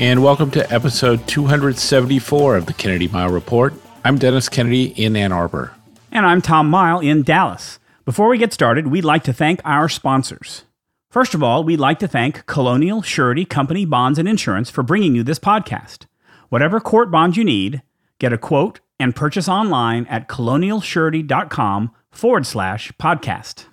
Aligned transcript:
And 0.00 0.22
welcome 0.22 0.52
to 0.52 0.72
episode 0.72 1.26
274 1.26 2.56
of 2.56 2.66
the 2.66 2.72
Kennedy 2.72 3.08
Mighell 3.08 3.32
Report. 3.32 3.74
I'm 4.04 4.16
Dennis 4.16 4.48
Kennedy 4.48 4.84
in 4.84 5.16
Ann 5.16 5.32
Arbor. 5.32 5.74
And 6.12 6.24
I'm 6.24 6.40
Tom 6.40 6.70
Mighell 6.70 7.04
in 7.04 7.24
Dallas. 7.24 7.80
Before 8.04 8.28
we 8.28 8.38
get 8.38 8.52
started, 8.52 8.86
we'd 8.86 9.04
like 9.04 9.24
to 9.24 9.32
thank 9.32 9.60
our 9.64 9.88
sponsors. 9.88 10.62
First 11.10 11.34
of 11.34 11.42
all, 11.42 11.64
we'd 11.64 11.80
like 11.80 11.98
to 11.98 12.06
thank 12.06 12.46
Colonial 12.46 13.02
Surety 13.02 13.44
Company 13.44 13.84
Bonds 13.84 14.20
and 14.20 14.28
Insurance 14.28 14.70
for 14.70 14.84
bringing 14.84 15.16
you 15.16 15.24
this 15.24 15.40
podcast. 15.40 16.06
Whatever 16.48 16.78
court 16.78 17.10
bond 17.10 17.36
you 17.36 17.42
need, 17.42 17.82
get 18.20 18.32
a 18.32 18.38
quote 18.38 18.78
and 19.00 19.16
purchase 19.16 19.48
online 19.48 20.06
at 20.06 20.28
colonialsurety.com 20.28 21.90
forward 22.12 22.46
slash 22.46 22.92
podcast. 23.00 23.64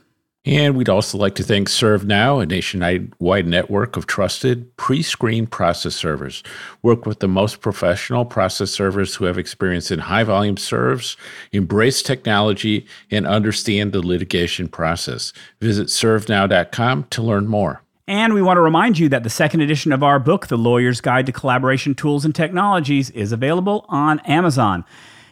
And 0.46 0.78
we'd 0.78 0.90
also 0.90 1.18
like 1.18 1.34
to 1.36 1.44
thank 1.44 1.70
ServeNow, 1.70 2.42
a 2.42 2.46
nationwide 2.46 3.48
network 3.48 3.98
of 3.98 4.06
trusted 4.06 4.76
pre 4.78 5.02
screened 5.02 5.50
process 5.50 5.96
servers. 5.96 6.44
Work 6.84 7.08
with 7.08 7.20
the 7.20 7.28
most 7.28 7.62
professional 7.62 8.26
process 8.26 8.70
servers 8.70 9.16
who 9.16 9.26
have 9.26 9.40
experience 9.40 9.90
in 9.90 10.00
high 10.00 10.24
volume 10.24 10.58
serves, 10.58 11.18
embrace 11.52 12.04
technology, 12.04 12.86
and 13.10 13.26
understand 13.26 13.92
the 13.92 14.06
litigation 14.06 14.68
process. 14.68 15.34
Visit 15.62 15.88
servenow.com 15.88 17.06
to 17.10 17.22
learn 17.24 17.48
more. 17.48 17.82
And 18.08 18.36
we 18.36 18.44
want 18.44 18.58
to 18.58 18.62
remind 18.62 19.00
you 19.00 19.10
that 19.10 19.24
the 19.24 19.32
second 19.32 19.62
edition 19.62 19.92
of 19.92 20.04
our 20.04 20.20
book, 20.20 20.46
The 20.46 20.60
Lawyer's 20.60 21.02
Guide 21.02 21.26
to 21.26 21.32
Collaboration 21.32 21.96
Tools 21.96 22.24
and 22.24 22.36
Technologies, 22.36 23.10
is 23.10 23.32
available 23.32 23.84
on 23.90 24.20
Amazon. 24.20 24.86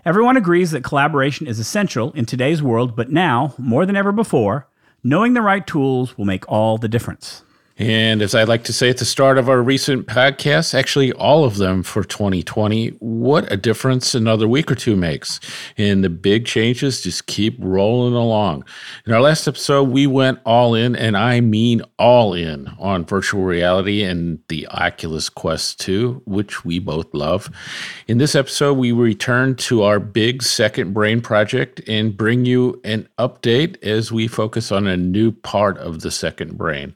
Everyone 0.06 0.38
agrees 0.38 0.72
that 0.72 0.84
collaboration 0.84 1.46
is 1.46 1.60
essential 1.60 2.12
in 2.14 2.26
today's 2.26 2.64
world, 2.64 2.96
but 2.96 3.12
now, 3.12 3.54
more 3.60 3.86
than 3.86 3.96
ever 3.96 4.12
before, 4.12 4.68
knowing 5.04 5.34
the 5.34 5.42
right 5.42 5.68
tools 5.68 6.18
will 6.18 6.26
make 6.26 6.50
all 6.50 6.78
the 6.78 6.88
difference. 6.88 7.44
And 7.78 8.22
as 8.22 8.36
I 8.36 8.44
like 8.44 8.64
to 8.66 8.74
say 8.74 8.90
at 8.90 8.98
the 8.98 9.06
start 9.06 9.40
of 9.40 9.50
our 9.50 9.62
recent 9.62 10.06
podcasts, 10.06 10.76
actually 10.76 11.12
all 11.14 11.44
of 11.44 11.58
them 11.58 11.82
for 11.82 12.04
2020, 12.04 12.90
what 13.00 13.52
a 13.52 13.58
difference 13.58 14.14
another 14.14 14.48
week 14.48 14.72
or 14.72 14.76
two 14.76 14.96
makes. 14.96 15.40
And 15.76 16.04
the 16.04 16.10
big 16.10 16.46
changes 16.46 17.02
just 17.02 17.26
keep 17.26 17.58
rolling 17.60 18.14
along. 18.14 18.66
In 19.08 19.14
our 19.14 19.22
last 19.22 19.48
episode, 19.48 19.90
we 19.90 20.06
went 20.06 20.40
all 20.46 20.76
in, 20.76 20.96
and 20.96 21.18
I 21.18 21.42
mean 21.42 21.82
all 21.98 22.36
in, 22.36 22.68
on 22.78 23.06
virtual 23.06 23.44
reality 23.44 24.04
and 24.04 24.38
the 24.50 24.68
Oculus 24.68 25.28
Quest 25.28 25.80
2, 25.80 26.22
which 26.26 26.64
we 26.64 26.78
both 26.78 27.12
love. 27.12 27.50
In 28.08 28.20
this 28.20 28.36
episode, 28.36 28.74
we 28.74 28.92
return 28.92 29.56
to 29.56 29.82
our 29.82 30.00
big 30.00 30.44
second 30.44 30.94
brain 30.94 31.22
project 31.22 31.82
and 31.88 32.16
bring 32.16 32.46
you 32.46 32.80
an 32.84 33.10
update 33.18 33.82
as 33.84 34.12
we 34.12 34.28
focus 34.28 34.72
on 34.72 34.86
a 34.86 34.96
new 34.96 35.32
part 35.32 35.80
of 35.80 36.02
the 36.02 36.12
second 36.12 36.56
brain. 36.56 36.94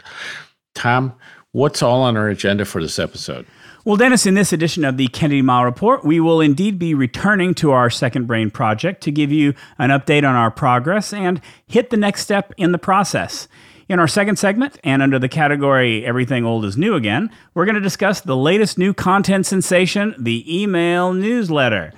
Tom, 0.78 1.12
what's 1.54 1.82
all 1.82 2.04
on 2.04 2.16
our 2.16 2.30
agenda 2.30 2.64
for 2.64 2.84
this 2.84 3.00
episode? 3.00 3.48
Well, 3.84 3.96
Dennis, 3.96 4.28
in 4.28 4.36
this 4.36 4.54
edition 4.54 4.86
of 4.86 4.98
the 4.98 5.08
Kennedy 5.08 5.42
Mighell 5.42 5.66
Report, 5.66 6.06
we 6.06 6.20
will 6.20 6.40
indeed 6.40 6.78
be 6.78 6.94
returning 6.94 7.56
to 7.56 7.72
our 7.72 7.90
Second 7.90 8.28
Brain 8.28 8.52
project 8.52 9.02
to 9.02 9.12
give 9.12 9.32
you 9.32 9.56
an 9.80 9.90
update 9.90 10.20
on 10.20 10.36
our 10.36 10.52
progress 10.52 11.14
and 11.14 11.42
hit 11.66 11.90
the 11.90 11.98
next 11.98 12.22
step 12.22 12.54
in 12.58 12.74
the 12.74 12.78
process. 12.78 13.48
In 13.90 14.00
our 14.00 14.08
second 14.08 14.36
segment, 14.36 14.78
and 14.84 15.02
under 15.02 15.18
the 15.18 15.30
category 15.30 16.06
Everything 16.06 16.46
Old 16.46 16.64
is 16.64 16.78
New 16.78 16.94
Again, 16.94 17.32
we're 17.56 17.66
going 17.66 17.76
to 17.76 17.82
discuss 17.82 18.22
the 18.22 18.38
latest 18.38 18.78
new 18.78 18.94
content 18.94 19.48
sensation, 19.48 20.14
the 20.20 20.62
email 20.62 21.12
newsletter. 21.12 21.92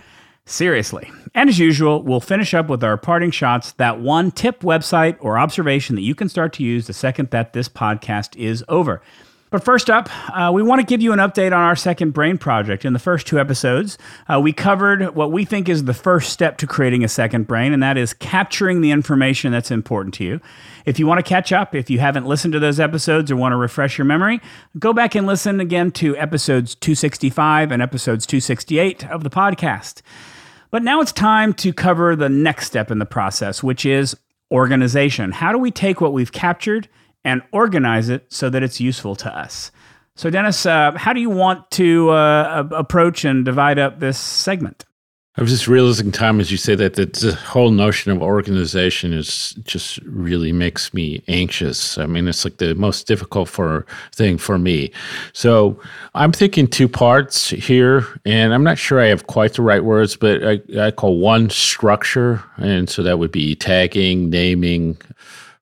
Seriously. 0.50 1.12
And 1.36 1.48
as 1.48 1.60
usual, 1.60 2.02
we'll 2.02 2.20
finish 2.20 2.56
up 2.56 2.70
with 2.70 2.84
our 2.84 2.98
parting 2.98 3.30
shots 3.30 3.74
that 3.74 4.00
one 4.00 4.32
tip, 4.32 4.62
website, 4.62 5.16
or 5.20 5.38
observation 5.38 5.96
that 5.96 6.02
you 6.02 6.16
can 6.16 6.28
start 6.28 6.54
to 6.54 6.64
use 6.64 6.88
the 6.88 6.94
second 6.94 7.30
that 7.30 7.54
this 7.54 7.70
podcast 7.70 8.36
is 8.36 8.64
over. 8.68 9.00
But 9.52 9.64
first 9.64 9.92
up, 9.92 10.10
uh, 10.36 10.52
we 10.52 10.64
want 10.64 10.80
to 10.80 10.86
give 10.86 11.02
you 11.02 11.14
an 11.14 11.20
update 11.20 11.48
on 11.48 11.54
our 11.54 11.76
second 11.76 12.12
brain 12.12 12.40
project. 12.40 12.84
In 12.84 12.94
the 12.94 13.00
first 13.00 13.28
two 13.28 13.40
episodes, 13.40 14.00
uh, 14.28 14.40
we 14.40 14.52
covered 14.52 15.16
what 15.16 15.32
we 15.32 15.46
think 15.46 15.70
is 15.70 15.84
the 15.84 15.94
first 15.94 16.32
step 16.32 16.58
to 16.58 16.68
creating 16.68 17.04
a 17.04 17.08
second 17.08 17.46
brain, 17.46 17.72
and 17.72 17.84
that 17.84 17.98
is 17.98 18.14
capturing 18.14 18.82
the 18.82 18.90
information 18.90 19.52
that's 19.52 19.70
important 19.70 20.16
to 20.16 20.24
you. 20.24 20.42
If 20.86 20.98
you 20.98 21.06
want 21.06 21.20
to 21.20 21.30
catch 21.30 21.52
up, 21.52 21.76
if 21.76 21.92
you 21.92 22.00
haven't 22.00 22.26
listened 22.26 22.54
to 22.54 22.60
those 22.60 22.80
episodes 22.80 23.30
or 23.30 23.36
want 23.36 23.54
to 23.54 23.58
refresh 23.58 24.00
your 24.00 24.06
memory, 24.06 24.42
go 24.80 24.94
back 24.94 25.14
and 25.14 25.28
listen 25.28 25.60
again 25.60 25.92
to 25.92 26.18
episodes 26.18 26.74
265 26.74 27.72
and 27.72 27.84
episodes 27.84 28.26
268 28.26 29.08
of 29.10 29.24
the 29.24 29.30
podcast. 29.30 30.02
But 30.72 30.84
now 30.84 31.02
it's 31.02 31.12
time 31.12 31.54
to 31.56 31.74
cover 31.74 32.16
the 32.16 32.30
next 32.30 32.68
step 32.68 32.92
in 32.92 33.00
the 33.00 33.06
process, 33.06 33.64
which 33.64 33.86
is 33.86 34.16
organization. 34.52 35.32
How 35.32 35.52
do 35.52 35.58
we 35.58 35.72
take 35.72 36.02
what 36.02 36.14
we've 36.14 36.32
captured 36.32 36.88
and 37.24 37.42
organize 37.52 38.10
it 38.10 38.32
so 38.32 38.50
that 38.50 38.64
it's 38.64 38.80
useful 38.80 39.16
to 39.18 39.36
us? 39.36 39.72
So, 40.16 40.30
Dennis, 40.30 40.66
uh, 40.66 40.92
how 40.96 41.14
do 41.14 41.22
you 41.22 41.30
want 41.30 41.72
to 41.72 42.10
uh, 42.10 42.68
approach 42.72 43.26
and 43.26 43.46
divide 43.46 43.80
up 43.80 44.00
this 44.00 44.18
segment? 44.18 44.86
I 45.40 45.42
was 45.42 45.52
just 45.52 45.70
realizing, 45.70 46.12
Tom, 46.12 46.42
as 46.42 46.52
you 46.52 46.58
say 46.58 46.76
that, 46.76 46.96
that 46.96 47.14
the 47.14 47.34
whole 47.34 47.72
notion 47.72 48.12
of 48.12 48.22
organization 48.22 49.14
is 49.14 49.54
just 49.64 49.98
really 50.00 50.52
makes 50.52 50.94
me 50.94 51.24
anxious. 51.30 51.98
I 51.98 52.08
mean, 52.08 52.28
it's 52.28 52.44
like 52.44 52.58
the 52.58 52.76
most 52.76 53.08
difficult 53.08 53.48
for 53.48 53.86
thing 54.12 54.38
for 54.38 54.58
me. 54.58 54.92
So 55.32 55.80
I'm 56.14 56.34
thinking 56.34 56.68
two 56.68 56.90
parts 56.90 57.52
here, 57.52 58.06
and 58.26 58.54
I'm 58.54 58.66
not 58.66 58.78
sure 58.78 59.00
I 59.00 59.06
have 59.06 59.28
quite 59.28 59.54
the 59.54 59.62
right 59.62 59.86
words, 59.86 60.18
but 60.18 60.44
I, 60.44 60.60
I 60.78 60.92
call 60.92 61.20
one 61.20 61.50
structure, 61.50 62.44
and 62.58 62.90
so 62.90 63.02
that 63.02 63.18
would 63.18 63.32
be 63.32 63.56
tagging, 63.56 64.30
naming, 64.30 64.98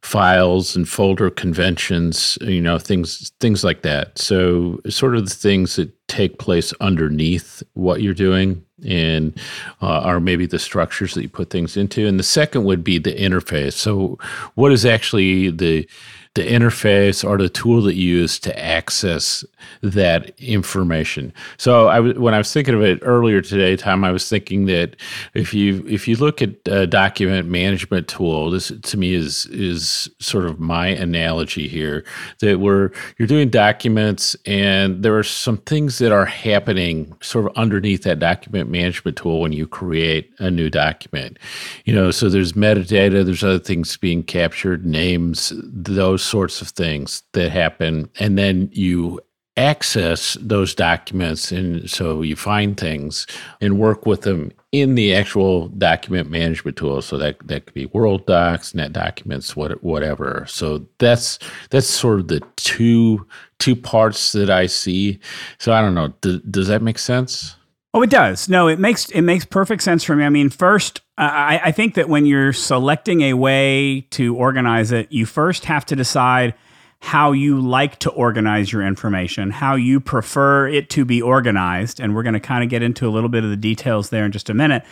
files 0.02 0.76
and 0.76 0.90
folder 0.90 1.30
conventions, 1.30 2.36
you 2.42 2.62
know, 2.62 2.80
things 2.80 3.32
things 3.42 3.64
like 3.64 3.84
that. 3.84 4.18
So 4.18 4.80
sort 4.90 5.16
of 5.16 5.30
the 5.30 5.36
things 5.36 5.76
that 5.76 5.92
take 6.08 6.40
place 6.40 6.74
underneath 6.80 7.62
what 7.74 8.02
you're 8.02 8.16
doing 8.16 8.64
and 8.86 9.40
uh, 9.82 10.02
are 10.02 10.20
maybe 10.20 10.46
the 10.46 10.60
structures 10.60 11.14
that 11.14 11.22
you 11.22 11.30
put 11.30 11.50
things 11.50 11.78
into. 11.78 12.08
And 12.08 12.20
the 12.20 12.24
second 12.24 12.64
would 12.66 12.84
be 12.84 12.98
the 13.00 13.14
interface. 13.14 13.74
So 13.74 14.18
what 14.56 14.72
is 14.72 14.86
actually 14.86 15.50
the 15.50 15.88
the 16.34 16.44
interface 16.44 17.28
or 17.28 17.38
the 17.38 17.50
tool 17.50 17.82
that 17.84 17.96
you 17.96 18.18
use 18.18 18.40
to 18.40 18.58
access 18.64 19.44
that 19.82 20.32
information. 20.40 21.34
So 21.58 21.88
I 21.88 22.00
when 22.00 22.34
I 22.34 22.38
was 22.38 22.52
thinking 22.52 22.76
of 22.76 22.82
it 22.82 23.00
earlier 23.02 23.42
today, 23.42 23.76
Tom, 23.76 24.04
I 24.04 24.12
was 24.12 24.28
thinking 24.30 24.66
that 24.66 24.96
if 25.34 25.54
you 25.54 25.84
if 25.88 26.08
you 26.08 26.16
look 26.16 26.42
at 26.42 26.52
a 26.68 26.88
document 26.88 27.48
management 27.48 28.08
tool, 28.08 28.52
this 28.52 28.72
to 28.82 28.98
me 28.98 29.14
is 29.14 29.46
is 29.48 30.10
sort 30.20 30.46
of 30.46 30.60
my 30.60 30.88
analogy 30.88 31.68
here 31.68 32.06
that 32.40 32.60
where 32.60 32.92
you're 33.18 33.28
doing 33.28 33.50
documents 33.50 34.36
and 34.46 35.04
there 35.04 35.18
are 35.18 35.24
some 35.24 35.58
things 35.58 35.98
that 36.00 36.12
are 36.12 36.26
happening 36.26 37.16
sort 37.22 37.46
of 37.46 37.58
underneath 37.58 38.04
that 38.04 38.20
document 38.20 38.70
management 38.70 39.18
tool 39.18 39.42
when 39.42 39.52
you 39.52 39.68
create 39.68 40.32
a 40.40 40.50
new 40.50 40.70
document. 40.70 41.38
You 41.86 41.94
know, 41.94 42.12
so 42.12 42.30
there's 42.30 42.54
metadata, 42.54 43.26
there's 43.26 43.44
other 43.44 43.60
things 43.60 43.98
being 43.98 44.24
captured, 44.24 44.86
names, 44.86 45.54
those 45.64 46.17
sorts 46.18 46.62
of 46.62 46.70
things 46.70 47.24
that 47.34 47.52
happen. 47.52 48.10
And 48.20 48.38
then 48.38 48.70
you 48.72 49.20
access 49.58 50.38
those 50.40 50.76
documents. 50.76 51.52
And 51.52 51.90
so 51.90 52.22
you 52.22 52.36
find 52.36 52.80
things 52.80 53.26
and 53.60 53.80
work 53.80 54.06
with 54.06 54.22
them 54.22 54.52
in 54.72 54.96
the 54.96 55.16
actual 55.16 55.70
document 55.70 56.30
management 56.30 56.78
tool. 56.78 57.02
So 57.02 57.18
that, 57.18 57.40
that 57.48 57.66
could 57.66 57.74
be 57.74 57.88
Worldox, 57.88 58.76
Net 58.76 58.94
Documents, 58.94 59.56
what, 59.56 59.84
whatever. 59.84 60.46
So 60.48 60.86
that's 61.00 61.40
that's 61.72 61.88
sort 61.88 62.20
of 62.20 62.28
the 62.28 62.42
two 62.56 63.26
two 63.60 63.76
parts 63.76 64.32
that 64.34 64.52
I 64.52 64.68
see. 64.68 65.20
So 65.58 65.74
I 65.74 65.82
don't 65.82 65.96
know. 65.96 66.14
Does, 66.22 66.40
does 66.42 66.68
that 66.68 66.84
make 66.84 67.00
sense? 67.00 67.57
Oh, 67.98 68.04
it 68.04 68.12
does. 68.12 68.48
No, 68.48 68.68
it 68.68 68.78
makes 68.78 69.10
it 69.10 69.24
makes 69.24 69.44
perfect 69.44 69.82
sense 69.82 70.04
for 70.04 70.16
me. 70.16 70.24
I 70.24 70.30
mean, 70.30 70.52
first, 70.52 71.02
I, 71.18 71.60
I 71.64 71.72
think 71.72 71.96
that 71.96 72.08
when 72.08 72.28
you're 72.28 72.54
selecting 72.54 73.22
a 73.22 73.34
way 73.34 74.02
to 74.12 74.36
organize 74.36 74.92
it, 74.92 75.12
you 75.12 75.26
first 75.26 75.66
have 75.66 75.84
to 75.88 75.96
decide 75.96 76.54
how 77.00 77.32
you 77.32 77.60
like 77.60 77.98
to 78.02 78.12
organize 78.12 78.72
your 78.72 78.84
information, 78.84 79.50
how 79.50 79.74
you 79.74 80.00
prefer 80.00 80.68
it 80.68 80.92
to 80.92 81.06
be 81.06 81.24
organized, 81.24 82.00
and 82.00 82.14
we're 82.14 82.22
going 82.22 82.36
to 82.36 82.40
kind 82.40 82.64
of 82.64 82.70
get 82.70 82.84
into 82.84 83.08
a 83.08 83.10
little 83.10 83.30
bit 83.30 83.44
of 83.44 83.50
the 83.50 83.58
details 83.58 84.12
there 84.12 84.26
in 84.26 84.32
just 84.32 84.52
a 84.52 84.54
minute. 84.54 84.84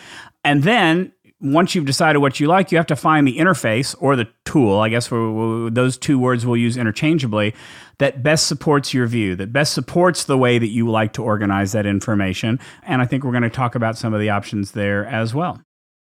And 0.43 0.63
then 0.63 1.11
once 1.45 1.75
you've 1.75 1.85
decided 1.85 2.19
what 2.19 2.39
you 2.39 2.47
like, 2.47 2.71
you 2.71 2.77
have 2.77 2.87
to 2.87 2.95
find 2.95 3.27
the 3.27 3.37
interface 3.37 3.95
or 3.99 4.15
the 4.15 4.27
tool. 4.45 4.79
I 4.79 4.89
guess 4.89 5.11
we 5.11 5.69
those 5.69 5.97
two 5.97 6.17
words 6.17 6.45
we'll 6.45 6.57
use 6.57 6.77
interchangeably 6.77 7.53
that 7.99 8.23
best 8.23 8.47
supports 8.47 8.93
your 8.93 9.07
view, 9.07 9.35
that 9.35 9.53
best 9.53 9.73
supports 9.73 10.25
the 10.25 10.37
way 10.37 10.57
that 10.57 10.67
you 10.67 10.89
like 10.89 11.13
to 11.13 11.23
organize 11.23 11.71
that 11.71 11.85
information. 11.85 12.59
And 12.83 13.01
I 13.01 13.05
think 13.05 13.23
we're 13.23 13.31
going 13.31 13.43
to 13.43 13.49
talk 13.49 13.75
about 13.75 13.97
some 13.97 14.13
of 14.13 14.19
the 14.19 14.29
options 14.29 14.71
there 14.71 15.05
as 15.05 15.33
well. 15.33 15.61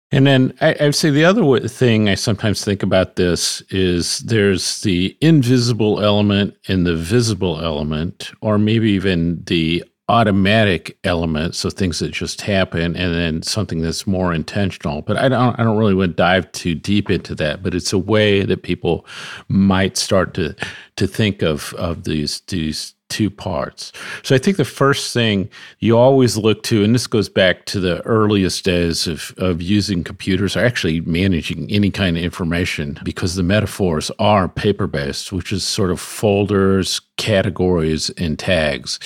And 0.09 0.25
then 0.25 0.53
I, 0.61 0.75
would 0.79 0.95
say 0.95 1.09
the 1.09 1.25
other 1.25 1.67
thing 1.67 2.07
I 2.07 2.15
sometimes 2.15 2.63
think 2.63 2.81
about 2.81 3.17
this 3.17 3.61
is 3.69 4.19
there's 4.19 4.79
the 4.81 5.17
invisible 5.19 6.01
element 6.01 6.55
and 6.69 6.87
the 6.87 6.95
visible 6.95 7.61
element, 7.61 8.31
or 8.41 8.57
maybe 8.57 8.91
even 8.91 9.43
the 9.43 9.83
automatic 10.09 10.97
element, 11.03 11.53
so 11.55 11.69
things 11.69 11.99
that 11.99 12.11
just 12.11 12.41
happen, 12.41 12.95
and 12.95 13.13
then 13.13 13.41
something 13.43 13.81
that's 13.81 14.07
more 14.07 14.33
intentional. 14.33 15.01
But 15.01 15.17
I 15.17 15.29
don't, 15.29 15.59
I 15.59 15.63
don't 15.63 15.77
really 15.77 15.93
want 15.93 16.11
to 16.11 16.15
dive 16.15 16.51
too 16.53 16.75
deep 16.75 17.09
into 17.09 17.35
that. 17.35 17.61
But 17.61 17.75
it's 17.75 17.93
a 17.93 17.97
way 17.99 18.43
that 18.43 18.63
people 18.63 19.05
might 19.49 19.97
start 19.97 20.33
to 20.35 20.55
to 20.95 21.07
think 21.07 21.41
of 21.41 21.73
of 21.73 22.05
these 22.05 22.41
these 22.47 22.93
two 23.09 23.29
parts. 23.29 23.91
So 24.23 24.35
I 24.35 24.37
think 24.37 24.57
the 24.57 24.65
first 24.65 25.13
thing 25.13 25.49
you 25.79 25.97
always 25.97 26.37
look 26.37 26.63
to, 26.63 26.83
and 26.83 26.93
this 26.93 27.07
goes 27.07 27.29
back 27.29 27.65
to 27.65 27.79
the 27.79 28.01
earliest 28.05 28.63
days 28.65 29.07
of, 29.07 29.33
of 29.37 29.61
using 29.61 30.03
computers 30.03 30.55
or 30.55 30.65
actually 30.65 31.01
managing 31.01 31.69
any 31.71 31.89
kind 31.91 32.17
of 32.17 32.23
information, 32.23 32.99
because 33.03 33.35
the 33.35 33.43
metaphors 33.43 34.11
are 34.19 34.47
paper 34.47 34.87
based, 34.87 35.31
which 35.31 35.51
is 35.51 35.63
sort 35.63 35.91
of 35.91 35.99
folders, 35.99 37.01
categories, 37.17 38.09
and 38.11 38.37
tags. 38.37 38.99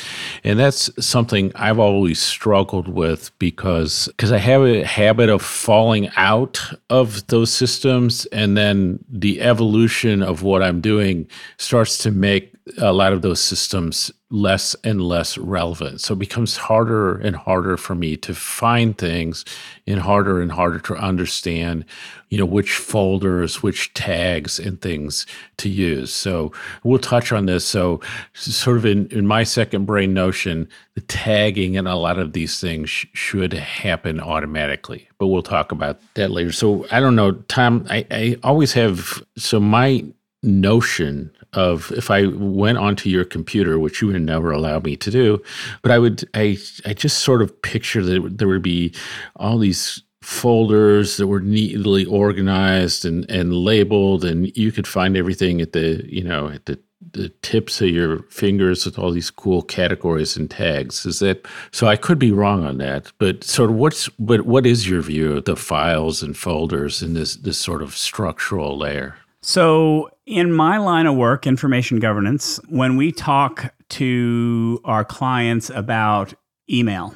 And 0.43 0.59
that's 0.59 0.89
something 1.03 1.51
I've 1.55 1.79
always 1.79 2.19
struggled 2.19 2.87
with 2.87 3.37
because 3.39 4.07
because 4.07 4.31
I 4.31 4.37
have 4.37 4.63
a 4.63 4.83
habit 4.83 5.29
of 5.29 5.41
falling 5.41 6.09
out 6.15 6.61
of 6.89 7.25
those 7.27 7.51
systems 7.51 8.25
and 8.27 8.57
then 8.57 9.03
the 9.09 9.41
evolution 9.41 10.21
of 10.21 10.43
what 10.43 10.61
I'm 10.61 10.81
doing 10.81 11.27
starts 11.57 11.97
to 11.99 12.11
make 12.11 12.50
a 12.77 12.93
lot 12.93 13.13
of 13.13 13.21
those 13.21 13.41
systems 13.41 14.11
less 14.29 14.75
and 14.83 15.01
less 15.01 15.37
relevant. 15.37 15.99
So 15.99 16.13
it 16.13 16.19
becomes 16.19 16.55
harder 16.55 17.17
and 17.17 17.35
harder 17.35 17.75
for 17.75 17.95
me 17.95 18.15
to 18.17 18.33
find 18.33 18.97
things 18.97 19.43
and 19.85 19.99
harder 19.99 20.41
and 20.41 20.51
harder 20.51 20.79
to 20.79 20.95
understand, 20.95 21.83
you 22.29 22.37
know, 22.37 22.45
which 22.45 22.71
folders, 22.71 23.61
which 23.61 23.93
tags 23.93 24.57
and 24.57 24.81
things 24.81 25.25
to 25.57 25.69
use. 25.69 26.13
So 26.13 26.53
we'll 26.83 26.99
touch 26.99 27.33
on 27.33 27.45
this. 27.45 27.65
So 27.65 27.99
sort 28.33 28.77
of 28.77 28.85
in, 28.85 29.07
in 29.07 29.27
my 29.27 29.43
second 29.43 29.85
brain 29.85 30.13
notion, 30.13 30.69
the 30.95 31.01
tagging 31.01 31.75
and 31.75 31.87
a 31.87 31.95
lot 31.95 32.17
of 32.17 32.31
these 32.31 32.59
things 32.59 32.89
sh- 32.89 33.07
should 33.13 33.51
happen 33.51 34.21
automatically, 34.21 35.09
but 35.17 35.27
we'll 35.27 35.43
talk 35.43 35.73
about 35.73 35.99
that 36.13 36.31
later. 36.31 36.53
So 36.53 36.85
I 36.89 37.01
don't 37.01 37.17
know, 37.17 37.33
Tom, 37.33 37.85
I, 37.89 38.05
I 38.09 38.37
always 38.43 38.71
have, 38.73 39.21
so 39.35 39.59
my 39.59 40.05
notion 40.43 41.31
of 41.53 41.91
if 41.91 42.09
I 42.09 42.27
went 42.27 42.77
onto 42.77 43.09
your 43.09 43.25
computer, 43.25 43.77
which 43.77 44.01
you 44.01 44.07
would 44.07 44.21
never 44.21 44.51
allow 44.51 44.79
me 44.79 44.95
to 44.97 45.11
do, 45.11 45.41
but 45.81 45.91
I 45.91 45.99
would 45.99 46.27
I 46.33 46.57
I 46.85 46.93
just 46.93 47.19
sort 47.19 47.41
of 47.41 47.61
picture 47.61 48.03
that 48.03 48.37
there 48.37 48.47
would 48.47 48.61
be 48.61 48.93
all 49.35 49.57
these 49.57 50.03
folders 50.21 51.17
that 51.17 51.27
were 51.27 51.41
neatly 51.41 52.05
organized 52.05 53.05
and 53.05 53.29
and 53.29 53.53
labeled 53.53 54.23
and 54.23 54.55
you 54.55 54.71
could 54.71 54.85
find 54.85 55.17
everything 55.17 55.59
at 55.59 55.73
the 55.73 56.05
you 56.07 56.23
know 56.23 56.47
at 56.47 56.65
the 56.65 56.79
the 57.13 57.29
tips 57.41 57.81
of 57.81 57.89
your 57.89 58.19
fingers 58.29 58.85
with 58.85 58.99
all 58.99 59.11
these 59.11 59.31
cool 59.31 59.63
categories 59.63 60.37
and 60.37 60.51
tags. 60.51 61.05
Is 61.05 61.19
that 61.19 61.45
so 61.71 61.87
i 61.87 61.95
could 61.95 62.19
be 62.19 62.31
wrong 62.31 62.63
on 62.63 62.77
that 62.77 63.11
but 63.17 63.43
sort 63.43 63.71
of 63.71 63.75
what's 63.75 64.07
but 64.19 64.41
what 64.41 64.65
is 64.65 64.87
your 64.87 65.01
view 65.01 65.37
of 65.37 65.45
the 65.45 65.55
files 65.55 66.21
and 66.23 66.37
folders 66.37 67.01
in 67.01 67.13
this 67.13 67.35
this 67.35 67.57
sort 67.57 67.81
of 67.81 67.97
structural 67.97 68.77
layer? 68.77 69.17
So, 69.43 70.11
in 70.31 70.53
my 70.53 70.77
line 70.77 71.07
of 71.07 71.15
work, 71.15 71.45
information 71.45 71.99
governance, 71.99 72.57
when 72.69 72.95
we 72.95 73.11
talk 73.11 73.73
to 73.89 74.79
our 74.85 75.03
clients 75.03 75.69
about 75.69 76.33
email, 76.69 77.13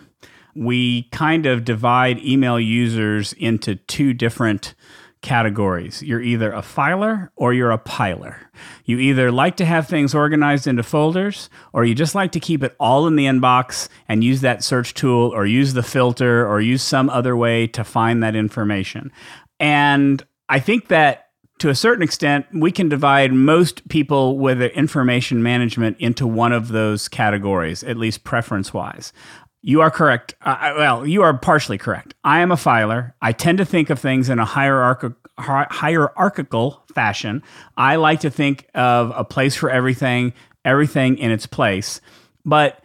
we 0.53 1.03
kind 1.11 1.45
of 1.45 1.63
divide 1.63 2.19
email 2.19 2.59
users 2.59 3.31
into 3.33 3.75
two 3.75 4.13
different 4.13 4.75
categories. 5.21 6.03
You're 6.03 6.21
either 6.21 6.51
a 6.51 6.61
filer 6.61 7.31
or 7.37 7.53
you're 7.53 7.71
a 7.71 7.77
piler. 7.77 8.35
You 8.83 8.99
either 8.99 9.31
like 9.31 9.55
to 9.57 9.65
have 9.65 9.87
things 9.87 10.13
organized 10.13 10.67
into 10.67 10.83
folders 10.83 11.49
or 11.71 11.85
you 11.85 11.95
just 11.95 12.15
like 12.15 12.33
to 12.33 12.39
keep 12.41 12.63
it 12.63 12.75
all 12.81 13.07
in 13.07 13.15
the 13.15 13.25
inbox 13.25 13.87
and 14.09 14.25
use 14.25 14.41
that 14.41 14.61
search 14.61 14.93
tool 14.93 15.33
or 15.33 15.45
use 15.45 15.73
the 15.73 15.83
filter 15.83 16.45
or 16.45 16.59
use 16.59 16.83
some 16.83 17.09
other 17.09 17.35
way 17.35 17.65
to 17.67 17.83
find 17.85 18.21
that 18.21 18.35
information. 18.35 19.11
And 19.59 20.21
I 20.49 20.59
think 20.59 20.89
that 20.89 21.24
to 21.59 21.69
a 21.69 21.75
certain 21.75 22.03
extent, 22.03 22.45
we 22.53 22.71
can 22.71 22.89
divide 22.89 23.31
most 23.33 23.87
people 23.87 24.37
with 24.37 24.61
information 24.61 25.41
management 25.41 25.97
into 25.99 26.27
one 26.27 26.51
of 26.51 26.69
those 26.69 27.07
categories, 27.07 27.83
at 27.83 27.97
least 27.97 28.23
preference 28.23 28.73
wise. 28.73 29.13
You 29.61 29.81
are 29.81 29.89
correct. 29.89 30.35
Uh, 30.41 30.73
well, 30.77 31.07
you 31.07 31.23
are 31.23 31.35
partially 31.37 31.77
correct. 31.77 32.13
I 32.23 32.41
am 32.41 32.51
a 32.51 32.57
filer. 32.57 33.15
I 33.21 33.31
tend 33.31 33.57
to 33.59 33.65
think 33.65 33.89
of 33.89 33.99
things 33.99 34.29
in 34.29 34.37
a 34.37 34.45
hierarchical, 34.45 35.17
hierarchical 35.37 36.83
fashion. 36.93 37.41
I 37.75 37.95
like 37.95 38.19
to 38.21 38.29
think 38.29 38.67
of 38.75 39.11
a 39.15 39.23
place 39.23 39.55
for 39.55 39.69
everything, 39.69 40.33
everything 40.63 41.17
in 41.17 41.31
its 41.31 41.47
place. 41.47 41.99
But 42.45 42.83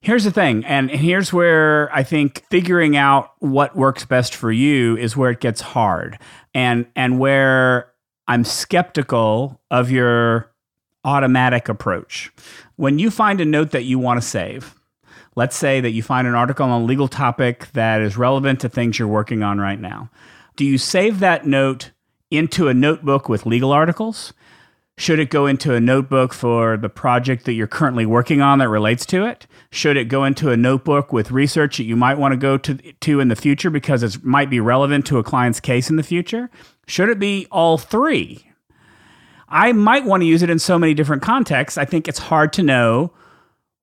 here's 0.00 0.24
the 0.24 0.30
thing, 0.32 0.64
and 0.64 0.90
here's 0.90 1.32
where 1.32 1.94
I 1.94 2.02
think 2.02 2.44
figuring 2.50 2.96
out 2.96 3.32
what 3.38 3.76
works 3.76 4.04
best 4.04 4.34
for 4.34 4.50
you 4.50 4.96
is 4.96 5.16
where 5.16 5.30
it 5.30 5.40
gets 5.40 5.60
hard, 5.60 6.18
and 6.54 6.86
and 6.96 7.18
where 7.20 7.92
I'm 8.28 8.44
skeptical 8.44 9.60
of 9.70 9.90
your 9.90 10.52
automatic 11.04 11.68
approach. 11.68 12.32
When 12.74 12.98
you 12.98 13.10
find 13.10 13.40
a 13.40 13.44
note 13.44 13.70
that 13.70 13.84
you 13.84 13.98
want 13.98 14.20
to 14.20 14.26
save, 14.26 14.74
let's 15.36 15.56
say 15.56 15.80
that 15.80 15.90
you 15.90 16.02
find 16.02 16.26
an 16.26 16.34
article 16.34 16.66
on 16.66 16.82
a 16.82 16.84
legal 16.84 17.08
topic 17.08 17.68
that 17.72 18.02
is 18.02 18.16
relevant 18.16 18.60
to 18.60 18.68
things 18.68 18.98
you're 18.98 19.06
working 19.06 19.42
on 19.42 19.58
right 19.58 19.80
now. 19.80 20.10
Do 20.56 20.64
you 20.64 20.78
save 20.78 21.20
that 21.20 21.46
note 21.46 21.92
into 22.30 22.66
a 22.68 22.74
notebook 22.74 23.28
with 23.28 23.46
legal 23.46 23.70
articles? 23.70 24.32
Should 24.98 25.18
it 25.18 25.28
go 25.28 25.46
into 25.46 25.74
a 25.74 25.80
notebook 25.80 26.32
for 26.32 26.78
the 26.78 26.88
project 26.88 27.44
that 27.44 27.52
you're 27.52 27.66
currently 27.66 28.06
working 28.06 28.40
on 28.40 28.58
that 28.60 28.70
relates 28.70 29.04
to 29.06 29.26
it? 29.26 29.46
Should 29.70 29.98
it 29.98 30.06
go 30.06 30.24
into 30.24 30.50
a 30.50 30.56
notebook 30.56 31.12
with 31.12 31.30
research 31.30 31.76
that 31.76 31.84
you 31.84 31.96
might 31.96 32.16
want 32.16 32.32
to 32.32 32.38
go 32.38 32.56
to, 32.56 32.74
to 32.74 33.20
in 33.20 33.28
the 33.28 33.36
future 33.36 33.68
because 33.68 34.02
it 34.02 34.24
might 34.24 34.48
be 34.48 34.58
relevant 34.58 35.06
to 35.06 35.18
a 35.18 35.22
client's 35.22 35.60
case 35.60 35.90
in 35.90 35.96
the 35.96 36.02
future? 36.02 36.48
Should 36.88 37.08
it 37.08 37.18
be 37.18 37.46
all 37.50 37.78
three? 37.78 38.48
I 39.48 39.72
might 39.72 40.04
want 40.04 40.22
to 40.22 40.26
use 40.26 40.42
it 40.42 40.50
in 40.50 40.58
so 40.58 40.78
many 40.78 40.94
different 40.94 41.22
contexts. 41.22 41.78
I 41.78 41.84
think 41.84 42.08
it's 42.08 42.18
hard 42.18 42.52
to 42.54 42.62
know 42.62 43.12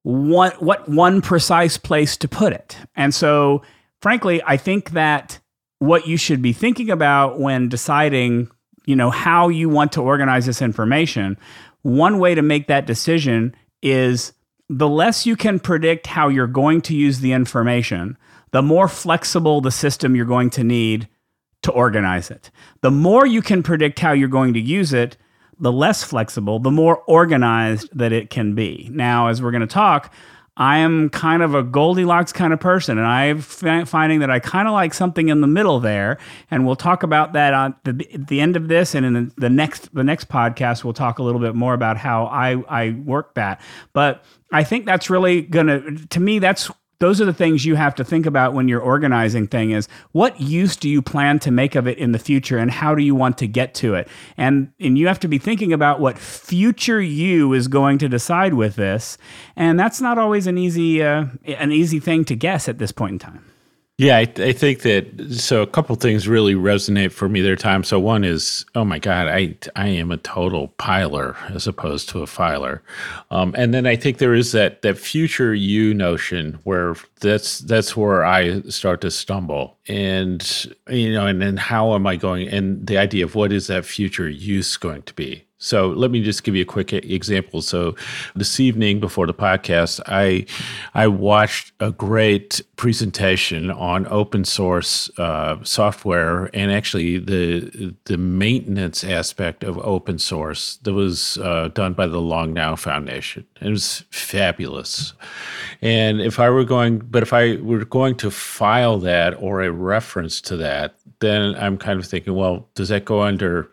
what 0.02 0.62
what 0.62 0.88
one 0.88 1.22
precise 1.22 1.78
place 1.78 2.16
to 2.18 2.28
put 2.28 2.52
it. 2.52 2.76
And 2.94 3.14
so, 3.14 3.62
frankly, 4.02 4.42
I 4.46 4.56
think 4.56 4.90
that 4.90 5.38
what 5.78 6.06
you 6.06 6.16
should 6.16 6.42
be 6.42 6.52
thinking 6.52 6.90
about 6.90 7.38
when 7.40 7.68
deciding, 7.68 8.50
you 8.86 8.96
know, 8.96 9.10
how 9.10 9.48
you 9.48 9.68
want 9.68 9.92
to 9.92 10.02
organize 10.02 10.46
this 10.46 10.62
information, 10.62 11.38
one 11.82 12.18
way 12.18 12.34
to 12.34 12.42
make 12.42 12.68
that 12.68 12.86
decision 12.86 13.54
is 13.82 14.32
the 14.68 14.88
less 14.88 15.26
you 15.26 15.36
can 15.36 15.58
predict 15.58 16.06
how 16.06 16.28
you're 16.28 16.46
going 16.46 16.80
to 16.82 16.94
use 16.94 17.20
the 17.20 17.32
information, 17.32 18.16
the 18.52 18.62
more 18.62 18.88
flexible 18.88 19.60
the 19.60 19.70
system 19.70 20.16
you're 20.16 20.24
going 20.24 20.50
to 20.50 20.64
need 20.64 21.08
to 21.64 21.72
organize 21.72 22.30
it. 22.30 22.50
The 22.80 22.90
more 22.90 23.26
you 23.26 23.42
can 23.42 23.62
predict 23.62 23.98
how 23.98 24.12
you're 24.12 24.28
going 24.28 24.54
to 24.54 24.60
use 24.60 24.92
it, 24.92 25.16
the 25.58 25.72
less 25.72 26.02
flexible, 26.02 26.58
the 26.58 26.70
more 26.70 26.98
organized 27.06 27.88
that 27.92 28.12
it 28.12 28.30
can 28.30 28.54
be. 28.54 28.88
Now, 28.92 29.28
as 29.28 29.42
we're 29.42 29.50
going 29.50 29.60
to 29.60 29.66
talk, 29.66 30.12
I 30.56 30.78
am 30.78 31.10
kind 31.10 31.42
of 31.42 31.54
a 31.54 31.64
Goldilocks 31.64 32.32
kind 32.32 32.52
of 32.52 32.60
person, 32.60 32.96
and 32.96 33.06
I'm 33.06 33.40
finding 33.40 34.20
that 34.20 34.30
I 34.30 34.38
kind 34.38 34.68
of 34.68 34.74
like 34.74 34.94
something 34.94 35.28
in 35.28 35.40
the 35.40 35.48
middle 35.48 35.80
there. 35.80 36.18
And 36.48 36.64
we'll 36.64 36.76
talk 36.76 37.02
about 37.02 37.32
that 37.32 37.54
on 37.54 37.74
the, 37.82 38.08
at 38.14 38.28
the 38.28 38.40
end 38.40 38.56
of 38.56 38.68
this, 38.68 38.94
and 38.94 39.04
in 39.04 39.32
the 39.36 39.50
next 39.50 39.92
the 39.92 40.04
next 40.04 40.28
podcast, 40.28 40.84
we'll 40.84 40.92
talk 40.92 41.18
a 41.18 41.24
little 41.24 41.40
bit 41.40 41.56
more 41.56 41.74
about 41.74 41.96
how 41.96 42.26
I 42.26 42.62
I 42.68 42.90
work 42.90 43.34
that. 43.34 43.60
But 43.92 44.24
I 44.52 44.62
think 44.62 44.86
that's 44.86 45.10
really 45.10 45.42
gonna 45.42 45.96
to 46.10 46.20
me 46.20 46.38
that's 46.38 46.70
those 46.98 47.20
are 47.20 47.24
the 47.24 47.32
things 47.32 47.64
you 47.64 47.74
have 47.76 47.94
to 47.96 48.04
think 48.04 48.26
about 48.26 48.54
when 48.54 48.68
you're 48.68 48.80
organizing 48.80 49.46
thing 49.46 49.70
is 49.70 49.88
what 50.12 50.40
use 50.40 50.76
do 50.76 50.88
you 50.88 51.02
plan 51.02 51.38
to 51.40 51.50
make 51.50 51.74
of 51.74 51.86
it 51.86 51.98
in 51.98 52.12
the 52.12 52.18
future 52.18 52.58
and 52.58 52.70
how 52.70 52.94
do 52.94 53.02
you 53.02 53.14
want 53.14 53.38
to 53.38 53.46
get 53.46 53.74
to 53.74 53.94
it? 53.94 54.08
And 54.36 54.72
and 54.80 54.98
you 54.98 55.06
have 55.08 55.20
to 55.20 55.28
be 55.28 55.38
thinking 55.38 55.72
about 55.72 56.00
what 56.00 56.18
future 56.18 57.00
you 57.00 57.52
is 57.52 57.68
going 57.68 57.98
to 57.98 58.08
decide 58.08 58.54
with 58.54 58.76
this. 58.76 59.18
And 59.56 59.78
that's 59.78 60.00
not 60.00 60.18
always 60.18 60.46
an 60.46 60.58
easy 60.58 61.02
uh, 61.02 61.26
an 61.46 61.72
easy 61.72 62.00
thing 62.00 62.24
to 62.26 62.36
guess 62.36 62.68
at 62.68 62.78
this 62.78 62.92
point 62.92 63.12
in 63.12 63.18
time 63.18 63.53
Yeah, 63.96 64.16
I, 64.16 64.22
I, 64.22 64.52
think 64.52 64.82
that 64.82 65.36
so 65.38 65.62
a 65.62 65.68
couple 65.68 65.94
things 65.94 66.26
really 66.26 66.54
resonate 66.54 67.12
for 67.12 67.28
me 67.28 67.40
there, 67.42 67.54
Tom. 67.54 67.84
So 67.84 68.00
one 68.00 68.24
is, 68.24 68.64
oh 68.74 68.84
my 68.84 68.98
God, 68.98 69.28
I 69.28 69.56
I 69.76 69.86
am 69.86 70.10
a 70.10 70.16
total 70.16 70.68
piler 70.78 71.36
as 71.54 71.68
opposed 71.68 72.08
to 72.08 72.20
a 72.20 72.26
filer, 72.26 72.82
um, 73.30 73.54
and 73.56 73.72
then 73.72 73.86
I 73.86 73.94
think 73.94 74.18
there 74.18 74.34
is 74.34 74.50
that 74.50 74.82
that 74.82 74.98
future 74.98 75.54
you 75.54 75.94
notion 75.94 76.58
where 76.64 76.96
that's 77.20 77.60
that's 77.60 77.96
where 77.96 78.24
I 78.24 78.62
start 78.62 79.00
to 79.02 79.12
stumble, 79.12 79.78
and 79.86 80.42
you 80.90 81.12
know, 81.12 81.28
and 81.28 81.40
then 81.40 81.56
how 81.56 81.94
am 81.94 82.04
I 82.04 82.16
going? 82.16 82.48
And 82.48 82.84
the 82.84 82.98
idea 82.98 83.24
of 83.24 83.36
what 83.36 83.52
is 83.52 83.68
that 83.68 83.84
future 83.84 84.28
use 84.28 84.76
going 84.76 85.02
to 85.02 85.14
be? 85.14 85.44
So 85.64 85.88
let 85.88 86.10
me 86.10 86.22
just 86.22 86.44
give 86.44 86.54
you 86.54 86.60
a 86.60 86.66
quick 86.66 86.92
example. 86.92 87.62
So 87.62 87.96
this 88.36 88.60
evening 88.60 89.00
before 89.00 89.26
the 89.26 89.32
podcast, 89.32 89.98
I 90.04 90.44
I 90.92 91.06
watched 91.06 91.72
a 91.80 91.90
great 91.90 92.60
presentation 92.76 93.70
on 93.70 94.06
open 94.08 94.44
source 94.44 95.08
uh, 95.18 95.56
software 95.62 96.50
and 96.52 96.70
actually 96.70 97.16
the 97.16 97.94
the 98.04 98.18
maintenance 98.18 99.02
aspect 99.04 99.64
of 99.64 99.78
open 99.78 100.18
source 100.18 100.76
that 100.82 100.92
was 100.92 101.38
uh, 101.38 101.68
done 101.68 101.94
by 101.94 102.08
the 102.08 102.20
Long 102.20 102.52
Now 102.52 102.76
Foundation. 102.76 103.46
It 103.62 103.70
was 103.70 104.04
fabulous. 104.10 105.14
And 105.80 106.20
if 106.20 106.38
I 106.38 106.50
were 106.50 106.64
going, 106.64 106.98
but 106.98 107.22
if 107.22 107.32
I 107.32 107.56
were 107.56 107.86
going 107.86 108.16
to 108.16 108.30
file 108.30 108.98
that 108.98 109.32
or 109.40 109.62
a 109.62 109.72
reference 109.72 110.42
to 110.42 110.58
that, 110.58 110.96
then 111.20 111.54
I'm 111.54 111.78
kind 111.78 111.98
of 111.98 112.06
thinking, 112.06 112.34
well, 112.34 112.68
does 112.74 112.90
that 112.90 113.06
go 113.06 113.22
under 113.22 113.70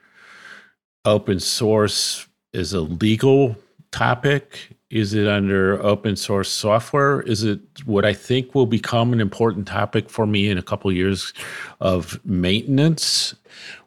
open 1.06 1.40
source 1.40 2.28
is 2.54 2.74
a 2.74 2.82
legal 2.82 3.56
topic? 3.92 4.76
Is 4.90 5.14
it 5.14 5.28
under 5.28 5.82
open 5.84 6.16
source 6.18 6.52
software? 6.52 7.22
Is 7.22 7.44
it 7.44 7.62
what 7.86 8.06
I 8.06 8.14
think 8.14 8.54
will 8.54 8.66
become 8.66 9.14
an 9.14 9.22
important 9.22 9.68
topic 9.68 10.10
for 10.10 10.26
me 10.26 10.50
in 10.50 10.58
a 10.58 10.62
couple 10.62 10.90
of 10.90 10.98
years 10.98 11.34
of 11.80 12.20
maintenance? 12.26 13.34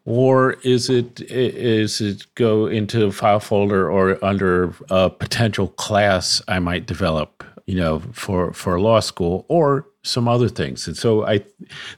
Or 0.07 0.55
is 0.65 0.89
it 0.91 1.21
is 1.31 2.01
it 2.01 2.27
go 2.35 2.67
into 2.67 3.07
a 3.07 3.13
file 3.13 3.41
folder 3.41 3.91
or 3.91 4.23
under 4.25 4.75
a 4.91 5.11
potential 5.11 5.69
class 5.69 6.43
I 6.49 6.59
might 6.59 6.87
develop, 6.87 7.45
you 7.67 7.77
know, 7.77 8.01
for 8.13 8.53
for 8.53 8.81
law 8.81 9.01
school? 9.01 9.45
Or 9.49 9.87
some 10.05 10.29
other 10.29 10.49
things. 10.49 10.87
And 10.87 10.97
so 10.97 11.27
I 11.27 11.45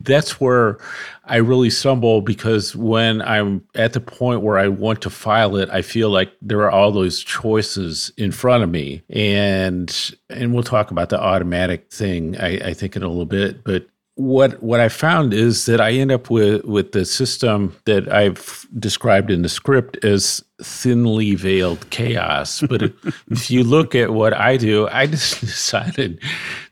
that's 0.00 0.40
where 0.40 0.78
I 1.24 1.36
really 1.36 1.70
stumble 1.70 2.22
because 2.22 2.74
when 2.74 3.20
I'm 3.22 3.62
at 3.74 3.92
the 3.92 4.00
point 4.00 4.42
where 4.42 4.58
I 4.58 4.68
want 4.68 5.02
to 5.02 5.10
file 5.10 5.56
it, 5.56 5.68
I 5.70 5.82
feel 5.82 6.08
like 6.10 6.32
there 6.40 6.60
are 6.60 6.70
all 6.70 6.92
those 6.92 7.22
choices 7.22 8.12
in 8.16 8.32
front 8.32 8.64
of 8.64 8.70
me. 8.70 9.02
And 9.10 10.14
and 10.30 10.54
we'll 10.54 10.62
talk 10.62 10.90
about 10.90 11.10
the 11.10 11.20
automatic 11.20 11.90
thing 11.90 12.36
I, 12.38 12.68
I 12.68 12.74
think 12.74 12.96
in 12.96 13.02
a 13.02 13.08
little 13.08 13.26
bit, 13.26 13.64
but 13.64 13.86
what 14.16 14.62
what 14.62 14.80
I 14.80 14.88
found 14.88 15.34
is 15.34 15.66
that 15.66 15.80
I 15.80 15.92
end 15.92 16.10
up 16.10 16.30
with 16.30 16.64
with 16.64 16.92
the 16.92 17.04
system 17.04 17.76
that 17.84 18.10
I've 18.10 18.66
described 18.78 19.30
in 19.30 19.42
the 19.42 19.48
script 19.48 20.02
as 20.04 20.42
thinly 20.62 21.34
veiled 21.34 21.88
chaos. 21.90 22.62
But 22.62 22.82
if 23.30 23.50
you 23.50 23.62
look 23.62 23.94
at 23.94 24.10
what 24.10 24.32
I 24.32 24.56
do, 24.56 24.88
I 24.88 25.06
just 25.06 25.40
decided 25.40 26.20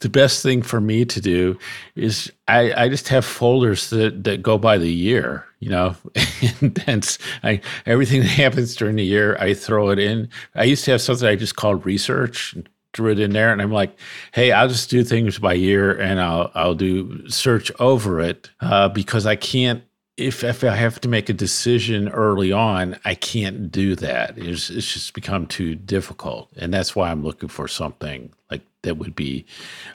the 0.00 0.08
best 0.08 0.42
thing 0.42 0.62
for 0.62 0.80
me 0.80 1.04
to 1.04 1.20
do 1.20 1.58
is 1.94 2.32
I, 2.48 2.84
I 2.84 2.88
just 2.88 3.08
have 3.08 3.24
folders 3.24 3.90
that, 3.90 4.24
that 4.24 4.42
go 4.42 4.58
by 4.58 4.78
the 4.78 4.92
year, 4.92 5.44
you 5.60 5.70
know, 5.70 5.96
and 6.60 6.74
that's 6.74 7.18
I 7.42 7.60
everything 7.86 8.20
that 8.20 8.28
happens 8.28 8.74
during 8.76 8.96
the 8.96 9.04
year, 9.04 9.36
I 9.38 9.54
throw 9.54 9.90
it 9.90 9.98
in. 9.98 10.28
I 10.54 10.64
used 10.64 10.84
to 10.86 10.92
have 10.92 11.02
something 11.02 11.28
I 11.28 11.36
just 11.36 11.56
called 11.56 11.84
research 11.84 12.54
threw 12.94 13.10
it 13.10 13.18
in 13.18 13.32
there 13.32 13.52
and 13.52 13.60
I'm 13.60 13.72
like, 13.72 13.98
hey, 14.32 14.52
I'll 14.52 14.68
just 14.68 14.88
do 14.88 15.02
things 15.02 15.38
by 15.38 15.54
year 15.54 15.98
and 15.98 16.20
I'll 16.20 16.50
I'll 16.54 16.74
do 16.76 17.28
search 17.28 17.70
over 17.80 18.20
it 18.20 18.50
uh, 18.60 18.88
because 18.88 19.26
I 19.26 19.36
can't 19.36 19.82
if 20.16 20.44
if 20.44 20.62
I 20.62 20.76
have 20.76 21.00
to 21.00 21.08
make 21.08 21.28
a 21.28 21.32
decision 21.32 22.08
early 22.08 22.52
on, 22.52 22.98
I 23.04 23.14
can't 23.14 23.70
do 23.72 23.96
that. 23.96 24.38
It's 24.38 24.70
it's 24.70 24.92
just 24.92 25.14
become 25.14 25.46
too 25.46 25.74
difficult, 25.74 26.50
and 26.56 26.72
that's 26.72 26.94
why 26.94 27.10
I'm 27.10 27.24
looking 27.24 27.48
for 27.48 27.66
something 27.66 28.32
like 28.54 28.62
that 28.84 28.98
would 28.98 29.16
be 29.16 29.44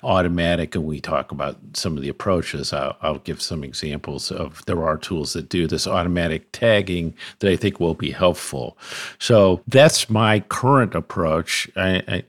automatic. 0.04 0.76
And 0.76 0.86
we 0.86 1.00
talk 1.00 1.32
about 1.32 1.58
some 1.74 1.96
of 1.96 2.04
the 2.04 2.10
approaches. 2.10 2.74
I'll, 2.74 2.98
I'll, 3.02 3.20
give 3.20 3.42
some 3.42 3.64
examples 3.64 4.32
of 4.32 4.66
there 4.66 4.84
are 4.84 4.98
tools 4.98 5.34
that 5.34 5.50
do 5.50 5.68
this 5.68 5.86
automatic 5.86 6.52
tagging 6.52 7.14
that 7.40 7.52
I 7.52 7.56
think 7.56 7.80
will 7.80 7.94
be 7.94 8.12
helpful. 8.12 8.78
So 9.20 9.62
that's 9.68 10.10
my 10.10 10.40
current 10.40 10.96
approach. 10.96 11.70
I, 11.76 12.02
I 12.08 12.24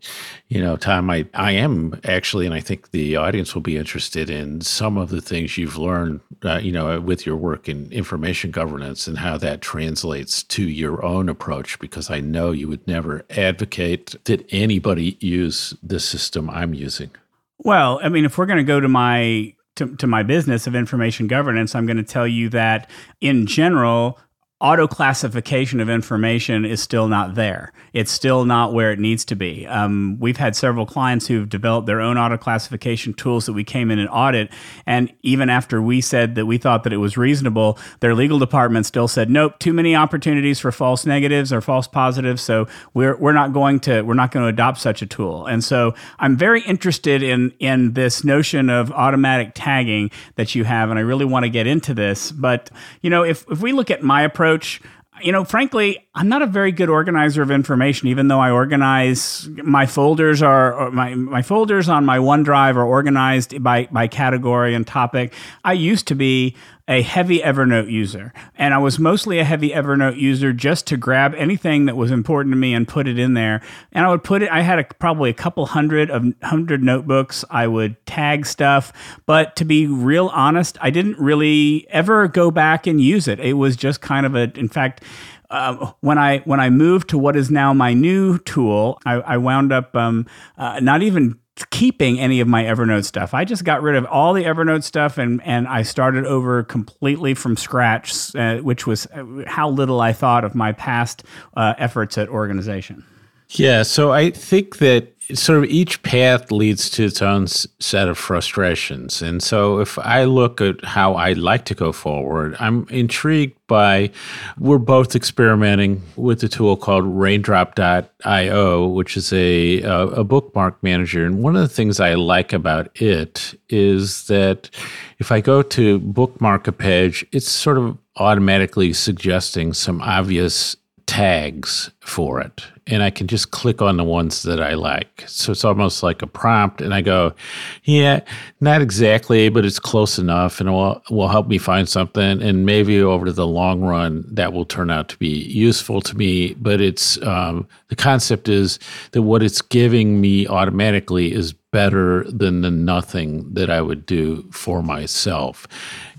you 0.49 0.61
know, 0.61 0.77
Tom, 0.77 1.09
I, 1.11 1.27
I 1.33 1.53
am 1.53 2.01
actually, 2.05 2.45
and 2.45 2.55
I 2.55 2.61
think 2.61 2.91
the 2.91 3.17
audience 3.17 3.55
will 3.55 3.63
be 3.63 3.77
interested 3.77 4.29
in 4.29 4.61
some 4.63 4.97
of 4.97 5.11
the 5.11 5.21
things 5.21 5.57
you've 5.57 5.79
learned, 5.79 6.21
uh, 6.45 6.59
you 6.59 6.73
know, 6.73 7.01
with 7.01 7.25
your 7.25 7.37
work 7.37 7.69
in 7.69 7.91
information 7.93 8.51
governance 8.51 9.07
and 9.07 9.17
how 9.17 9.39
that 9.39 9.61
translates 9.61 10.43
to 10.43 10.65
your 10.65 11.05
own 11.05 11.29
approach, 11.29 11.79
because 11.79 12.11
I 12.11 12.21
know 12.21 12.51
you 12.51 12.67
would 12.67 12.87
never 12.89 13.25
advocate 13.31 14.17
that 14.25 14.45
anybody 14.51 15.17
use 15.21 15.73
the 15.85 16.01
system 16.21 16.51
I'm 16.51 16.75
using? 16.75 17.11
Well, 17.59 18.01
I 18.03 18.09
mean, 18.09 18.25
if 18.25 18.39
we're 18.39 18.47
going 18.47 18.59
to 18.59 18.65
go 18.65 18.81
to 18.81 18.89
my 18.89 19.55
to, 19.77 19.97
to 19.97 20.07
my 20.07 20.23
business 20.23 20.67
of 20.67 20.75
information 20.75 21.27
governance, 21.27 21.75
I'm 21.75 21.87
going 21.87 21.97
to 21.97 22.03
tell 22.03 22.27
you 22.27 22.49
that 22.51 22.91
in 23.21 23.47
general, 23.47 24.19
auto 24.61 24.87
classification 24.87 25.81
of 25.81 25.89
information 25.89 26.67
is 26.67 26.83
still 26.83 27.09
not 27.09 27.35
there. 27.35 27.73
It's 27.95 28.13
still 28.13 28.45
not 28.45 28.75
where 28.75 28.93
it 28.93 28.99
needs 28.99 29.25
to 29.27 29.35
be. 29.35 29.67
Um, 29.67 30.19
we've 30.21 30.37
had 30.37 30.55
several 30.55 30.85
clients 30.85 31.27
who've 31.27 31.49
developed 31.49 31.87
their 31.87 32.01
own 32.01 32.19
auto 32.19 32.37
classification 32.37 33.15
tools 33.15 33.47
that 33.47 33.55
we 33.55 33.65
came 33.65 33.91
in 33.91 33.99
and 33.99 34.09
audit. 34.11 34.51
And 34.85 35.11
even 35.23 35.49
after 35.49 35.81
we 35.81 36.03
said 36.03 36.35
that 36.35 36.45
we 36.45 36.59
thought 36.59 36.85
that 36.85 36.93
it 36.93 36.99
was 36.99 37.17
reasonable, 37.17 37.79
their 38.01 38.15
legal 38.15 38.39
department 38.39 38.85
still 38.85 39.09
said, 39.09 39.31
nope, 39.31 39.59
too 39.59 39.73
many 39.73 39.97
opportunities 39.97 40.61
for 40.61 40.71
false 40.71 41.07
negatives 41.07 41.55
or 41.55 41.63
false 41.63 41.89
positives. 41.89 42.43
So 42.43 42.69
we're, 42.93 43.17
we're 43.17 43.33
not 43.33 43.55
going 43.55 43.81
to, 43.81 44.03
we're 44.03 44.13
not 44.13 44.31
going 44.31 44.45
to 44.45 44.49
adopt 44.49 44.79
such 44.79 45.01
a 45.01 45.07
tool. 45.07 45.47
And 45.47 45.65
so 45.65 45.95
I'm 46.19 46.37
very 46.37 46.61
interested 46.63 47.23
in, 47.23 47.55
in 47.61 47.95
this 47.95 48.25
notion 48.25 48.69
of 48.69 48.93
automatic 48.93 49.53
tagging 49.55 50.11
that 50.35 50.55
you 50.55 50.65
have. 50.65 50.91
And 50.91 50.99
I 50.99 51.03
really 51.03 51.25
want 51.25 51.45
to 51.45 51.51
get 51.51 51.67
into 51.67 51.95
this. 51.95 52.31
But, 52.31 52.71
you 53.01 53.09
know, 53.09 53.25
if, 53.25 53.47
if 53.51 53.63
we 53.63 53.73
look 53.73 53.91
at 53.91 54.03
my 54.03 54.21
approach, 54.21 54.50
approach. 54.51 54.81
You 55.23 55.33
know, 55.33 55.45
frankly, 55.45 56.09
I'm 56.13 56.29
not 56.29 56.43
a 56.43 56.47
very 56.47 56.73
good 56.73 56.89
organizer 56.89 57.41
of 57.41 57.53
information, 57.53 58.09
even 58.09 58.27
though 58.27 58.41
I 58.41 58.51
organize 58.51 59.49
my 59.63 59.87
folders 59.87 60.43
are 60.43 60.89
uh, 60.89 60.91
my, 60.91 61.15
my 61.15 61.41
folders 61.41 61.89
on 61.89 62.05
my 62.05 62.19
OneDrive 62.19 62.75
are 62.75 62.85
organized 62.85 63.63
by, 63.63 63.87
by 63.93 64.09
category 64.09 64.75
and 64.75 64.85
topic. 64.85 65.33
I 65.63 65.75
used 65.75 66.09
to 66.09 66.17
be 66.17 66.57
a 66.89 67.03
heavy 67.03 67.39
Evernote 67.39 67.89
user, 67.89 68.33
and 68.57 68.75
I 68.75 68.79
was 68.79 68.99
mostly 68.99 69.39
a 69.39 69.45
heavy 69.45 69.71
Evernote 69.71 70.19
user 70.19 70.53
just 70.53 70.89
to 70.89 70.97
grab 70.97 71.33
anything 71.37 71.85
that 71.85 71.97
was 71.97 72.11
important 72.11 72.53
to 72.55 72.57
me 72.57 72.75
and 72.75 72.89
put 72.89 73.07
it 73.07 73.17
in 73.17 73.35
there. 73.35 73.63
And 73.93 74.05
I 74.05 74.11
would 74.11 74.25
put 74.25 74.43
it. 74.43 74.51
I 74.51 74.63
had 74.63 74.81
a, 74.81 74.85
probably 74.99 75.31
a 75.31 75.35
couple 75.35 75.65
hundred 75.67 76.11
of 76.11 76.25
hundred 76.43 76.83
notebooks. 76.83 77.45
I 77.51 77.69
would 77.69 78.05
tag 78.07 78.47
stuff, 78.47 78.93
but 79.27 79.55
to 79.55 79.65
be 79.65 79.87
real 79.87 80.27
honest, 80.35 80.77
I 80.81 80.91
didn't 80.91 81.21
really 81.21 81.87
ever 81.91 82.27
go 82.27 82.51
back 82.51 82.89
and 82.89 83.01
use 83.01 83.29
it. 83.29 83.39
It 83.39 83.53
was 83.53 83.77
just 83.77 84.01
kind 84.01 84.27
of 84.27 84.35
a. 84.35 84.51
In 84.59 84.69
fact, 84.69 85.05
uh, 85.51 85.93
when 86.01 86.19
I 86.19 86.39
when 86.41 86.61
I 86.61 86.71
moved 86.71 87.11
to 87.11 87.19
what 87.19 87.37
is 87.37 87.51
now 87.51 87.73
my 87.73 87.93
new 87.93 88.39
tool, 88.39 88.99
I, 89.05 89.15
I 89.15 89.37
wound 89.37 89.73
up 89.73 89.95
um, 89.97 90.27
uh, 90.57 90.81
not 90.81 91.03
even 91.03 91.39
keeping 91.71 92.19
any 92.19 92.41
of 92.41 92.49
my 92.49 92.65
Evernote 92.65 93.05
stuff. 93.05 93.35
I 93.35 93.45
just 93.45 93.65
got 93.65 93.83
rid 93.83 93.97
of 93.97 94.07
all 94.07 94.33
the 94.33 94.45
Evernote 94.45 94.85
stuff 94.85 95.19
and 95.19 95.43
and 95.45 95.67
I 95.69 95.83
started 95.83 96.25
over 96.25 96.63
completely 96.63 97.35
from 97.35 97.57
scratch, 97.57 98.35
uh, 98.35 98.59
which 98.59 98.87
was 98.87 99.07
uh, 99.07 99.25
how 99.47 99.69
little 99.69 100.01
I 100.01 100.13
thought 100.13 100.45
of 100.45 100.55
my 100.55 100.73
past 100.73 101.25
uh, 101.57 101.75
efforts 101.79 102.17
at 102.17 102.29
organization. 102.29 103.05
Yeah, 103.51 103.83
so 103.83 104.13
I 104.13 104.31
think 104.31 104.79
that 104.79 105.20
sort 105.35 105.59
of 105.59 105.65
each 105.65 106.03
path 106.03 106.51
leads 106.51 106.91
to 106.91 107.05
its 107.05 107.23
own 107.23 107.47
set 107.47 108.09
of 108.09 108.19
frustrations. 108.19 109.23
And 109.23 109.43
so 109.43 109.79
if 109.81 109.99
I 109.99 110.25
look 110.25 110.61
at 110.61 110.85
how 110.85 111.15
I'd 111.15 111.39
like 111.39 111.65
to 111.67 111.75
go 111.75 111.93
forward, 111.93 112.57
I'm 112.61 112.87
intrigued 112.89 113.57
by 113.67 114.11
we're 114.59 114.79
both 114.79 115.15
experimenting 115.15 116.03
with 116.17 116.43
a 116.43 116.49
tool 116.49 116.77
called 116.77 117.05
raindrop.io, 117.07 118.89
which 118.89 119.17
is 119.17 119.33
a, 119.33 119.83
a, 119.83 120.07
a 120.09 120.25
bookmark 120.25 120.83
manager. 120.83 121.25
And 121.25 121.43
one 121.43 121.57
of 121.57 121.63
the 121.63 121.75
things 121.75 122.01
I 122.01 122.15
like 122.15 122.53
about 122.53 122.91
it 123.01 123.55
is 123.69 124.27
that 124.27 124.71
if 125.19 125.31
I 125.31 125.41
go 125.41 125.63
to 125.63 125.99
bookmark 126.01 126.67
a 126.67 126.73
page, 126.73 127.25
it's 127.33 127.49
sort 127.49 127.79
of 127.79 127.97
automatically 128.17 128.93
suggesting 128.93 129.73
some 129.73 130.01
obvious 130.03 130.77
tags 131.11 131.91
for 131.99 132.41
it 132.41 132.63
and 132.87 133.03
I 133.03 133.11
can 133.11 133.27
just 133.27 133.51
click 133.51 133.83
on 133.83 133.97
the 133.97 134.05
ones 134.05 134.45
that 134.45 134.63
I 134.63 134.75
like. 134.75 135.25
So 135.27 135.51
it's 135.51 135.65
almost 135.65 136.05
like 136.05 136.23
a 136.23 136.27
prompt 136.29 136.81
and 136.81 136.95
I 136.95 137.01
go, 137.01 137.35
yeah, 137.83 138.21
not 138.61 138.81
exactly, 138.81 139.49
but 139.49 139.65
it's 139.65 139.81
close 139.81 140.21
enough 140.21 140.61
and 140.61 140.69
it 140.69 140.73
will, 140.73 141.03
will 141.11 141.27
help 141.27 141.49
me 141.49 141.59
find 141.59 141.89
something 141.89 142.41
and 142.41 142.65
maybe 142.65 143.01
over 143.01 143.33
the 143.33 143.45
long 143.45 143.81
run 143.81 144.25
that 144.29 144.53
will 144.53 144.65
turn 144.65 144.89
out 144.89 145.09
to 145.09 145.17
be 145.19 145.29
useful 145.29 146.01
to 146.01 146.17
me, 146.17 146.55
but 146.55 146.81
it's 146.81 147.21
um, 147.23 147.67
the 147.89 147.97
concept 147.97 148.49
is 148.49 148.79
that 149.11 149.23
what 149.23 149.43
it's 149.43 149.63
giving 149.63 150.21
me 150.21 150.47
automatically 150.47 151.35
is 151.35 151.55
better 151.73 152.25
than 152.25 152.63
the 152.63 152.71
nothing 152.71 153.53
that 153.55 153.71
I 153.71 153.81
would 153.81 154.05
do 154.07 154.43
for 154.51 154.83
myself. 154.83 155.69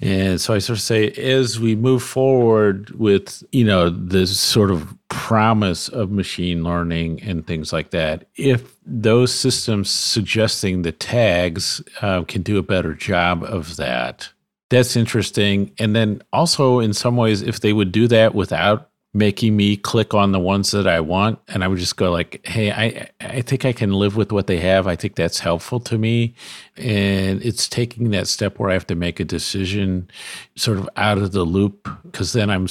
And 0.01 0.39
so 0.39 0.53
I 0.53 0.59
sort 0.59 0.77
of 0.77 0.83
say, 0.83 1.09
as 1.11 1.59
we 1.59 1.75
move 1.75 2.03
forward 2.03 2.89
with, 2.91 3.43
you 3.51 3.65
know, 3.65 3.89
this 3.89 4.39
sort 4.39 4.71
of 4.71 4.95
promise 5.09 5.89
of 5.89 6.09
machine 6.11 6.63
learning 6.63 7.21
and 7.21 7.45
things 7.45 7.73
like 7.73 7.91
that, 7.91 8.27
if 8.35 8.77
those 8.85 9.33
systems 9.33 9.89
suggesting 9.89 10.81
the 10.81 10.91
tags 10.91 11.81
uh, 12.01 12.23
can 12.23 12.41
do 12.41 12.57
a 12.57 12.63
better 12.63 12.93
job 12.93 13.43
of 13.43 13.75
that, 13.75 14.29
that's 14.69 14.95
interesting. 14.95 15.73
And 15.77 15.93
then 15.95 16.21
also, 16.31 16.79
in 16.79 16.93
some 16.93 17.17
ways, 17.17 17.41
if 17.41 17.59
they 17.59 17.73
would 17.73 17.91
do 17.91 18.07
that 18.07 18.33
without 18.33 18.90
making 19.13 19.57
me 19.57 19.75
click 19.75 20.13
on 20.13 20.31
the 20.31 20.39
ones 20.39 20.71
that 20.71 20.87
I 20.87 21.01
want 21.01 21.37
and 21.49 21.63
I 21.65 21.67
would 21.67 21.79
just 21.79 21.97
go 21.97 22.11
like, 22.11 22.39
"Hey, 22.45 22.71
I 22.71 23.09
I 23.19 23.41
think 23.41 23.65
I 23.65 23.73
can 23.73 23.91
live 23.91 24.15
with 24.15 24.31
what 24.31 24.47
they 24.47 24.59
have. 24.59 24.87
I 24.87 24.95
think 24.95 25.15
that's 25.15 25.39
helpful 25.39 25.81
to 25.81 25.97
me." 25.97 26.33
And 26.77 27.43
it's 27.43 27.67
taking 27.67 28.11
that 28.11 28.27
step 28.27 28.57
where 28.57 28.69
I 28.69 28.73
have 28.73 28.87
to 28.87 28.95
make 28.95 29.19
a 29.19 29.25
decision 29.25 30.09
sort 30.55 30.77
of 30.77 30.89
out 30.95 31.17
of 31.17 31.33
the 31.33 31.43
loop 31.43 31.89
because 32.03 32.31
then 32.33 32.49
I'm 32.49 32.67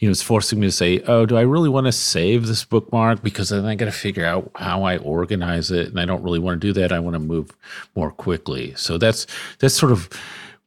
you 0.00 0.08
know, 0.08 0.12
it's 0.12 0.22
forcing 0.22 0.60
me 0.60 0.66
to 0.66 0.72
say, 0.72 1.00
"Oh, 1.06 1.24
do 1.24 1.36
I 1.38 1.42
really 1.42 1.70
want 1.70 1.86
to 1.86 1.92
save 1.92 2.46
this 2.46 2.64
bookmark 2.64 3.22
because 3.22 3.48
then 3.48 3.64
I 3.64 3.74
got 3.74 3.86
to 3.86 3.92
figure 3.92 4.26
out 4.26 4.50
how 4.56 4.82
I 4.82 4.98
organize 4.98 5.70
it 5.70 5.88
and 5.88 5.98
I 5.98 6.04
don't 6.04 6.22
really 6.22 6.38
want 6.38 6.60
to 6.60 6.66
do 6.66 6.72
that. 6.74 6.92
I 6.92 6.98
want 6.98 7.14
to 7.14 7.20
move 7.20 7.50
more 7.96 8.10
quickly." 8.10 8.74
So 8.76 8.98
that's 8.98 9.26
that's 9.60 9.74
sort 9.74 9.92
of 9.92 10.10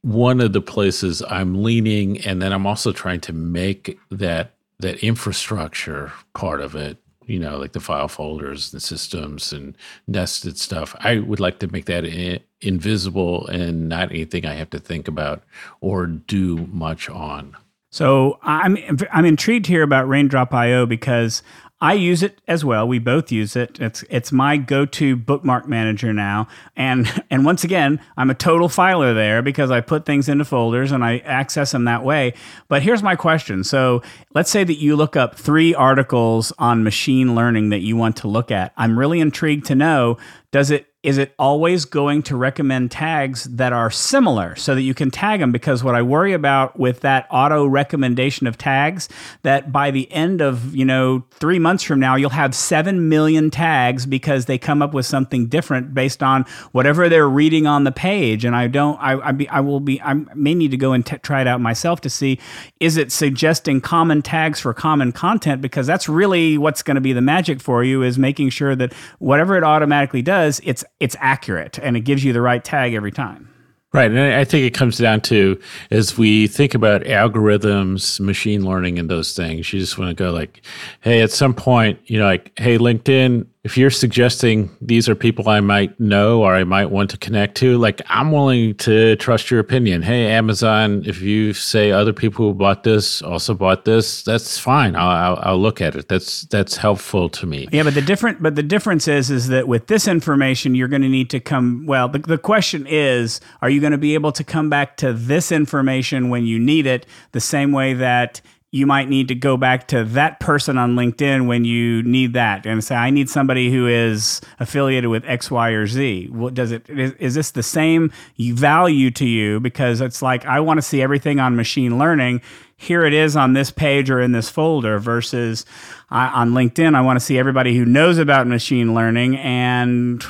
one 0.02 0.42
of 0.42 0.54
the 0.54 0.62
places 0.62 1.22
I'm 1.30 1.64
leaning 1.64 2.20
and 2.22 2.42
then 2.42 2.52
I'm 2.52 2.68
also 2.68 2.92
trying 2.92 3.22
to 3.22 3.34
make 3.34 3.98
that 4.12 4.53
that 4.80 5.04
infrastructure 5.04 6.12
part 6.34 6.62
of 6.62 6.76
it, 6.76 6.98
you 7.26 7.40
know, 7.40 7.58
like 7.58 7.72
the 7.72 7.80
file 7.80 8.08
folders 8.08 8.74
and 8.74 8.82
systems 8.82 9.54
and 9.54 9.78
nested 10.08 10.58
stuff, 10.58 10.96
I 11.00 11.20
would 11.20 11.40
like 11.40 11.60
to 11.60 11.68
make 11.68 11.86
that 11.86 12.06
in, 12.06 12.40
invisible 12.62 13.48
and 13.48 13.88
not 13.88 14.12
anything 14.12 14.46
I 14.46 14.56
have 14.56 14.70
to 14.72 14.80
think 14.80 15.08
about 15.08 15.44
or 15.82 16.08
do 16.08 16.68
much 16.72 17.10
on. 17.10 17.56
So 17.92 18.40
I'm 18.42 18.76
I'm 19.12 19.24
intrigued 19.24 19.68
here 19.68 19.84
about 19.84 20.08
Raindrop 20.08 20.52
IO 20.52 20.88
because 20.88 21.44
I 21.84 21.96
use 21.96 22.24
it 22.24 22.40
as 22.48 22.64
well. 22.64 22.88
We 22.88 22.98
both 23.00 23.30
use 23.30 23.58
it. 23.58 23.78
It's 23.78 24.06
it's 24.10 24.32
my 24.32 24.56
go-to 24.56 25.18
bookmark 25.18 25.68
manager 25.68 26.14
now. 26.14 26.48
And 26.78 27.26
and 27.30 27.44
once 27.44 27.66
again, 27.66 28.00
I'm 28.16 28.30
a 28.30 28.36
total 28.36 28.70
filer 28.70 29.14
there 29.14 29.42
because 29.42 29.70
I 29.70 29.82
put 29.82 30.06
things 30.06 30.30
into 30.30 30.46
folders 30.46 30.94
and 30.94 31.04
I 31.04 31.18
access 31.20 31.74
them 31.74 31.84
that 31.84 32.06
way. 32.06 32.36
But 32.70 32.84
here's 32.84 33.04
my 33.04 33.18
question. 33.18 33.66
So, 33.66 34.02
let's 34.34 34.50
say 34.50 34.64
that 34.64 34.80
you 34.80 34.96
look 34.96 35.18
up 35.18 35.36
3 35.36 35.76
articles 35.76 36.54
on 36.58 36.86
machine 36.86 37.36
learning 37.36 37.68
that 37.70 37.82
you 37.82 37.98
want 37.98 38.16
to 38.18 38.30
look 38.30 38.50
at. 38.50 38.72
I'm 38.78 38.98
really 38.98 39.20
intrigued 39.20 39.66
to 39.66 39.76
know 39.76 40.18
does 40.52 40.72
it 40.72 40.88
is 41.04 41.18
it 41.18 41.36
always 41.38 41.84
going 41.84 42.24
to 42.24 42.38
recommend 42.38 42.90
tags 42.90 43.44
that 43.44 43.74
are 43.74 43.92
similar 43.92 44.56
so 44.56 44.74
that 44.74 44.82
you 44.82 44.94
can 44.94 45.12
tag 45.12 45.42
them? 45.42 45.52
Because 45.52 45.84
what 45.84 45.96
i 45.96 46.02
worry 46.02 46.34
about 46.34 46.80
with 46.80 47.02
that 47.02 47.28
auto 47.30 47.66
recommendation 47.66 48.48
of 48.48 48.58
tags 48.58 49.10
that 49.42 49.72
by 49.72 49.92
the 49.92 50.12
end 50.12 50.42
of 50.42 50.74
you 50.74 50.86
know 50.86 51.24
three 51.32 51.60
months 51.60 51.84
from 51.84 52.00
now 52.00 52.16
you'll 52.16 52.30
have 52.30 52.56
7 52.56 53.10
million 53.10 53.52
tags 53.52 54.06
because 54.06 54.46
they 54.46 54.58
come 54.58 54.82
up 54.82 54.94
with 54.94 55.06
something 55.06 55.48
different 55.48 55.94
based 55.94 56.24
on 56.24 56.46
whatever 56.72 57.10
they're 57.10 57.30
reading 57.30 57.68
on 57.68 57.84
the 57.84 57.92
page. 57.92 58.46
And 58.46 58.56
i 58.56 58.68
don't 58.68 58.98
i, 59.00 59.20
I, 59.20 59.32
be, 59.34 59.48
I 59.50 59.60
will 59.60 59.82
be 59.82 60.02
i 60.02 60.14
may 60.14 60.56
need 60.56 60.72
to 60.72 60.78
go 60.78 60.94
and 60.94 61.06
t- 61.06 61.18
try 61.18 61.42
it 61.42 61.48
out 61.48 61.60
myself 61.60 62.02
to 62.02 62.10
see 62.10 62.40
is 62.80 62.96
it 62.96 63.12
suggesting 63.12 63.82
common 63.82 64.22
tags 64.22 64.60
for 64.60 64.74
common 64.74 65.12
content? 65.12 65.62
Because 65.62 65.86
that's 65.86 66.08
really 66.08 66.58
what's 66.58 66.82
going 66.82 66.96
to 66.96 67.02
be 67.02 67.14
the 67.14 67.22
magic 67.22 67.62
for 67.62 67.84
you 67.84 68.04
is 68.04 68.18
making 68.18 68.50
sure 68.50 68.76
that 68.76 68.94
whatever 69.20 69.58
it 69.58 69.64
automatically 69.64 70.22
does 70.22 70.62
it's 70.64 70.84
it's 71.00 71.16
accurate 71.20 71.80
and 71.80 71.98
it 71.98 72.02
gives 72.02 72.24
you 72.24 72.34
the 72.34 72.42
right 72.42 72.64
tag 72.64 72.94
every 72.94 73.12
time. 73.12 73.50
Right. 73.94 74.10
And 74.10 74.20
I 74.20 74.44
think 74.44 74.66
it 74.66 74.74
comes 74.74 74.98
down 74.98 75.22
to 75.22 75.60
as 75.92 76.18
we 76.18 76.48
think 76.48 76.74
about 76.74 77.04
algorithms, 77.04 78.20
machine 78.20 78.66
learning, 78.66 78.98
and 78.98 79.08
those 79.08 79.36
things, 79.36 79.72
you 79.72 79.80
just 79.80 80.00
want 80.00 80.10
to 80.10 80.16
go 80.16 80.32
like, 80.32 80.66
hey, 81.02 81.22
at 81.22 81.30
some 81.30 81.54
point, 81.54 82.00
you 82.06 82.18
know, 82.18 82.26
like, 82.26 82.52
hey, 82.58 82.80
LinkedIn, 82.80 83.46
if 83.64 83.78
you're 83.78 83.90
suggesting 83.90 84.70
these 84.82 85.08
are 85.08 85.16
people 85.16 85.48
I 85.48 85.62
might 85.62 85.98
know 85.98 86.42
or 86.42 86.54
I 86.54 86.66
might 86.66 86.88
want 86.88 87.10
to 87.12 87.18
connect 87.18 87.56
to, 87.58 87.78
like 87.78 88.02
I'm 88.08 88.30
willing 88.30 88.76
to 88.76 89.16
trust 89.16 89.50
your 89.50 89.62
opinion. 89.62 90.02
Hey, 90.02 90.28
Amazon, 90.28 91.04
if 91.06 91.22
you 91.22 91.54
say 91.54 91.90
other 91.90 92.12
people 92.12 92.48
who 92.48 92.54
bought 92.54 92.84
this 92.84 93.22
also 93.22 93.54
bought 93.54 93.86
this, 93.86 94.22
that's 94.24 94.60
fine. 94.60 94.98
I'll, 94.98 95.08
I'll, 95.08 95.40
I'll, 95.44 95.58
look 95.64 95.80
at 95.80 95.96
it. 95.96 96.10
That's 96.10 96.42
that's 96.42 96.76
helpful 96.76 97.30
to 97.30 97.46
me. 97.46 97.70
Yeah, 97.72 97.84
but 97.84 97.94
the 97.94 98.02
different 98.02 98.44
but 98.44 98.56
the 98.56 98.64
difference 98.64 99.08
is 99.08 99.32
is 99.32 99.48
that 99.48 99.66
with 99.66 99.88
this 99.88 100.10
information, 100.10 100.76
you're 100.76 100.90
going 100.90 101.02
to 101.02 101.08
need 101.08 101.30
to 101.30 101.40
come. 101.40 101.86
Well, 101.86 102.10
the, 102.10 102.20
the 102.20 102.38
question 102.38 102.86
is, 102.86 103.40
are 103.62 103.70
you 103.70 103.80
going 103.80 103.92
to 103.92 103.98
be 103.98 104.14
able 104.14 104.34
to 104.34 104.44
come 104.44 104.70
back 104.70 104.98
to 104.98 105.14
this 105.14 105.54
information 105.54 106.28
when 106.28 106.46
you 106.46 106.60
need 106.60 106.86
it, 106.86 107.06
the 107.32 107.40
same 107.40 107.72
way 107.72 107.94
that 107.94 108.42
you 108.74 108.88
might 108.88 109.08
need 109.08 109.28
to 109.28 109.36
go 109.36 109.56
back 109.56 109.88
to 109.88 110.04
that 110.04 110.40
person 110.40 110.80
on 110.80 110.96
LinkedIn 110.96 111.46
when 111.46 111.64
you 111.64 112.02
need 112.02 112.34
that 112.34 112.66
and 112.66 112.84
say, 112.84 112.96
I 112.96 113.12
need 113.12 113.30
somebody 113.30 113.72
who 113.72 113.86
is 113.86 114.42
affiliated 114.60 115.12
with 115.12 115.24
X, 115.28 115.52
Y, 115.52 115.70
or 115.70 115.86
Z. 115.86 116.30
What 116.32 116.56
does 116.56 116.72
it 116.72 116.90
is, 116.90 117.12
is 117.20 117.36
this 117.36 117.52
the 117.52 117.62
same 117.62 118.12
value 118.40 119.12
to 119.12 119.28
you? 119.28 119.60
Because 119.60 120.02
it's 120.02 120.24
like 120.24 120.44
I 120.48 120.60
want 120.60 120.80
to 120.80 120.82
see 120.82 121.04
everything 121.04 121.40
on 121.40 121.56
machine 121.56 122.00
learning. 122.00 122.42
Here 122.76 123.06
it 123.06 123.14
is 123.14 123.36
on 123.36 123.54
this 123.54 123.70
page 123.70 124.10
or 124.10 124.20
in 124.20 124.32
this 124.32 124.50
folder 124.50 124.98
versus 124.98 125.68
uh, 126.10 126.32
on 126.34 126.54
LinkedIn. 126.54 126.96
I 126.96 127.02
want 127.02 127.20
to 127.20 127.24
see 127.24 127.38
everybody 127.38 127.78
who 127.78 127.86
knows 127.86 128.18
about 128.18 128.48
machine 128.48 128.96
learning 128.96 129.38
and 129.38 130.24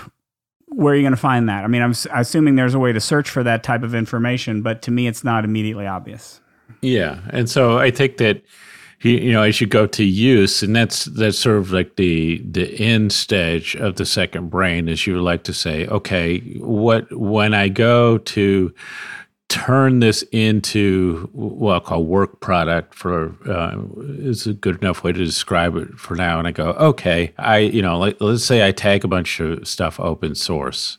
where 0.67 0.93
are 0.93 0.97
you 0.97 1.03
going 1.03 1.11
to 1.11 1.17
find 1.17 1.47
that? 1.47 1.63
I 1.63 1.67
mean, 1.67 1.81
I'm 1.81 1.93
assuming 2.13 2.57
there's 2.57 2.73
a 2.73 2.79
way 2.79 2.91
to 2.91 2.99
search 2.99 3.29
for 3.29 3.41
that 3.43 3.63
type 3.63 3.83
of 3.83 3.95
information, 3.95 4.61
but 4.63 4.81
to 4.81 4.91
me, 4.91 5.07
it's 5.07 5.23
not 5.23 5.45
immediately 5.45 5.87
obvious. 5.87 6.41
Yeah, 6.81 7.19
and 7.29 7.49
so 7.49 7.77
I 7.77 7.91
think 7.91 8.17
that 8.17 8.41
you 9.01 9.31
know 9.31 9.43
as 9.43 9.59
you 9.59 9.67
go 9.67 9.85
to 9.87 10.03
use, 10.03 10.63
and 10.63 10.75
that's 10.75 11.05
that's 11.05 11.37
sort 11.37 11.57
of 11.57 11.71
like 11.71 11.95
the 11.95 12.41
the 12.49 12.73
end 12.79 13.11
stage 13.11 13.75
of 13.75 13.95
the 13.95 14.05
second 14.05 14.49
brain, 14.49 14.87
is 14.87 15.05
you 15.07 15.21
like 15.21 15.43
to 15.43 15.53
say, 15.53 15.87
okay, 15.87 16.39
what 16.59 17.07
when 17.11 17.53
I 17.53 17.69
go 17.69 18.17
to 18.17 18.73
turn 19.53 19.99
this 19.99 20.23
into 20.31 21.29
what 21.31 21.75
I 21.75 21.79
call 21.85 22.05
work 22.05 22.39
product 22.39 22.95
for 22.95 23.35
uh, 23.47 23.77
is 24.17 24.47
a 24.47 24.53
good 24.53 24.81
enough 24.81 25.03
way 25.03 25.11
to 25.11 25.23
describe 25.23 25.75
it 25.75 25.89
for 25.99 26.15
now. 26.15 26.39
And 26.39 26.47
I 26.47 26.51
go, 26.51 26.69
okay, 26.71 27.31
I 27.37 27.59
you 27.59 27.81
know, 27.83 27.99
like, 27.99 28.17
let's 28.19 28.43
say 28.43 28.67
I 28.67 28.71
tag 28.71 29.03
a 29.05 29.07
bunch 29.07 29.39
of 29.39 29.67
stuff 29.67 29.99
open 29.99 30.33
source, 30.33 30.97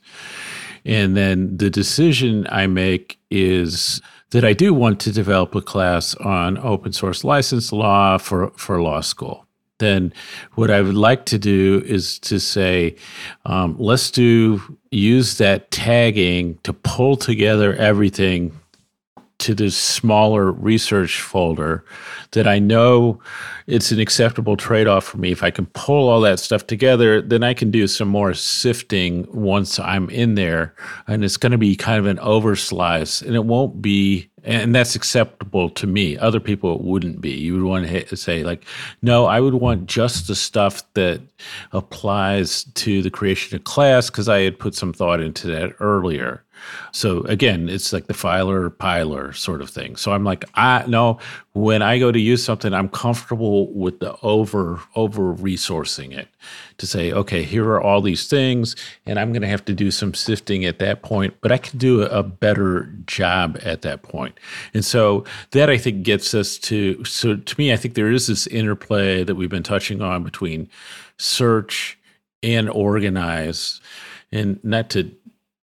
and 0.85 1.17
then 1.17 1.57
the 1.57 1.69
decision 1.69 2.47
I 2.49 2.69
make 2.69 3.19
is 3.31 4.01
that 4.35 4.45
I 4.45 4.53
do 4.53 4.75
want 4.75 4.99
to 5.03 5.13
develop 5.13 5.55
a 5.55 5.63
class 5.63 6.17
on 6.17 6.59
open 6.59 6.93
source 6.93 7.23
license 7.23 7.71
law 7.71 8.19
for, 8.19 8.51
for 8.57 8.83
law 8.83 9.01
school. 9.01 9.47
Then, 9.79 10.13
what 10.55 10.73
I 10.73 10.83
would 10.83 10.97
like 10.97 11.25
to 11.27 11.39
do 11.39 11.85
is 11.87 12.19
to 12.21 12.41
say, 12.41 12.97
um, 13.47 13.77
let's 13.79 14.11
do 14.11 14.61
use 14.91 15.39
that 15.39 15.71
tagging 15.71 16.59
to 16.65 16.73
pull 16.73 17.15
together 17.17 17.75
everything 17.77 18.51
to 19.39 19.55
this 19.55 19.77
smaller 19.77 20.53
research 20.53 21.21
folder 21.21 21.85
that 22.33 22.47
I 22.47 22.59
know 22.59 23.21
it's 23.67 23.91
an 23.91 24.01
acceptable 24.01 24.57
trade 24.57 24.87
off 24.87 25.05
for 25.05 25.19
me. 25.19 25.33
If 25.33 25.43
I 25.43 25.51
can 25.51 25.67
pull 25.67 26.09
all 26.09 26.21
that 26.23 26.39
stuff 26.39 26.67
together, 26.67 27.21
then 27.21 27.43
I 27.43 27.55
can 27.55 27.71
do 27.71 27.87
some 27.87 28.09
more 28.09 28.35
sifting 28.35 29.27
once 29.33 29.79
I'm 29.79 30.09
in 30.11 30.35
there. 30.35 30.75
And 31.07 31.25
it's 31.25 31.37
going 31.37 31.53
to 31.53 31.59
be 31.59 31.77
kind 31.77 31.99
of 31.99 32.07
an 32.07 32.19
overslice 32.19 33.23
and 33.23 33.35
it 33.35 33.45
won't 33.45 33.83
be 33.83 34.31
and 34.45 34.75
that's 34.75 34.95
acceptable 34.95 35.71
to 35.71 35.87
me. 35.87 36.19
Other 36.19 36.39
people 36.39 36.75
it 36.75 36.83
wouldn't 36.83 37.23
be. 37.23 37.31
You 37.31 37.55
would 37.55 37.63
want 37.63 37.89
to 37.89 38.17
say 38.17 38.45
like, 38.45 38.65
no, 39.01 39.25
I 39.25 39.41
would 39.41 39.55
want 39.55 39.87
just 39.87 40.27
the 40.27 40.35
stuff 40.35 40.83
that 40.93 41.23
applies 41.73 42.65
to 42.65 43.01
the 43.01 43.11
creation 43.11 43.57
of 43.57 43.65
class 43.65 44.11
because 44.11 44.29
I 44.29 44.41
had 44.41 44.59
put 44.59 44.75
some 44.75 44.93
thought 44.93 45.21
into 45.21 45.47
that 45.49 45.73
earlier. 45.81 46.44
So 46.93 47.23
again, 47.23 47.69
it's 47.69 47.93
like 47.93 48.07
the 48.07 48.15
filer 48.15 48.71
piler 48.71 49.33
sort 49.33 49.61
of 49.61 49.71
thing. 49.71 49.97
So 49.97 50.13
I'm 50.13 50.25
like, 50.25 50.45
I 50.55 50.85
no, 50.87 51.19
when 51.53 51.83
I 51.83 51.99
go 51.99 52.11
to 52.11 52.19
use 52.19 52.45
something, 52.45 52.75
I'm 52.75 52.89
comfortable 52.89 53.73
with 53.73 54.01
the 54.01 54.17
over 54.23 54.81
over 54.95 55.35
resourcing 55.35 56.13
it 56.17 56.29
to 56.79 56.87
say, 56.87 57.13
okay, 57.13 57.43
here 57.43 57.65
are 57.67 57.81
all 57.81 58.01
these 58.01 58.27
things, 58.27 58.75
and 59.07 59.19
I'm 59.19 59.33
to 59.43 59.49
have 59.49 59.65
to 59.67 59.75
do 59.75 59.91
some 59.91 60.15
sifting 60.15 60.65
at 60.65 60.79
that 60.81 61.03
point, 61.03 61.35
but 61.41 61.53
I 61.53 61.59
can 61.59 61.79
do 61.79 62.03
a 62.03 62.23
better 62.23 62.93
job 63.07 63.59
at 63.63 63.83
that 63.83 64.03
point. 64.03 64.39
And 64.73 64.85
so 64.85 65.25
that 65.53 65.71
I 65.71 65.79
think 65.79 66.03
gets 66.03 66.35
us 66.35 66.59
to 66.59 67.05
so 67.05 67.37
to 67.37 67.55
me, 67.59 67.73
I 67.73 67.77
think 67.77 67.95
there 67.95 68.11
is 68.11 68.27
this 68.27 68.47
interplay 68.49 69.25
that 69.25 69.35
we've 69.35 69.51
been 69.51 69.63
touching 69.63 70.03
on 70.03 70.25
between 70.25 70.69
search 71.19 71.99
and 72.43 72.69
organize, 72.69 73.81
and 74.31 74.63
not 74.63 74.91
to 74.91 75.11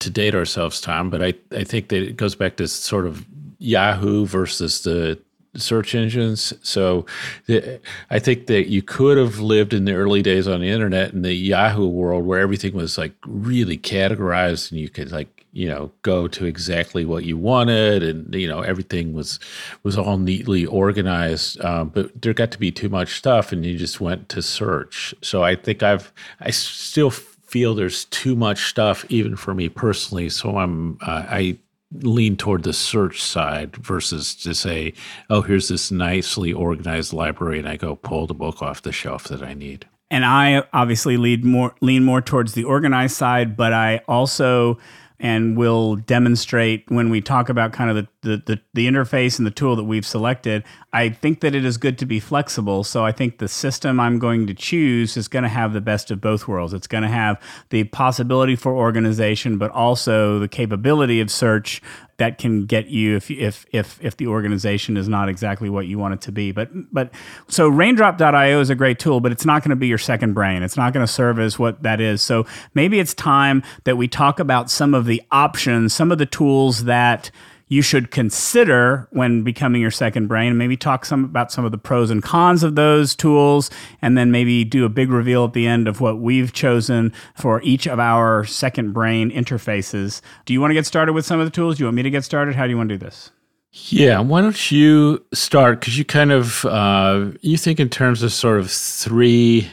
to 0.01 0.11
date 0.11 0.35
ourselves, 0.35 0.81
Tom, 0.81 1.11
but 1.11 1.23
I, 1.23 1.35
I 1.53 1.65
think 1.65 1.89
that 1.89 2.03
it 2.03 2.17
goes 2.17 2.35
back 2.35 2.57
to 2.57 2.67
sort 2.69 3.07
of 3.07 3.25
Yahoo 3.59 4.27
versus 4.27 4.83
the 4.83 5.19
search 5.57 5.95
engines. 5.95 6.53
So 6.63 7.07
the, 7.47 7.81
I 8.11 8.19
think 8.19 8.47
that 8.47 8.69
you 8.69 8.83
could 8.83 9.19
have 9.19 9.41
lived 9.41 9.73
in 9.73 9.85
the 9.85 9.95
early 9.95 10.23
days 10.23 10.47
on 10.47 10.61
the 10.61 10.69
internet 10.69 11.13
in 11.13 11.23
the 11.23 11.35
Yahoo 11.35 11.89
world 11.89 12.25
where 12.25 12.41
everything 12.41 12.75
was 12.75 12.97
like 12.97 13.13
really 13.27 13.77
categorized 13.77 14.71
and 14.71 14.81
you 14.81 14.89
could 14.89 15.11
like, 15.11 15.47
you 15.53 15.67
know, 15.67 15.91
go 16.03 16.29
to 16.29 16.47
exactly 16.47 17.05
what 17.05 17.25
you 17.25 17.37
wanted 17.37 18.05
and, 18.05 18.33
you 18.33 18.47
know, 18.47 18.61
everything 18.61 19.13
was, 19.13 19.41
was 19.83 19.99
all 19.99 20.17
neatly 20.17 20.65
organized. 20.65 21.61
Um, 21.65 21.89
but 21.89 22.23
there 22.23 22.33
got 22.33 22.53
to 22.53 22.59
be 22.59 22.71
too 22.71 22.89
much 22.89 23.19
stuff 23.19 23.51
and 23.51 23.67
you 23.67 23.77
just 23.77 24.01
went 24.01 24.29
to 24.29 24.43
search. 24.43 25.13
So 25.21 25.43
I 25.43 25.57
think 25.57 25.83
I've, 25.83 26.13
I 26.39 26.53
still 26.53 27.11
feel 27.51 27.75
there's 27.75 28.05
too 28.07 28.37
much 28.37 28.69
stuff 28.69 29.05
even 29.09 29.37
for 29.37 29.55
me 29.55 29.69
personally. 29.69 30.29
So 30.29 30.57
I'm, 30.57 30.99
uh, 31.03 31.25
I, 31.29 31.59
lean 31.93 32.37
toward 32.37 32.63
the 32.63 32.73
search 32.73 33.21
side 33.21 33.75
versus 33.77 34.35
to 34.37 34.55
say, 34.55 34.93
oh, 35.29 35.43
here's 35.43 35.69
this 35.69 35.91
nicely 35.91 36.53
organized 36.53 37.13
library, 37.13 37.59
and 37.59 37.69
I 37.69 37.77
go 37.77 37.97
pull 37.97 38.29
the 38.29 38.35
book 38.35 38.63
off 38.63 38.83
the 38.83 38.93
shelf 38.93 39.25
that 39.25 39.43
I 39.43 39.55
need. 39.55 39.87
And 40.09 40.25
I 40.25 40.63
obviously 40.73 41.17
lead 41.17 41.45
more 41.45 41.75
lean 41.81 42.05
more 42.05 42.21
towards 42.21 42.55
the 42.55 42.65
organized 42.65 43.17
side, 43.17 43.57
but 43.57 43.73
I 43.73 44.03
also 44.09 44.79
and 45.21 45.55
we'll 45.55 45.97
demonstrate 45.97 46.91
when 46.91 47.11
we 47.11 47.21
talk 47.21 47.51
about 47.51 47.75
kind 47.75 47.91
of 47.91 47.97
the, 47.97 48.09
the, 48.23 48.43
the, 48.47 48.61
the, 48.73 48.87
interface 48.89 49.39
and 49.39 49.47
the 49.47 49.51
tool 49.51 49.77
that 49.77 49.85
we've 49.85 50.07
selected. 50.07 50.65
I 50.95 51.11
think 51.11 51.41
that 51.41 51.55
it 51.55 51.63
is 51.63 51.77
good 51.77 51.99
to 51.99 52.07
be 52.07 52.19
flexible. 52.19 52.85
So 52.85 53.05
I 53.05 53.13
think 53.13 53.39
the 53.39 53.47
system 53.49 54.01
I'm 54.01 54.19
going 54.19 54.47
to 54.47 54.55
choose 54.55 55.19
is 55.19 55.29
going 55.29 55.43
to 55.43 55.49
have 55.51 55.75
the 55.75 55.81
best 55.83 56.11
of 56.11 56.23
both 56.23 56.49
worlds. 56.49 56.73
It's 56.73 56.87
going 56.87 57.03
to 57.03 57.09
have 57.09 57.41
the 57.69 57.85
possibility 57.85 58.57
for 58.57 58.75
organization, 58.75 59.59
but 59.59 59.71
also 59.73 60.39
the 60.39 60.49
capability 60.49 61.21
of 61.21 61.31
search 61.31 61.83
that 62.21 62.37
can 62.37 62.67
get 62.67 62.89
you 62.89 63.17
if 63.17 63.31
if 63.31 63.65
if 63.73 63.99
if 64.05 64.17
the 64.19 64.27
organization 64.27 64.99
is 64.99 65.09
not 65.09 65.31
exactly 65.31 65.71
what 65.71 65.87
you 65.87 65.99
want 65.99 66.13
it 66.13 66.21
to 66.21 66.31
be. 66.33 66.53
But 66.53 66.69
but 66.93 67.11
so 67.49 67.67
raindrop.io 67.67 68.61
is 68.61 68.69
a 68.69 68.75
great 68.75 68.99
tool, 68.99 69.21
but 69.21 69.33
it's 69.33 69.47
not 69.47 69.63
going 69.63 69.71
to 69.71 69.77
be 69.77 69.87
your 69.87 69.99
second 69.99 70.35
brain. 70.35 70.63
It's 70.63 70.77
not 70.77 70.93
going 70.93 71.05
to 71.05 71.11
serve 71.11 71.39
as 71.39 71.59
what 71.59 71.83
that 71.83 71.99
is. 71.99 72.21
So 72.21 72.47
maybe 72.75 73.01
it's 73.01 73.15
time 73.15 73.63
that 73.85 73.97
we 73.97 74.07
talk 74.07 74.39
about 74.39 74.71
some 74.71 74.93
of 74.93 75.07
the 75.07 75.23
options, 75.33 75.95
some 75.95 76.13
of 76.13 76.19
the 76.19 76.27
tools 76.27 76.85
that 76.85 77.31
you 77.71 77.83
should 77.83 78.11
consider 78.11 79.07
when 79.13 79.45
becoming 79.45 79.81
your 79.81 79.93
second 79.93 80.27
brain. 80.27 80.59
Maybe 80.59 80.77
talk 80.77 81.05
some 81.07 81.25
about 81.25 81.53
some 81.53 81.65
of 81.65 81.71
the 81.71 81.79
pros 81.79 82.11
and 82.11 82.21
cons 82.21 82.65
of 82.65 82.75
those 82.75 83.15
tools, 83.15 83.71
and 84.03 84.19
then 84.19 84.33
maybe 84.33 84.65
do 84.65 84.85
a 84.85 84.89
big 84.89 85.09
reveal 85.09 85.45
at 85.45 85.53
the 85.53 85.69
end 85.69 85.87
of 85.87 86.01
what 86.01 86.19
we've 86.19 86.53
chosen 86.53 87.13
for 87.37 87.63
each 87.63 87.87
of 87.87 88.01
our 88.01 88.45
second 88.45 88.93
brain 88.93 89.31
interfaces. 89.31 90.21
Do 90.47 90.53
you 90.53 90.61
want 90.61 90.73
to 90.73 90.75
get 90.75 90.85
started 90.85 91.13
with 91.13 91.25
some 91.25 91.39
of 91.39 91.47
the 91.47 91.51
tools? 91.51 91.77
Do 91.77 91.85
you 91.85 91.87
want 91.87 91.95
me 91.95 92.03
to 92.03 92.11
get 92.11 92.25
started? 92.25 92.57
How 92.57 92.65
do 92.65 92.71
you 92.71 92.77
want 92.77 92.89
to 92.89 92.99
do 92.99 93.05
this? 93.05 93.31
Yeah, 93.73 94.19
why 94.19 94.41
don't 94.41 94.73
you 94.73 95.25
start? 95.33 95.79
Because 95.79 95.97
you 95.97 96.05
kind 96.05 96.33
of 96.33 96.65
uh, 96.65 97.31
you 97.41 97.57
think 97.57 97.79
in 97.79 97.89
terms 97.89 98.25
of 98.25 98.33
sort 98.33 98.59
of 98.59 98.69
three 98.69 99.71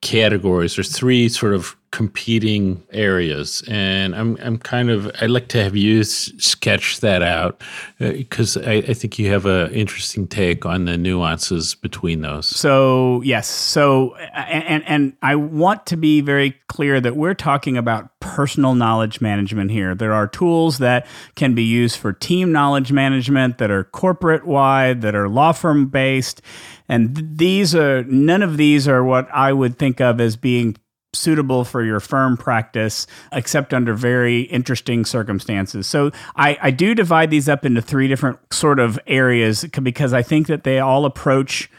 categories 0.00 0.76
or 0.76 0.82
three 0.82 1.28
sort 1.28 1.54
of 1.54 1.76
competing 1.90 2.82
areas. 2.92 3.62
And 3.68 4.14
i'm 4.14 4.36
i'm 4.42 4.58
kind 4.58 4.90
of 4.90 5.10
i'd 5.20 5.30
like 5.30 5.48
to 5.48 5.62
have 5.62 5.74
you 5.74 6.04
sketch 6.04 7.00
that 7.00 7.22
out 7.22 7.62
because 7.98 8.56
uh, 8.56 8.64
I, 8.66 8.72
I, 8.88 8.94
think 8.94 9.18
you 9.18 9.30
have 9.30 9.46
an 9.46 9.72
interesting 9.72 10.26
take 10.26 10.66
on 10.66 10.84
the 10.84 10.96
nuances 10.98 11.74
between 11.74 12.20
those. 12.20 12.46
So 12.46 13.22
yes. 13.22 13.48
So 13.48 14.14
and 14.16 14.84
and 14.86 15.16
i 15.22 15.34
want 15.34 15.86
to 15.86 15.96
be 15.96 16.20
very 16.20 16.54
clear 16.68 17.00
that 17.00 17.16
we're 17.16 17.34
talking 17.34 17.76
about 17.76 18.10
personal 18.20 18.74
knowledge 18.74 19.20
management 19.20 19.70
here. 19.70 19.94
There 19.94 20.12
are 20.12 20.26
tools 20.26 20.78
that 20.78 21.06
can 21.34 21.54
be 21.54 21.62
used 21.62 21.96
for 21.96 22.12
team 22.12 22.52
knowledge 22.52 22.92
management 22.92 23.58
that 23.58 23.70
are 23.70 23.84
corporate 23.84 24.46
wide 24.46 25.00
that 25.02 25.14
are 25.14 25.28
law 25.28 25.52
firm 25.52 25.86
based 25.86 26.42
and 26.88 27.38
these 27.38 27.74
are 27.74 28.02
none 28.04 28.42
of 28.42 28.56
these 28.56 28.88
are 28.88 29.04
what 29.04 29.28
i 29.32 29.52
would 29.52 29.78
think 29.78 30.00
of 30.00 30.20
as 30.20 30.36
being 30.36 30.76
suitable 31.18 31.64
for 31.64 31.84
your 31.84 32.00
firm 32.00 32.36
practice, 32.36 33.06
except 33.32 33.74
under 33.74 33.94
very 33.94 34.42
interesting 34.42 35.04
circumstances. 35.04 35.86
So 35.86 36.10
I, 36.36 36.58
I 36.62 36.70
do 36.70 36.94
divide 36.94 37.30
these 37.30 37.48
up 37.48 37.64
into 37.64 37.82
three 37.82 38.08
different 38.08 38.38
sort 38.52 38.78
of 38.78 38.98
areas 39.06 39.64
because 39.82 40.12
I 40.12 40.22
think 40.22 40.46
that 40.46 40.64
they 40.64 40.78
all 40.78 41.04
approach 41.04 41.70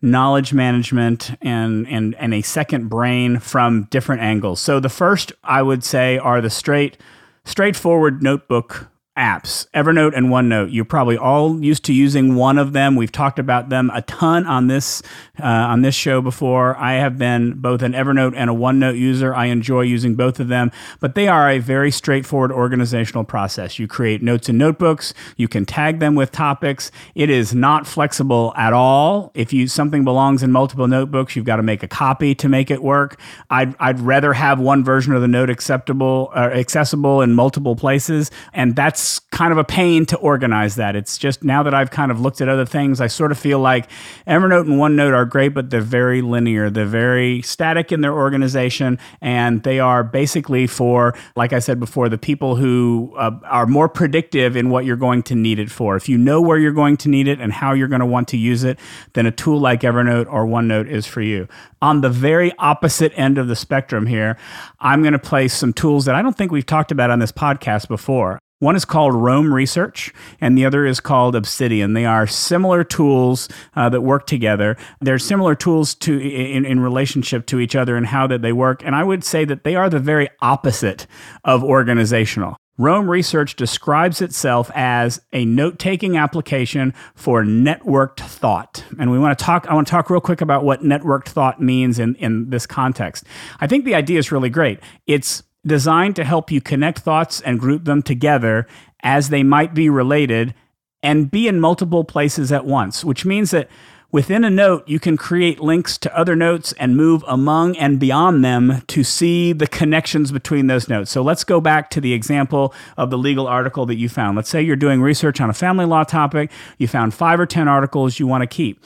knowledge 0.00 0.52
management 0.52 1.34
and, 1.40 1.88
and, 1.88 2.14
and 2.16 2.34
a 2.34 2.42
second 2.42 2.88
brain 2.88 3.38
from 3.38 3.84
different 3.84 4.20
angles. 4.22 4.60
So 4.60 4.78
the 4.78 4.88
first 4.88 5.32
I 5.42 5.62
would 5.62 5.82
say 5.82 6.18
are 6.18 6.40
the 6.40 6.50
straight 6.50 6.98
straightforward 7.44 8.22
notebook 8.22 8.88
apps, 9.16 9.68
Evernote 9.70 10.16
and 10.16 10.26
OneNote. 10.26 10.72
You're 10.72 10.84
probably 10.84 11.16
all 11.16 11.62
used 11.62 11.84
to 11.84 11.92
using 11.92 12.34
one 12.34 12.58
of 12.58 12.72
them. 12.72 12.96
We've 12.96 13.12
talked 13.12 13.38
about 13.38 13.68
them 13.68 13.90
a 13.94 14.02
ton 14.02 14.44
on 14.46 14.66
this 14.66 15.02
uh, 15.40 15.46
on 15.46 15.82
this 15.82 15.94
show 15.94 16.20
before. 16.20 16.76
I 16.76 16.94
have 16.94 17.16
been 17.16 17.60
both 17.60 17.82
an 17.82 17.92
Evernote 17.92 18.34
and 18.36 18.50
a 18.50 18.52
OneNote 18.52 18.98
user. 18.98 19.32
I 19.32 19.46
enjoy 19.46 19.82
using 19.82 20.16
both 20.16 20.40
of 20.40 20.48
them, 20.48 20.72
but 20.98 21.14
they 21.14 21.28
are 21.28 21.48
a 21.48 21.58
very 21.60 21.92
straightforward 21.92 22.50
organizational 22.50 23.22
process. 23.22 23.78
You 23.78 23.86
create 23.86 24.20
notes 24.20 24.48
and 24.48 24.58
notebooks. 24.58 25.14
You 25.36 25.46
can 25.46 25.64
tag 25.64 26.00
them 26.00 26.16
with 26.16 26.32
topics. 26.32 26.90
It 27.14 27.30
is 27.30 27.54
not 27.54 27.86
flexible 27.86 28.52
at 28.56 28.72
all. 28.72 29.30
If 29.34 29.52
you 29.52 29.68
something 29.68 30.02
belongs 30.02 30.42
in 30.42 30.50
multiple 30.50 30.88
notebooks, 30.88 31.36
you've 31.36 31.44
got 31.44 31.56
to 31.56 31.62
make 31.62 31.84
a 31.84 31.88
copy 31.88 32.34
to 32.34 32.48
make 32.48 32.70
it 32.70 32.82
work. 32.82 33.20
I'd, 33.48 33.76
I'd 33.78 34.00
rather 34.00 34.32
have 34.32 34.58
one 34.58 34.82
version 34.82 35.12
of 35.12 35.22
the 35.22 35.28
note 35.28 35.50
acceptable 35.50 36.32
uh, 36.34 36.50
accessible 36.52 37.20
in 37.22 37.34
multiple 37.34 37.76
places, 37.76 38.32
and 38.52 38.74
that's 38.74 39.03
kind 39.30 39.52
of 39.52 39.58
a 39.58 39.64
pain 39.64 40.06
to 40.06 40.16
organize 40.18 40.76
that. 40.76 40.96
It's 40.96 41.18
just 41.18 41.42
now 41.42 41.62
that 41.62 41.74
I've 41.74 41.90
kind 41.90 42.10
of 42.10 42.20
looked 42.20 42.40
at 42.40 42.48
other 42.48 42.66
things, 42.66 43.00
I 43.00 43.06
sort 43.06 43.32
of 43.32 43.38
feel 43.38 43.58
like 43.58 43.90
Evernote 44.26 44.62
and 44.62 44.78
OneNote 44.80 45.12
are 45.12 45.24
great, 45.24 45.50
but 45.50 45.70
they're 45.70 45.80
very 45.80 46.22
linear. 46.22 46.70
They're 46.70 46.84
very 46.86 47.42
static 47.42 47.92
in 47.92 48.00
their 48.00 48.14
organization, 48.14 48.98
and 49.20 49.62
they 49.62 49.80
are 49.80 50.04
basically 50.04 50.66
for, 50.66 51.14
like 51.36 51.52
I 51.52 51.58
said 51.58 51.80
before, 51.80 52.08
the 52.08 52.18
people 52.18 52.56
who 52.56 53.12
uh, 53.16 53.32
are 53.44 53.66
more 53.66 53.88
predictive 53.88 54.56
in 54.56 54.70
what 54.70 54.84
you're 54.84 54.96
going 54.96 55.22
to 55.24 55.34
need 55.34 55.58
it 55.58 55.70
for. 55.70 55.96
If 55.96 56.08
you 56.08 56.18
know 56.18 56.40
where 56.40 56.58
you're 56.58 56.72
going 56.72 56.96
to 56.98 57.08
need 57.08 57.28
it 57.28 57.40
and 57.40 57.52
how 57.52 57.72
you're 57.72 57.88
going 57.88 58.00
to 58.00 58.06
want 58.06 58.28
to 58.28 58.36
use 58.36 58.64
it, 58.64 58.78
then 59.14 59.26
a 59.26 59.30
tool 59.32 59.58
like 59.58 59.80
Evernote 59.80 60.26
or 60.32 60.46
OneNote 60.46 60.88
is 60.88 61.06
for 61.06 61.20
you. 61.20 61.48
On 61.82 62.00
the 62.00 62.10
very 62.10 62.52
opposite 62.58 63.12
end 63.16 63.38
of 63.38 63.48
the 63.48 63.56
spectrum 63.56 64.06
here, 64.06 64.36
I'm 64.80 65.02
going 65.02 65.12
to 65.12 65.18
place 65.18 65.54
some 65.54 65.72
tools 65.72 66.04
that 66.06 66.14
I 66.14 66.22
don't 66.22 66.36
think 66.36 66.50
we've 66.52 66.64
talked 66.64 66.92
about 66.92 67.10
on 67.10 67.18
this 67.18 67.32
podcast 67.32 67.88
before. 67.88 68.38
One 68.64 68.76
is 68.76 68.86
called 68.86 69.12
Roam 69.12 69.52
Research, 69.52 70.10
and 70.40 70.56
the 70.56 70.64
other 70.64 70.86
is 70.86 70.98
called 70.98 71.36
Obsidian. 71.36 71.92
They 71.92 72.06
are 72.06 72.26
similar 72.26 72.82
tools 72.82 73.46
uh, 73.76 73.90
that 73.90 74.00
work 74.00 74.26
together. 74.26 74.78
They're 75.02 75.18
similar 75.18 75.54
tools 75.54 75.94
to 75.96 76.18
in, 76.18 76.64
in 76.64 76.80
relationship 76.80 77.44
to 77.48 77.60
each 77.60 77.76
other 77.76 77.94
and 77.94 78.06
how 78.06 78.26
that 78.28 78.40
they 78.40 78.54
work. 78.54 78.82
And 78.82 78.96
I 78.96 79.04
would 79.04 79.22
say 79.22 79.44
that 79.44 79.64
they 79.64 79.76
are 79.76 79.90
the 79.90 79.98
very 79.98 80.30
opposite 80.40 81.06
of 81.44 81.62
organizational. 81.62 82.56
Roam 82.78 83.10
Research 83.10 83.54
describes 83.54 84.22
itself 84.22 84.70
as 84.74 85.20
a 85.34 85.44
note-taking 85.44 86.16
application 86.16 86.94
for 87.14 87.44
networked 87.44 88.20
thought. 88.20 88.82
And 88.98 89.10
we 89.10 89.18
want 89.18 89.38
to 89.38 89.44
talk 89.44 89.66
I 89.68 89.74
want 89.74 89.86
to 89.88 89.90
talk 89.90 90.08
real 90.08 90.22
quick 90.22 90.40
about 90.40 90.64
what 90.64 90.80
networked 90.80 91.28
thought 91.28 91.60
means 91.60 91.98
in, 91.98 92.14
in 92.14 92.48
this 92.48 92.66
context. 92.66 93.24
I 93.60 93.66
think 93.66 93.84
the 93.84 93.94
idea 93.94 94.18
is 94.18 94.32
really 94.32 94.48
great. 94.48 94.80
It's 95.06 95.42
designed 95.66 96.16
to 96.16 96.24
help 96.24 96.50
you 96.50 96.60
connect 96.60 97.00
thoughts 97.00 97.40
and 97.40 97.60
group 97.60 97.84
them 97.84 98.02
together 98.02 98.66
as 99.00 99.28
they 99.28 99.42
might 99.42 99.74
be 99.74 99.88
related 99.88 100.54
and 101.02 101.30
be 101.30 101.46
in 101.46 101.60
multiple 101.60 102.04
places 102.04 102.50
at 102.50 102.64
once, 102.64 103.04
which 103.04 103.24
means 103.24 103.50
that 103.50 103.68
within 104.10 104.44
a 104.44 104.48
note, 104.48 104.88
you 104.88 104.98
can 104.98 105.16
create 105.16 105.60
links 105.60 105.98
to 105.98 106.16
other 106.16 106.34
notes 106.36 106.72
and 106.78 106.96
move 106.96 107.24
among 107.26 107.76
and 107.76 107.98
beyond 107.98 108.44
them 108.44 108.80
to 108.86 109.04
see 109.04 109.52
the 109.52 109.66
connections 109.66 110.32
between 110.32 110.66
those 110.68 110.88
notes. 110.88 111.10
So 111.10 111.20
let's 111.20 111.44
go 111.44 111.60
back 111.60 111.90
to 111.90 112.00
the 112.00 112.12
example 112.12 112.72
of 112.96 113.10
the 113.10 113.18
legal 113.18 113.46
article 113.46 113.84
that 113.86 113.96
you 113.96 114.08
found. 114.08 114.36
Let's 114.36 114.48
say 114.48 114.62
you're 114.62 114.76
doing 114.76 115.02
research 115.02 115.40
on 115.40 115.50
a 115.50 115.54
family 115.54 115.84
law 115.84 116.04
topic, 116.04 116.50
you 116.78 116.88
found 116.88 117.12
five 117.12 117.40
or 117.40 117.46
10 117.46 117.68
articles 117.68 118.18
you 118.18 118.26
want 118.26 118.42
to 118.42 118.46
keep. 118.46 118.82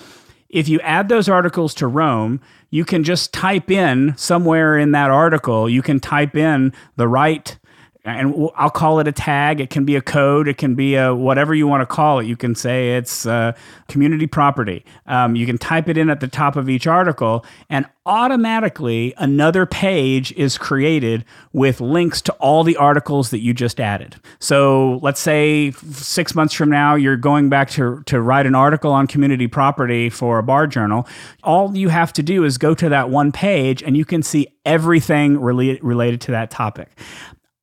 If 0.48 0.66
you 0.66 0.80
add 0.80 1.10
those 1.10 1.28
articles 1.28 1.74
to 1.74 1.86
Roam, 1.86 2.40
you 2.70 2.84
can 2.84 3.04
just 3.04 3.32
type 3.32 3.70
in 3.70 4.14
somewhere 4.16 4.78
in 4.78 4.92
that 4.92 5.10
article, 5.10 5.68
you 5.68 5.82
can 5.82 6.00
type 6.00 6.36
in 6.36 6.72
the 6.96 7.08
right 7.08 7.58
and 8.04 8.48
I'll 8.56 8.70
call 8.70 9.00
it 9.00 9.08
a 9.08 9.12
tag. 9.12 9.60
It 9.60 9.70
can 9.70 9.84
be 9.84 9.96
a 9.96 10.00
code. 10.00 10.48
It 10.48 10.56
can 10.56 10.74
be 10.74 10.94
a 10.94 11.14
whatever 11.14 11.54
you 11.54 11.66
want 11.66 11.82
to 11.82 11.86
call 11.86 12.20
it. 12.20 12.26
You 12.26 12.36
can 12.36 12.54
say 12.54 12.96
it's 12.96 13.26
uh, 13.26 13.52
community 13.88 14.26
property. 14.26 14.84
Um, 15.06 15.36
you 15.36 15.44
can 15.44 15.58
type 15.58 15.88
it 15.88 15.98
in 15.98 16.08
at 16.08 16.20
the 16.20 16.28
top 16.28 16.56
of 16.56 16.68
each 16.68 16.86
article, 16.86 17.44
and 17.68 17.86
automatically 18.06 19.12
another 19.18 19.66
page 19.66 20.32
is 20.32 20.56
created 20.56 21.24
with 21.52 21.80
links 21.80 22.22
to 22.22 22.32
all 22.34 22.64
the 22.64 22.76
articles 22.76 23.30
that 23.30 23.40
you 23.40 23.52
just 23.52 23.78
added. 23.78 24.16
So 24.38 24.98
let's 25.02 25.20
say 25.20 25.72
six 25.72 26.34
months 26.34 26.54
from 26.54 26.70
now, 26.70 26.94
you're 26.94 27.18
going 27.18 27.50
back 27.50 27.68
to, 27.70 28.02
to 28.06 28.20
write 28.20 28.46
an 28.46 28.54
article 28.54 28.92
on 28.92 29.06
community 29.06 29.46
property 29.46 30.08
for 30.08 30.38
a 30.38 30.42
bar 30.42 30.66
journal. 30.66 31.06
All 31.42 31.76
you 31.76 31.90
have 31.90 32.12
to 32.14 32.22
do 32.22 32.44
is 32.44 32.56
go 32.56 32.74
to 32.74 32.88
that 32.88 33.10
one 33.10 33.32
page, 33.32 33.82
and 33.82 33.96
you 33.96 34.06
can 34.06 34.22
see 34.22 34.48
everything 34.64 35.38
related 35.38 36.20
to 36.22 36.30
that 36.30 36.50
topic. 36.50 36.88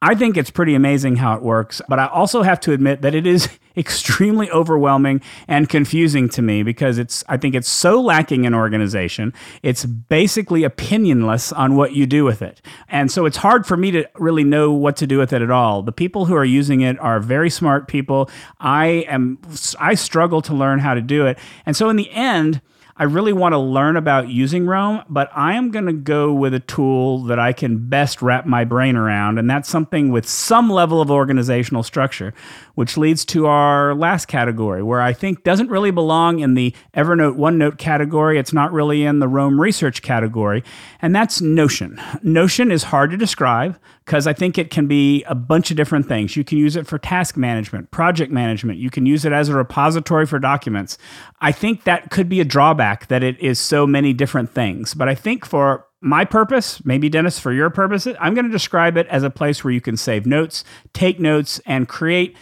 I 0.01 0.13
think 0.13 0.35
it's 0.35 0.51
pretty 0.51 0.75
amazing 0.75 1.15
how 1.15 1.35
it 1.35 1.41
works, 1.41 1.81
but 1.87 1.99
I 1.99 2.07
also 2.07 2.41
have 2.43 2.59
to 2.61 2.73
admit 2.73 3.01
that 3.01 3.15
it 3.15 3.25
is 3.25 3.47
extremely 3.77 4.51
overwhelming 4.51 5.21
and 5.47 5.69
confusing 5.69 6.29
to 6.29 6.41
me 6.41 6.63
because 6.63 6.97
it's 6.97 7.23
I 7.27 7.37
think 7.37 7.55
it's 7.55 7.69
so 7.69 8.01
lacking 8.01 8.45
in 8.45 8.53
organization. 8.53 9.33
It's 9.63 9.85
basically 9.85 10.61
opinionless 10.61 11.57
on 11.57 11.75
what 11.75 11.93
you 11.93 12.05
do 12.05 12.23
with 12.23 12.41
it. 12.41 12.61
And 12.89 13.09
so 13.09 13.25
it's 13.25 13.37
hard 13.37 13.65
for 13.65 13.77
me 13.77 13.91
to 13.91 14.07
really 14.15 14.43
know 14.43 14.71
what 14.71 14.97
to 14.97 15.07
do 15.07 15.17
with 15.17 15.33
it 15.33 15.41
at 15.41 15.51
all. 15.51 15.81
The 15.81 15.91
people 15.91 16.25
who 16.25 16.35
are 16.35 16.45
using 16.45 16.81
it 16.81 16.99
are 16.99 17.19
very 17.19 17.49
smart 17.49 17.87
people. 17.87 18.29
I 18.59 19.05
am 19.07 19.39
I 19.79 19.95
struggle 19.95 20.41
to 20.43 20.53
learn 20.53 20.79
how 20.79 20.93
to 20.93 21.01
do 21.01 21.25
it. 21.25 21.39
And 21.65 21.75
so 21.75 21.89
in 21.89 21.95
the 21.95 22.11
end, 22.11 22.61
I 22.97 23.03
really 23.03 23.33
want 23.33 23.51
to 23.51 23.59
learn 23.59 23.97
about 23.97 24.29
using 24.29 24.65
Roam, 24.67 25.03
but 25.09 25.29
I 25.35 25.55
am 25.55 25.69
going 25.69 25.85
to 25.85 25.91
go 25.91 26.31
with 26.33 26.53
a 26.53 26.61
tool 26.61 27.23
that 27.23 27.37
I 27.37 27.51
can 27.51 27.89
best 27.89 28.21
wrap 28.21 28.45
my 28.45 28.63
brain 28.63 28.95
around. 28.95 29.37
And 29.37 29.49
that's 29.49 29.67
something 29.67 30.11
with 30.11 30.25
some 30.25 30.69
level 30.69 31.01
of 31.01 31.11
organizational 31.11 31.83
structure, 31.83 32.33
which 32.75 32.95
leads 32.95 33.25
to 33.25 33.47
our 33.47 33.93
last 33.93 34.27
category, 34.27 34.81
where 34.81 35.01
I 35.01 35.11
think 35.11 35.43
doesn't 35.43 35.69
really 35.69 35.91
belong 35.91 36.39
in 36.39 36.53
the 36.53 36.73
Evernote 36.93 37.35
OneNote 37.35 37.77
category. 37.77 38.39
It's 38.39 38.53
not 38.53 38.71
really 38.71 39.03
in 39.03 39.19
the 39.19 39.27
Roam 39.27 39.59
research 39.59 40.01
category. 40.01 40.63
And 41.01 41.13
that's 41.13 41.41
Notion. 41.41 42.01
Notion 42.23 42.71
is 42.71 42.83
hard 42.83 43.11
to 43.11 43.17
describe 43.17 43.77
because 44.05 44.27
I 44.27 44.33
think 44.33 44.57
it 44.57 44.69
can 44.69 44.85
be 44.87 45.23
a 45.23 45.33
bunch 45.33 45.71
of 45.71 45.77
different 45.77 46.07
things. 46.07 46.35
You 46.35 46.43
can 46.43 46.59
use 46.59 46.75
it 46.75 46.85
for 46.85 46.99
task 46.99 47.35
management, 47.35 47.89
project 47.89 48.31
management. 48.31 48.77
You 48.77 48.91
can 48.91 49.05
use 49.07 49.25
it 49.25 49.33
as 49.33 49.49
a 49.49 49.55
repository 49.55 50.27
for 50.27 50.37
documents. 50.37 50.97
I 51.41 51.51
think 51.51 51.85
that 51.85 52.11
could 52.11 52.29
be 52.29 52.39
a 52.39 52.45
drawback 52.45 53.07
that 53.07 53.23
it 53.23 53.39
is 53.39 53.59
so 53.59 53.87
many 53.87 54.13
different 54.13 54.51
things. 54.51 54.93
But 54.93 55.09
I 55.09 55.15
think 55.15 55.43
for 55.43 55.87
my 56.01 56.23
purpose, 56.23 56.85
maybe 56.85 57.09
Dennis, 57.09 57.39
for 57.39 57.51
your 57.51 57.71
purposes, 57.71 58.15
I'm 58.19 58.35
going 58.35 58.45
to 58.45 58.51
describe 58.51 58.95
it 58.95 59.07
as 59.07 59.23
a 59.23 59.31
place 59.31 59.63
where 59.63 59.73
you 59.73 59.81
can 59.81 59.97
save 59.97 60.27
notes, 60.27 60.63
take 60.93 61.19
notes, 61.19 61.59
and 61.65 61.87
create 61.87 62.37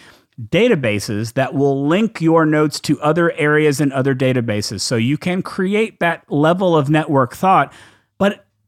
databases 0.49 1.33
that 1.33 1.53
will 1.53 1.87
link 1.87 2.19
your 2.19 2.45
notes 2.45 2.79
to 2.81 2.99
other 3.01 3.31
areas 3.33 3.79
and 3.79 3.93
other 3.93 4.13
databases. 4.13 4.81
So 4.81 4.97
you 4.97 5.17
can 5.17 5.41
create 5.41 6.01
that 6.01 6.29
level 6.29 6.75
of 6.75 6.89
network 6.89 7.35
thought. 7.35 7.71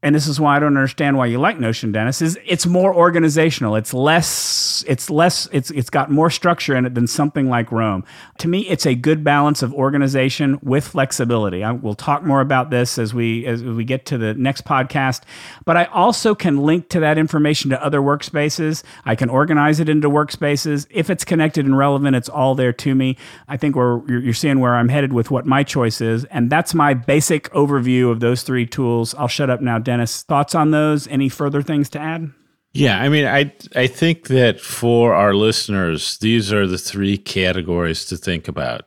And 0.02 0.14
this 0.14 0.28
is 0.28 0.38
why 0.38 0.54
I 0.54 0.58
don't 0.58 0.76
understand 0.76 1.16
why 1.16 1.26
you 1.26 1.40
like 1.40 1.58
Notion, 1.58 1.90
Dennis, 1.90 2.20
is 2.20 2.38
it's 2.44 2.66
more 2.66 2.94
organizational. 2.94 3.76
It's 3.76 3.94
less, 3.94 4.84
it's 4.86 5.08
less, 5.08 5.48
it's 5.52 5.70
it's 5.70 5.88
got 5.88 6.10
more 6.10 6.28
structure 6.28 6.76
in 6.76 6.84
it 6.84 6.94
than 6.94 7.06
something 7.06 7.48
like 7.48 7.72
Roam. 7.72 8.04
To 8.38 8.46
me, 8.46 8.68
it's 8.68 8.84
a 8.84 8.94
good 8.94 9.24
balance 9.24 9.62
of 9.62 9.72
organization 9.72 10.60
with 10.62 10.86
flexibility. 10.86 11.64
I, 11.64 11.72
we'll 11.72 11.94
talk 11.94 12.22
more 12.22 12.42
about 12.42 12.68
this 12.68 12.98
as 12.98 13.14
we 13.14 13.46
as 13.46 13.64
we 13.64 13.84
get 13.84 14.04
to 14.06 14.18
the 14.18 14.34
next 14.34 14.66
podcast. 14.66 15.22
But 15.64 15.78
I 15.78 15.86
also 15.86 16.34
can 16.34 16.58
link 16.58 16.90
to 16.90 17.00
that 17.00 17.16
information 17.16 17.70
to 17.70 17.82
other 17.82 18.00
workspaces. 18.00 18.82
I 19.06 19.14
can 19.14 19.30
organize 19.30 19.80
it 19.80 19.88
into 19.88 20.10
workspaces. 20.10 20.86
If 20.90 21.08
it's 21.08 21.24
connected 21.24 21.64
and 21.64 21.76
relevant, 21.76 22.14
it's 22.14 22.28
all 22.28 22.54
there 22.54 22.74
to 22.74 22.94
me. 22.94 23.16
I 23.48 23.56
think 23.56 23.74
we're 23.74 24.06
you're, 24.06 24.20
you're 24.20 24.34
seeing 24.34 24.60
where 24.60 24.76
I'm 24.76 24.90
headed 24.90 25.14
with 25.14 25.30
what 25.30 25.46
my 25.46 25.62
choice 25.62 26.02
is, 26.02 26.26
and 26.26 26.50
that's 26.50 26.74
my 26.74 26.92
basic 26.92 27.50
overview 27.52 28.10
of 28.10 28.20
those 28.20 28.42
three 28.42 28.66
tools. 28.66 29.14
I'll 29.14 29.26
shut 29.26 29.48
up 29.48 29.62
now. 29.62 29.85
Dennis, 29.86 30.24
thoughts 30.24 30.54
on 30.54 30.72
those? 30.72 31.06
Any 31.06 31.28
further 31.28 31.62
things 31.62 31.88
to 31.90 32.00
add? 32.00 32.30
Yeah, 32.72 33.00
I 33.00 33.08
mean, 33.08 33.24
I 33.24 33.52
I 33.74 33.86
think 33.86 34.26
that 34.26 34.60
for 34.60 35.14
our 35.14 35.32
listeners, 35.32 36.18
these 36.18 36.52
are 36.52 36.66
the 36.66 36.76
three 36.76 37.16
categories 37.16 38.04
to 38.06 38.16
think 38.18 38.48
about. 38.48 38.82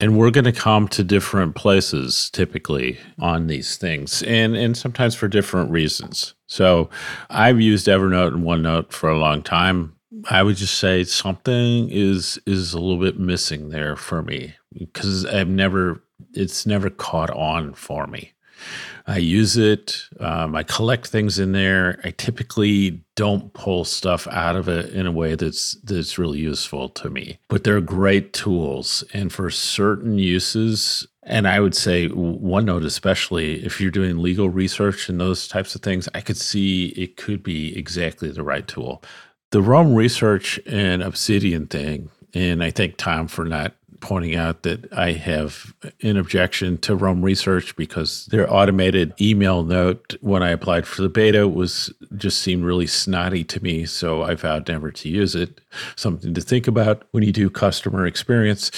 And 0.00 0.16
we're 0.16 0.30
going 0.30 0.44
to 0.44 0.52
come 0.52 0.88
to 0.88 1.04
different 1.04 1.54
places 1.54 2.30
typically 2.30 2.98
on 3.18 3.48
these 3.48 3.76
things, 3.76 4.22
and 4.22 4.56
and 4.56 4.76
sometimes 4.76 5.14
for 5.14 5.28
different 5.28 5.70
reasons. 5.70 6.34
So, 6.46 6.88
I've 7.30 7.60
used 7.60 7.86
Evernote 7.86 8.34
and 8.34 8.44
OneNote 8.44 8.92
for 8.92 9.10
a 9.10 9.18
long 9.18 9.42
time. 9.42 9.94
I 10.30 10.42
would 10.42 10.56
just 10.56 10.78
say 10.78 11.04
something 11.04 11.90
is 11.90 12.38
is 12.46 12.72
a 12.74 12.80
little 12.80 13.00
bit 13.00 13.18
missing 13.18 13.70
there 13.70 13.96
for 13.96 14.22
me 14.22 14.54
because 14.72 15.26
I've 15.26 15.48
never 15.48 16.02
it's 16.32 16.64
never 16.64 16.90
caught 16.90 17.30
on 17.30 17.74
for 17.74 18.06
me. 18.06 18.32
I 19.06 19.18
use 19.18 19.56
it. 19.56 20.08
Um, 20.18 20.54
I 20.54 20.62
collect 20.62 21.08
things 21.08 21.38
in 21.38 21.52
there. 21.52 22.00
I 22.04 22.10
typically 22.10 23.04
don't 23.16 23.52
pull 23.52 23.84
stuff 23.84 24.26
out 24.28 24.56
of 24.56 24.68
it 24.68 24.94
in 24.94 25.06
a 25.06 25.12
way 25.12 25.34
that's 25.34 25.74
that's 25.84 26.18
really 26.18 26.38
useful 26.38 26.88
to 26.90 27.10
me. 27.10 27.38
But 27.48 27.64
they're 27.64 27.80
great 27.80 28.32
tools, 28.32 29.04
and 29.12 29.32
for 29.32 29.50
certain 29.50 30.18
uses, 30.18 31.06
and 31.22 31.46
I 31.46 31.60
would 31.60 31.74
say 31.74 32.08
OneNote, 32.08 32.84
especially 32.84 33.64
if 33.64 33.80
you're 33.80 33.90
doing 33.90 34.18
legal 34.18 34.48
research 34.48 35.08
and 35.08 35.20
those 35.20 35.48
types 35.48 35.74
of 35.74 35.82
things, 35.82 36.08
I 36.14 36.20
could 36.20 36.38
see 36.38 36.86
it 36.88 37.16
could 37.16 37.42
be 37.42 37.76
exactly 37.76 38.30
the 38.30 38.42
right 38.42 38.66
tool. 38.66 39.02
The 39.50 39.62
Roam 39.62 39.94
research 39.94 40.58
and 40.66 41.02
Obsidian 41.02 41.66
thing, 41.66 42.10
and 42.32 42.64
I 42.64 42.70
thank 42.70 42.96
Tom 42.96 43.28
for 43.28 43.44
not 43.44 43.74
pointing 44.00 44.34
out 44.34 44.62
that 44.62 44.92
I 44.92 45.12
have 45.12 45.74
an 46.02 46.16
objection 46.16 46.78
to 46.78 46.94
Roam 46.94 47.22
Research 47.22 47.76
because 47.76 48.26
their 48.26 48.52
automated 48.52 49.12
email 49.20 49.62
note 49.62 50.16
when 50.20 50.42
I 50.42 50.50
applied 50.50 50.86
for 50.86 51.02
the 51.02 51.08
beta 51.08 51.46
was 51.48 51.92
just 52.16 52.40
seemed 52.40 52.64
really 52.64 52.86
snotty 52.86 53.44
to 53.44 53.62
me. 53.62 53.84
So 53.86 54.22
I 54.22 54.34
vowed 54.34 54.68
never 54.68 54.90
to 54.90 55.08
use 55.08 55.34
it. 55.34 55.60
Something 55.96 56.34
to 56.34 56.40
think 56.40 56.66
about 56.66 57.04
when 57.10 57.22
you 57.22 57.32
do 57.32 57.50
customer 57.50 58.06
experience. 58.06 58.70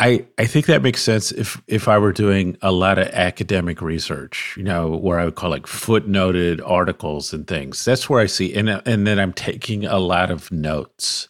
I, 0.00 0.26
I 0.38 0.46
think 0.46 0.66
that 0.66 0.82
makes 0.82 1.02
sense 1.02 1.30
if 1.32 1.60
if 1.66 1.86
I 1.86 1.98
were 1.98 2.12
doing 2.12 2.56
a 2.62 2.72
lot 2.72 2.98
of 2.98 3.08
academic 3.08 3.82
research, 3.82 4.54
you 4.56 4.62
know, 4.62 4.96
where 4.96 5.18
I 5.18 5.24
would 5.26 5.34
call 5.34 5.50
like 5.50 5.66
footnoted 5.66 6.60
articles 6.64 7.32
and 7.32 7.46
things. 7.46 7.84
That's 7.84 8.08
where 8.08 8.20
I 8.20 8.26
see 8.26 8.54
and 8.54 8.68
and 8.68 9.06
then 9.06 9.18
I'm 9.18 9.32
taking 9.32 9.84
a 9.84 9.98
lot 9.98 10.30
of 10.30 10.50
notes. 10.50 11.28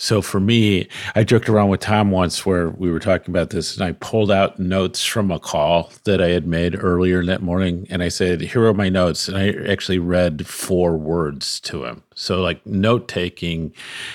So 0.00 0.22
for 0.22 0.38
me, 0.38 0.88
I 1.16 1.24
joked 1.24 1.48
around 1.48 1.70
with 1.70 1.80
Tom 1.80 2.12
once 2.12 2.46
where 2.46 2.70
we 2.70 2.90
were 2.90 3.00
talking 3.00 3.32
about 3.32 3.50
this, 3.50 3.74
and 3.76 3.84
I 3.84 3.92
pulled 3.92 4.30
out 4.30 4.58
notes 4.58 5.04
from 5.04 5.30
a 5.32 5.40
call 5.40 5.92
that 6.04 6.22
I 6.22 6.28
had 6.28 6.46
made 6.46 6.82
earlier 6.82 7.24
that 7.24 7.42
morning, 7.42 7.86
and 7.90 8.00
I 8.02 8.08
said, 8.08 8.40
"Here 8.40 8.64
are 8.64 8.74
my 8.74 8.88
notes," 8.88 9.28
and 9.28 9.36
I 9.36 9.48
actually 9.68 9.98
read 9.98 10.46
four 10.46 10.96
words 10.96 11.58
to 11.60 11.84
him. 11.84 12.02
So 12.18 12.40
like 12.40 12.66
note 12.66 13.06
taking, 13.06 13.72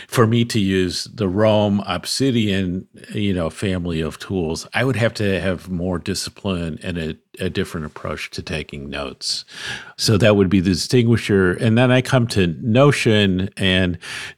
for 0.07 0.27
me 0.27 0.43
to 0.45 0.59
use 0.59 1.05
the 1.05 1.29
Roam 1.29 1.81
Obsidian, 1.87 2.87
you 3.13 3.33
know, 3.33 3.49
family 3.49 4.01
of 4.01 4.19
tools, 4.19 4.67
I 4.73 4.83
would 4.83 4.97
have 4.97 5.13
to 5.15 5.39
have 5.39 5.69
more 5.69 5.99
discipline 5.99 6.79
and 6.83 6.97
a 6.97 7.17
a 7.39 7.49
different 7.49 7.85
approach 7.85 8.29
to 8.31 8.41
taking 8.41 8.89
notes. 8.89 9.45
So 9.97 10.17
that 10.17 10.35
would 10.35 10.49
be 10.49 10.59
the 10.59 10.71
distinguisher. 10.71 11.53
And 11.53 11.77
then 11.77 11.91
I 11.91 12.01
come 12.01 12.27
to 12.27 12.47
Notion 12.61 13.49
and 13.57 13.97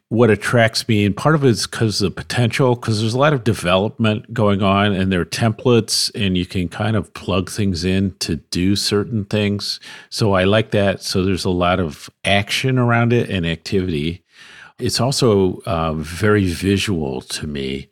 what 0.10 0.30
attracts 0.30 0.88
me, 0.88 1.04
and 1.04 1.17
part 1.17 1.36
of 1.36 1.43
it 1.43 1.49
is 1.49 1.67
because 1.67 2.01
of 2.01 2.15
the 2.15 2.21
potential, 2.21 2.75
because 2.75 3.01
there's 3.01 3.15
a 3.15 3.19
lot 3.19 3.34
of 3.34 3.43
development 3.43 4.34
going 4.34 4.62
on 4.62 4.93
and 4.93 5.12
there 5.12 5.19
are 5.19 5.25
templates 5.25 6.12
and 6.15 6.38
you 6.38 6.45
can 6.45 6.69
kind 6.69 6.95
of 6.95 7.13
plug 7.13 7.49
things 7.49 7.84
in 7.84 8.15
to 8.19 8.38
do 8.38 8.75
certain 8.75 9.25
things. 9.25 9.80
So 10.10 10.34
I 10.34 10.43
like 10.45 10.71
that. 10.71 11.01
So 11.01 11.25
there's 11.25 11.43
a 11.43 11.49
lot 11.49 11.80
of 11.80 12.10
action 12.23 12.78
around 12.78 13.12
it 13.13 13.30
and 13.30 13.45
activity. 13.58 14.24
It's 14.78 15.00
also 15.00 15.62
uh, 15.65 15.94
very 15.94 16.48
visual 16.48 17.22
to 17.22 17.48
me. 17.48 17.89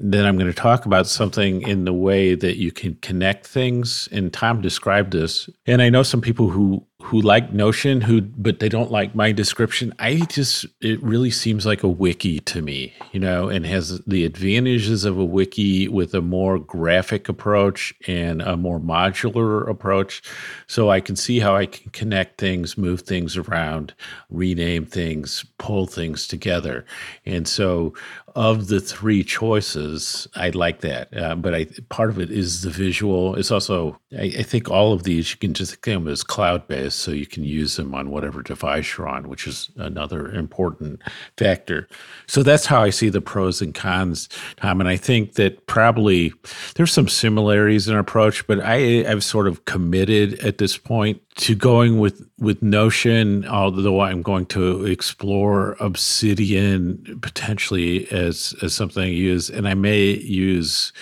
Then 0.00 0.26
I'm 0.26 0.36
going 0.36 0.52
to 0.54 0.62
talk 0.68 0.84
about 0.84 1.06
something 1.06 1.62
in 1.62 1.84
the 1.84 1.92
way 1.92 2.34
that 2.34 2.56
you 2.56 2.72
can 2.72 2.96
connect 3.08 3.46
things. 3.46 4.08
And 4.10 4.32
Tom 4.32 4.60
described 4.60 5.12
this. 5.12 5.48
And 5.66 5.80
I 5.80 5.90
know 5.90 6.02
some 6.02 6.20
people 6.20 6.48
who 6.50 6.84
who 7.04 7.20
like 7.20 7.52
Notion, 7.52 8.00
who 8.00 8.22
but 8.22 8.60
they 8.60 8.68
don't 8.70 8.90
like 8.90 9.14
my 9.14 9.30
description. 9.30 9.92
I 9.98 10.20
just 10.20 10.64
it 10.80 11.02
really 11.02 11.30
seems 11.30 11.66
like 11.66 11.82
a 11.82 11.88
wiki 11.88 12.40
to 12.40 12.62
me, 12.62 12.94
you 13.12 13.20
know, 13.20 13.50
and 13.50 13.66
has 13.66 14.00
the 14.06 14.24
advantages 14.24 15.04
of 15.04 15.18
a 15.18 15.24
wiki 15.24 15.86
with 15.86 16.14
a 16.14 16.22
more 16.22 16.58
graphic 16.58 17.28
approach 17.28 17.92
and 18.06 18.40
a 18.40 18.56
more 18.56 18.80
modular 18.80 19.68
approach. 19.68 20.22
So 20.66 20.88
I 20.88 21.00
can 21.00 21.14
see 21.14 21.40
how 21.40 21.54
I 21.54 21.66
can 21.66 21.90
connect 21.90 22.40
things, 22.40 22.78
move 22.78 23.02
things 23.02 23.36
around, 23.36 23.92
rename 24.30 24.86
things, 24.86 25.44
pull 25.58 25.86
things 25.86 26.26
together. 26.26 26.86
And 27.26 27.46
so 27.46 27.92
of 28.34 28.66
the 28.66 28.80
three 28.80 29.22
choices, 29.22 30.26
I 30.34 30.50
like 30.50 30.80
that. 30.80 31.16
Uh, 31.16 31.36
but 31.36 31.54
I 31.54 31.66
part 31.88 32.10
of 32.10 32.18
it 32.18 32.30
is 32.30 32.62
the 32.62 32.70
visual. 32.70 33.36
It's 33.36 33.50
also 33.50 34.00
I, 34.16 34.32
I 34.38 34.42
think 34.42 34.70
all 34.70 34.92
of 34.92 35.04
these 35.04 35.30
you 35.30 35.36
can 35.36 35.54
just 35.54 35.76
think 35.76 35.96
of 35.96 36.04
them 36.04 36.12
as 36.12 36.24
cloud 36.24 36.66
based, 36.66 36.98
so 36.98 37.12
you 37.12 37.26
can 37.26 37.44
use 37.44 37.76
them 37.76 37.94
on 37.94 38.10
whatever 38.10 38.42
device 38.42 38.96
you're 38.96 39.08
on, 39.08 39.28
which 39.28 39.46
is 39.46 39.70
another 39.76 40.30
important 40.30 41.00
factor. 41.38 41.88
So 42.26 42.42
that's 42.42 42.66
how 42.66 42.82
I 42.82 42.90
see 42.90 43.08
the 43.08 43.20
pros 43.20 43.62
and 43.62 43.74
cons, 43.74 44.28
Tom. 44.56 44.80
And 44.80 44.88
I 44.88 44.96
think 44.96 45.34
that 45.34 45.66
probably 45.66 46.32
there's 46.74 46.92
some 46.92 47.08
similarities 47.08 47.88
in 47.88 47.96
approach, 47.96 48.46
but 48.46 48.60
I 48.60 49.08
I've 49.08 49.24
sort 49.24 49.46
of 49.46 49.64
committed 49.64 50.40
at 50.40 50.58
this 50.58 50.76
point 50.76 51.20
to 51.36 51.54
going 51.54 51.98
with 51.98 52.28
with 52.38 52.62
Notion, 52.62 53.46
although 53.46 54.00
I'm 54.00 54.22
going 54.22 54.46
to 54.46 54.84
explore 54.86 55.76
Obsidian 55.80 57.18
potentially 57.22 58.10
as 58.12 58.54
as 58.62 58.74
something 58.74 59.02
I 59.02 59.08
use, 59.08 59.50
and 59.50 59.66
I 59.66 59.74
may 59.74 60.10
use 60.10 60.92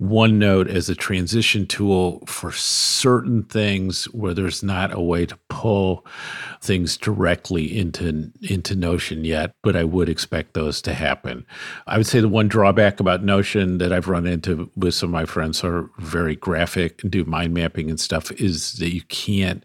OneNote 0.00 0.68
as 0.68 0.88
a 0.88 0.94
transition 0.94 1.66
tool 1.66 2.22
for 2.26 2.52
certain 2.52 3.42
things 3.42 4.04
where 4.06 4.32
there's 4.32 4.62
not 4.62 4.94
a 4.94 5.00
way 5.00 5.26
to 5.26 5.36
pull 5.48 6.06
things 6.60 6.96
directly 6.96 7.76
into 7.76 8.30
into 8.42 8.76
Notion 8.76 9.24
yet, 9.24 9.52
but 9.64 9.74
I 9.74 9.82
would 9.82 10.08
expect 10.08 10.54
those 10.54 10.80
to 10.82 10.94
happen. 10.94 11.44
I 11.88 11.96
would 11.96 12.06
say 12.06 12.20
the 12.20 12.28
one 12.28 12.46
drawback 12.46 13.00
about 13.00 13.24
Notion 13.24 13.78
that 13.78 13.92
I've 13.92 14.06
run 14.06 14.26
into 14.26 14.70
with 14.76 14.94
some 14.94 15.08
of 15.08 15.12
my 15.12 15.24
friends 15.24 15.60
who 15.60 15.68
are 15.68 15.90
very 15.98 16.36
graphic 16.36 17.02
and 17.02 17.10
do 17.10 17.24
mind 17.24 17.52
mapping 17.52 17.90
and 17.90 17.98
stuff 17.98 18.30
is 18.32 18.74
that 18.74 18.94
you 18.94 19.02
can't 19.02 19.64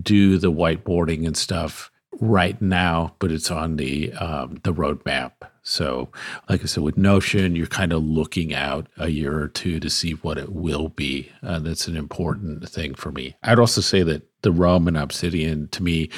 do 0.00 0.38
the 0.38 0.50
whiteboarding 0.50 1.24
and 1.24 1.36
stuff 1.36 1.92
right 2.20 2.60
now, 2.60 3.14
but 3.20 3.30
it's 3.30 3.50
on 3.50 3.76
the 3.76 4.12
um, 4.14 4.58
the 4.64 4.74
roadmap. 4.74 5.32
So, 5.68 6.08
like 6.48 6.62
I 6.62 6.64
said, 6.64 6.82
with 6.82 6.96
Notion, 6.96 7.54
you're 7.54 7.66
kind 7.66 7.92
of 7.92 8.02
looking 8.02 8.54
out 8.54 8.86
a 8.96 9.10
year 9.10 9.38
or 9.38 9.48
two 9.48 9.78
to 9.80 9.90
see 9.90 10.12
what 10.12 10.38
it 10.38 10.50
will 10.50 10.88
be. 10.88 11.30
Uh, 11.42 11.58
that's 11.58 11.86
an 11.86 11.94
important 11.94 12.66
thing 12.66 12.94
for 12.94 13.12
me. 13.12 13.36
I'd 13.42 13.58
also 13.58 13.82
say 13.82 14.02
that 14.02 14.22
the 14.40 14.50
Roam 14.50 14.88
and 14.88 14.96
Obsidian 14.96 15.68
to 15.68 15.82
me 15.82 16.08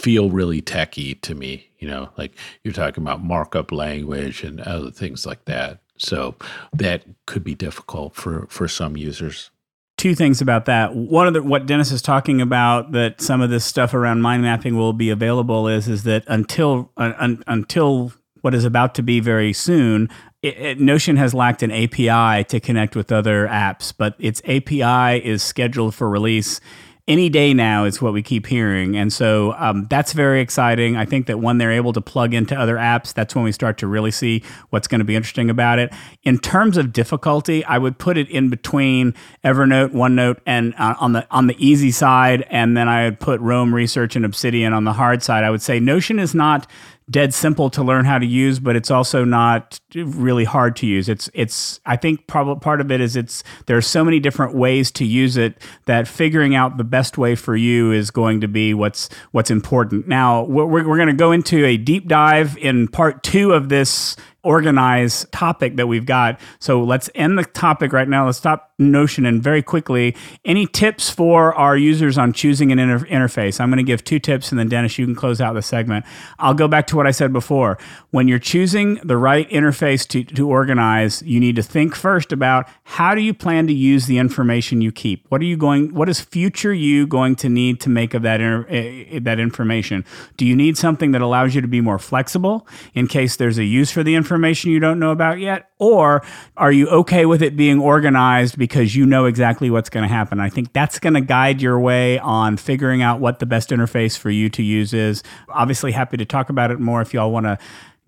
feel 0.00 0.30
really 0.30 0.60
techy 0.60 1.14
to 1.14 1.36
me. 1.36 1.70
You 1.78 1.88
know, 1.88 2.10
like 2.18 2.32
you're 2.64 2.74
talking 2.74 3.04
about 3.04 3.22
markup 3.22 3.70
language 3.70 4.42
and 4.42 4.60
other 4.60 4.90
things 4.90 5.24
like 5.24 5.44
that. 5.44 5.78
So 5.98 6.34
that 6.72 7.04
could 7.26 7.44
be 7.44 7.54
difficult 7.54 8.16
for 8.16 8.46
for 8.48 8.66
some 8.66 8.96
users 8.96 9.50
two 9.96 10.14
things 10.14 10.42
about 10.42 10.66
that. 10.66 10.94
One 10.94 11.26
of 11.26 11.32
the, 11.32 11.42
what 11.42 11.64
Dennis 11.64 11.90
is 11.90 12.02
talking 12.02 12.42
about 12.42 12.92
that 12.92 13.22
some 13.22 13.40
of 13.40 13.48
this 13.48 13.64
stuff 13.64 13.94
around 13.94 14.20
mind 14.20 14.42
mapping 14.42 14.76
will 14.76 14.92
be 14.92 15.08
available 15.08 15.68
is 15.68 15.88
is 15.88 16.02
that 16.02 16.22
until 16.26 16.92
uh, 16.98 17.14
un, 17.18 17.42
until 17.46 18.12
what 18.46 18.54
is 18.54 18.64
about 18.64 18.94
to 18.94 19.02
be 19.02 19.18
very 19.18 19.52
soon, 19.52 20.08
it, 20.40 20.56
it, 20.56 20.80
Notion 20.80 21.16
has 21.16 21.34
lacked 21.34 21.64
an 21.64 21.72
API 21.72 22.44
to 22.44 22.60
connect 22.60 22.94
with 22.94 23.10
other 23.10 23.48
apps, 23.48 23.92
but 23.98 24.14
its 24.20 24.40
API 24.44 25.18
is 25.26 25.42
scheduled 25.42 25.96
for 25.96 26.08
release 26.08 26.60
any 27.08 27.28
day 27.28 27.54
now 27.54 27.84
is 27.84 28.02
what 28.02 28.12
we 28.12 28.20
keep 28.20 28.46
hearing. 28.46 28.96
And 28.96 29.12
so 29.12 29.54
um, 29.58 29.86
that's 29.88 30.12
very 30.12 30.40
exciting. 30.40 30.96
I 30.96 31.04
think 31.04 31.26
that 31.26 31.38
when 31.38 31.58
they're 31.58 31.72
able 31.72 31.92
to 31.92 32.00
plug 32.00 32.34
into 32.34 32.58
other 32.58 32.76
apps 32.76 33.14
that's 33.14 33.34
when 33.34 33.44
we 33.44 33.52
start 33.52 33.78
to 33.78 33.86
really 33.86 34.10
see 34.10 34.42
what's 34.70 34.88
going 34.88 34.98
to 34.98 35.04
be 35.04 35.14
interesting 35.14 35.48
about 35.48 35.78
it. 35.78 35.92
In 36.24 36.38
terms 36.38 36.76
of 36.76 36.92
difficulty 36.92 37.64
i 37.64 37.78
would 37.78 37.98
put 37.98 38.18
it 38.18 38.28
in 38.28 38.50
between 38.50 39.14
evernote 39.44 39.90
onenote 39.90 40.40
and 40.46 40.74
uh, 40.78 40.94
on 40.98 41.12
the 41.12 41.26
on 41.30 41.46
the 41.46 41.56
easy 41.64 41.90
side 41.90 42.44
and 42.50 42.76
then 42.76 42.88
i 42.88 43.04
would 43.04 43.20
put 43.20 43.40
Roam 43.40 43.74
research 43.74 44.16
and 44.16 44.24
obsidian 44.24 44.72
on 44.72 44.84
the 44.84 44.92
hard 44.92 45.22
side. 45.22 45.44
I 45.44 45.50
would 45.50 45.62
say 45.62 45.78
notion 45.78 46.18
is 46.18 46.34
not 46.34 46.66
dead 47.08 47.32
simple 47.32 47.70
to 47.70 47.82
learn 47.82 48.04
how 48.04 48.18
to 48.18 48.26
use, 48.26 48.58
but 48.58 48.74
it's 48.74 48.90
also 48.90 49.24
not 49.24 49.80
really 49.94 50.44
hard 50.44 50.74
to 50.76 50.86
use. 50.86 51.08
It's 51.08 51.30
it's 51.34 51.80
I 51.86 51.96
think 51.96 52.26
probably 52.26 52.60
part 52.60 52.80
of 52.80 52.90
it 52.90 53.00
is 53.00 53.14
it's 53.14 53.44
there 53.66 53.76
are 53.76 53.82
so 53.82 54.04
many 54.04 54.18
different 54.18 54.54
ways 54.54 54.90
to 54.92 55.04
use 55.04 55.36
it 55.36 55.62
that 55.86 56.08
figuring 56.08 56.54
out 56.54 56.78
the 56.78 56.84
best 56.84 57.16
way 57.16 57.34
for 57.34 57.54
you 57.54 57.92
is 57.92 58.10
going 58.10 58.40
to 58.40 58.48
be 58.48 58.74
what's 58.74 59.08
what's 59.30 59.50
important. 59.50 60.08
Now 60.08 60.42
we're 60.44 60.66
we're 60.66 60.96
going 60.96 61.06
to 61.08 61.14
go 61.14 61.32
into 61.32 61.64
a 61.64 61.76
deep 61.76 62.08
dive 62.08 62.58
in 62.58 62.88
part 62.88 63.22
two 63.22 63.52
of 63.52 63.68
this 63.68 64.16
organized 64.46 65.30
topic 65.32 65.76
that 65.76 65.88
we've 65.88 66.06
got. 66.06 66.40
So 66.60 66.82
let's 66.82 67.10
end 67.14 67.38
the 67.38 67.44
topic 67.44 67.92
right 67.92 68.08
now. 68.08 68.26
Let's 68.26 68.38
stop 68.38 68.72
Notion 68.78 69.24
and 69.24 69.42
very 69.42 69.62
quickly, 69.62 70.14
any 70.44 70.66
tips 70.66 71.08
for 71.08 71.54
our 71.54 71.78
users 71.78 72.18
on 72.18 72.34
choosing 72.34 72.70
an 72.72 72.78
inter- 72.78 73.06
interface? 73.06 73.58
I'm 73.58 73.70
going 73.70 73.78
to 73.78 73.82
give 73.82 74.04
two 74.04 74.18
tips 74.18 74.50
and 74.50 74.58
then 74.58 74.68
Dennis, 74.68 74.98
you 74.98 75.06
can 75.06 75.14
close 75.14 75.40
out 75.40 75.54
the 75.54 75.62
segment. 75.62 76.04
I'll 76.38 76.52
go 76.52 76.68
back 76.68 76.86
to 76.88 76.96
what 76.96 77.06
I 77.06 77.10
said 77.10 77.32
before. 77.32 77.78
When 78.10 78.28
you're 78.28 78.38
choosing 78.38 78.96
the 78.96 79.16
right 79.16 79.48
interface 79.48 80.06
to, 80.08 80.24
to 80.24 80.46
organize, 80.46 81.22
you 81.22 81.40
need 81.40 81.56
to 81.56 81.62
think 81.62 81.94
first 81.94 82.32
about 82.32 82.68
how 82.84 83.14
do 83.14 83.22
you 83.22 83.32
plan 83.32 83.66
to 83.68 83.72
use 83.72 84.04
the 84.04 84.18
information 84.18 84.82
you 84.82 84.92
keep? 84.92 85.24
What 85.30 85.40
are 85.40 85.46
you 85.46 85.56
going, 85.56 85.94
what 85.94 86.10
is 86.10 86.20
future 86.20 86.74
you 86.74 87.06
going 87.06 87.34
to 87.36 87.48
need 87.48 87.80
to 87.80 87.88
make 87.88 88.12
of 88.12 88.20
that, 88.22 88.42
inter- 88.42 88.68
uh, 88.68 89.20
that 89.22 89.40
information? 89.40 90.04
Do 90.36 90.44
you 90.44 90.54
need 90.54 90.76
something 90.76 91.12
that 91.12 91.22
allows 91.22 91.54
you 91.54 91.62
to 91.62 91.68
be 91.68 91.80
more 91.80 91.98
flexible 91.98 92.68
in 92.92 93.06
case 93.06 93.36
there's 93.36 93.56
a 93.56 93.64
use 93.64 93.90
for 93.90 94.02
the 94.02 94.14
information 94.14 94.35
you 94.72 94.80
don't 94.80 94.98
know 94.98 95.10
about 95.10 95.38
yet? 95.38 95.70
Or 95.78 96.22
are 96.56 96.72
you 96.72 96.88
okay 96.88 97.26
with 97.26 97.42
it 97.42 97.56
being 97.56 97.80
organized 97.80 98.58
because 98.58 98.94
you 98.94 99.06
know 99.06 99.26
exactly 99.26 99.70
what's 99.70 99.90
going 99.90 100.02
to 100.02 100.12
happen? 100.12 100.40
I 100.40 100.48
think 100.48 100.72
that's 100.72 100.98
going 100.98 101.14
to 101.14 101.20
guide 101.20 101.60
your 101.60 101.78
way 101.78 102.18
on 102.18 102.56
figuring 102.56 103.02
out 103.02 103.20
what 103.20 103.38
the 103.38 103.46
best 103.46 103.70
interface 103.70 104.16
for 104.16 104.30
you 104.30 104.48
to 104.50 104.62
use 104.62 104.92
is. 104.94 105.22
Obviously, 105.48 105.92
happy 105.92 106.16
to 106.16 106.24
talk 106.24 106.50
about 106.50 106.70
it 106.70 106.80
more 106.80 107.00
if 107.00 107.12
y'all 107.14 107.30
want 107.30 107.46
to 107.46 107.58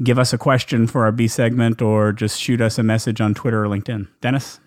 give 0.03 0.19
us 0.19 0.33
a 0.33 0.39
question 0.39 0.87
for 0.87 1.05
our 1.05 1.13
B 1.13 1.29
segment 1.29 1.83
or 1.83 2.13
just 2.13 2.41
shoot 2.41 2.61
us 2.61 2.79
a 2.79 2.83
message 2.83 3.21
on 3.21 3.35
Twitter 3.35 3.65
or 3.65 3.69
LinkedIn. 3.69 4.09
Dennis? 4.21 4.61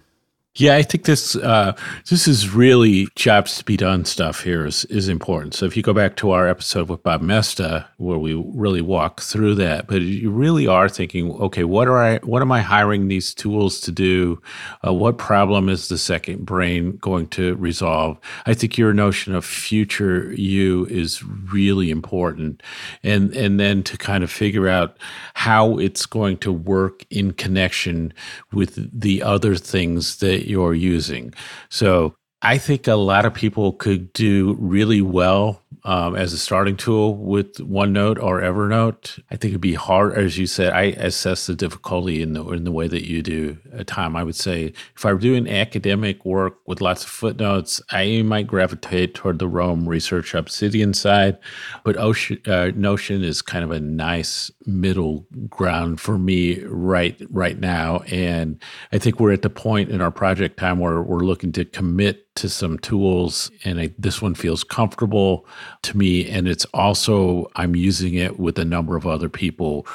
Yeah, 0.55 0.75
I 0.75 0.81
think 0.81 1.05
this 1.05 1.37
uh, 1.37 1.77
this 2.09 2.27
is 2.27 2.53
really 2.53 3.07
jobs 3.15 3.57
to 3.59 3.63
be 3.63 3.77
done 3.77 4.03
stuff 4.03 4.43
here 4.43 4.65
is 4.65 4.83
is 4.85 5.07
important. 5.07 5.53
So 5.53 5.65
if 5.65 5.77
you 5.77 5.83
go 5.83 5.93
back 5.93 6.17
to 6.17 6.31
our 6.31 6.45
episode 6.45 6.89
with 6.89 7.03
Bob 7.03 7.21
Moesta, 7.21 7.85
where 7.95 8.17
we 8.17 8.33
really 8.33 8.81
walk 8.81 9.21
through 9.21 9.55
that, 9.55 9.87
but 9.87 10.01
you 10.01 10.29
really 10.29 10.67
are 10.67 10.89
thinking, 10.89 11.31
okay, 11.31 11.63
what 11.63 11.87
are 11.87 12.03
I 12.03 12.17
what 12.17 12.41
am 12.41 12.51
I 12.51 12.59
hiring 12.59 13.07
these 13.07 13.33
tools 13.33 13.79
to 13.81 13.93
do? 13.93 14.41
Uh, 14.85 14.93
what 14.93 15.17
problem 15.17 15.69
is 15.69 15.87
the 15.87 15.97
second 15.97 16.45
brain 16.45 16.97
going 16.97 17.27
to 17.27 17.55
resolve? 17.55 18.19
I 18.45 18.53
think 18.53 18.77
your 18.77 18.93
notion 18.93 19.33
of 19.33 19.45
future 19.45 20.33
you 20.33 20.85
is 20.87 21.23
really 21.23 21.91
important, 21.91 22.61
and 23.03 23.33
and 23.37 23.57
then 23.57 23.83
to 23.83 23.97
kind 23.97 24.21
of 24.21 24.29
figure 24.29 24.67
out 24.67 24.97
how 25.33 25.77
it's 25.77 26.05
going 26.05 26.39
to 26.39 26.51
work 26.51 27.05
in 27.09 27.31
connection 27.31 28.13
with 28.51 28.99
the 28.99 29.23
other 29.23 29.55
things 29.55 30.17
that 30.17 30.40
you're 30.47 30.73
using. 30.73 31.33
So 31.69 32.15
I 32.41 32.57
think 32.57 32.87
a 32.87 32.95
lot 32.95 33.25
of 33.25 33.33
people 33.33 33.73
could 33.73 34.11
do 34.13 34.55
really 34.59 35.01
well 35.01 35.60
um, 35.83 36.15
as 36.15 36.33
a 36.33 36.37
starting 36.37 36.77
tool 36.77 37.15
with 37.15 37.57
OneNote 37.57 38.21
or 38.21 38.41
Evernote. 38.41 39.19
I 39.31 39.35
think 39.35 39.51
it'd 39.51 39.61
be 39.61 39.73
hard, 39.73 40.17
as 40.17 40.37
you 40.37 40.45
said. 40.45 40.73
I 40.73 40.83
assess 40.83 41.47
the 41.47 41.55
difficulty 41.55 42.21
in 42.21 42.33
the 42.33 42.47
in 42.49 42.63
the 42.63 42.71
way 42.71 42.87
that 42.87 43.09
you 43.09 43.21
do 43.21 43.57
at 43.73 43.87
time. 43.87 44.15
I 44.15 44.23
would 44.23 44.35
say 44.35 44.73
if 44.95 45.05
I 45.05 45.13
were 45.13 45.19
doing 45.19 45.47
academic 45.49 46.23
work 46.25 46.57
with 46.67 46.81
lots 46.81 47.03
of 47.03 47.09
footnotes, 47.09 47.81
I 47.91 48.21
might 48.21 48.47
gravitate 48.47 49.15
toward 49.15 49.39
the 49.39 49.47
Roam 49.47 49.87
Research 49.87 50.33
Obsidian 50.33 50.93
side, 50.93 51.37
but 51.83 51.97
Ocean, 51.97 52.39
uh, 52.45 52.71
Notion 52.75 53.23
is 53.23 53.41
kind 53.41 53.63
of 53.63 53.71
a 53.71 53.79
nice 53.79 54.51
middle 54.65 55.25
ground 55.49 55.99
for 55.99 56.17
me 56.17 56.63
right 56.65 57.19
right 57.29 57.59
now. 57.59 57.99
And 58.11 58.61
I 58.91 58.99
think 58.99 59.19
we're 59.19 59.33
at 59.33 59.41
the 59.41 59.49
point 59.49 59.89
in 59.89 60.01
our 60.01 60.11
project 60.11 60.57
time 60.57 60.79
where 60.79 61.01
we're 61.01 61.19
looking 61.19 61.51
to 61.53 61.65
commit 61.65 62.30
to 62.35 62.49
some 62.49 62.77
tools 62.79 63.51
and 63.65 63.79
I, 63.79 63.93
this 63.97 64.21
one 64.21 64.35
feels 64.35 64.63
comfortable 64.63 65.45
to 65.83 65.97
me 65.97 66.29
and 66.29 66.47
it's 66.47 66.65
also 66.73 67.51
i'm 67.55 67.75
using 67.75 68.13
it 68.13 68.39
with 68.39 68.57
a 68.57 68.65
number 68.65 68.95
of 68.95 69.05
other 69.05 69.27
people 69.27 69.85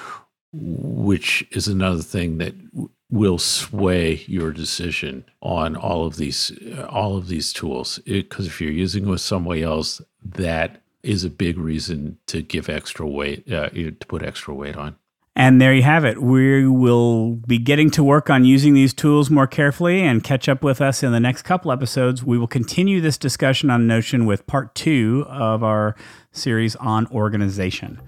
which 0.52 1.46
is 1.50 1.66
another 1.68 2.02
thing 2.02 2.38
that 2.38 2.54
will 3.10 3.38
sway 3.38 4.24
your 4.26 4.50
decision 4.52 5.24
on 5.40 5.76
all 5.76 6.06
of 6.06 6.16
these 6.16 6.52
all 6.88 7.16
of 7.16 7.28
these 7.28 7.52
tools. 7.52 7.98
Because 8.04 8.46
if 8.46 8.60
you're 8.60 8.70
using 8.70 9.06
it 9.06 9.10
with 9.10 9.20
somebody 9.20 9.62
else 9.62 10.00
that 10.22 10.82
is 11.02 11.24
a 11.24 11.30
big 11.30 11.56
reason 11.56 12.18
to 12.26 12.42
give 12.42 12.68
extra 12.68 13.06
weight 13.06 13.50
uh, 13.52 13.68
to 13.70 13.92
put 14.08 14.22
extra 14.22 14.54
weight 14.54 14.76
on 14.76 14.96
and 15.36 15.60
there 15.60 15.74
you 15.74 15.82
have 15.82 16.06
it. 16.06 16.22
We 16.22 16.66
will 16.66 17.32
be 17.46 17.58
getting 17.58 17.90
to 17.90 18.02
work 18.02 18.30
on 18.30 18.46
using 18.46 18.72
these 18.72 18.94
tools 18.94 19.30
more 19.30 19.46
carefully 19.46 20.00
and 20.00 20.24
catch 20.24 20.48
up 20.48 20.64
with 20.64 20.80
us 20.80 21.02
in 21.02 21.12
the 21.12 21.20
next 21.20 21.42
couple 21.42 21.70
episodes. 21.70 22.24
We 22.24 22.38
will 22.38 22.46
continue 22.46 23.02
this 23.02 23.18
discussion 23.18 23.68
on 23.68 23.86
Notion 23.86 24.24
with 24.24 24.46
part 24.46 24.74
two 24.74 25.26
of 25.28 25.62
our 25.62 25.94
series 26.32 26.74
on 26.76 27.06
organization. 27.08 28.00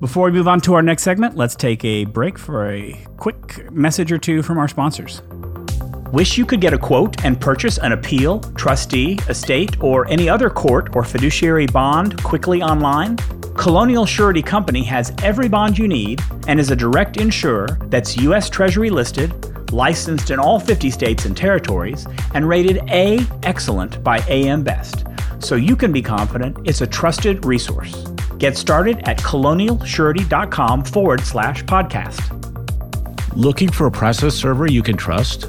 Before 0.00 0.24
we 0.24 0.32
move 0.32 0.48
on 0.48 0.62
to 0.62 0.72
our 0.72 0.82
next 0.82 1.02
segment, 1.02 1.36
let's 1.36 1.54
take 1.54 1.84
a 1.84 2.06
break 2.06 2.38
for 2.38 2.72
a 2.72 2.98
quick 3.18 3.70
message 3.70 4.10
or 4.10 4.16
two 4.16 4.42
from 4.42 4.56
our 4.56 4.66
sponsors. 4.66 5.20
Wish 6.12 6.36
you 6.36 6.44
could 6.44 6.60
get 6.60 6.74
a 6.74 6.78
quote 6.78 7.24
and 7.24 7.40
purchase 7.40 7.78
an 7.78 7.92
appeal, 7.92 8.40
trustee, 8.56 9.16
estate, 9.28 9.80
or 9.80 10.08
any 10.08 10.28
other 10.28 10.50
court 10.50 10.96
or 10.96 11.04
fiduciary 11.04 11.66
bond 11.68 12.20
quickly 12.24 12.62
online? 12.62 13.16
Colonial 13.56 14.04
Surety 14.04 14.42
Company 14.42 14.82
has 14.82 15.12
every 15.22 15.48
bond 15.48 15.78
you 15.78 15.86
need 15.86 16.20
and 16.48 16.58
is 16.58 16.72
a 16.72 16.76
direct 16.76 17.16
insurer 17.18 17.78
that's 17.84 18.16
U.S. 18.16 18.50
Treasury 18.50 18.90
listed, 18.90 19.72
licensed 19.72 20.32
in 20.32 20.40
all 20.40 20.58
50 20.58 20.90
states 20.90 21.26
and 21.26 21.36
territories, 21.36 22.08
and 22.34 22.48
rated 22.48 22.78
A 22.90 23.20
Excellent 23.44 24.02
by 24.02 24.18
AM 24.26 24.64
Best. 24.64 25.04
So 25.38 25.54
you 25.54 25.76
can 25.76 25.92
be 25.92 26.02
confident 26.02 26.58
it's 26.66 26.80
a 26.80 26.88
trusted 26.88 27.44
resource. 27.44 28.04
Get 28.38 28.56
started 28.56 28.98
at 29.08 29.18
colonialsurety.com 29.18 30.84
forward 30.86 31.20
slash 31.20 31.62
podcast. 31.64 32.36
Looking 33.36 33.70
for 33.70 33.86
a 33.86 33.92
process 33.92 34.34
server 34.34 34.66
you 34.66 34.82
can 34.82 34.96
trust? 34.96 35.48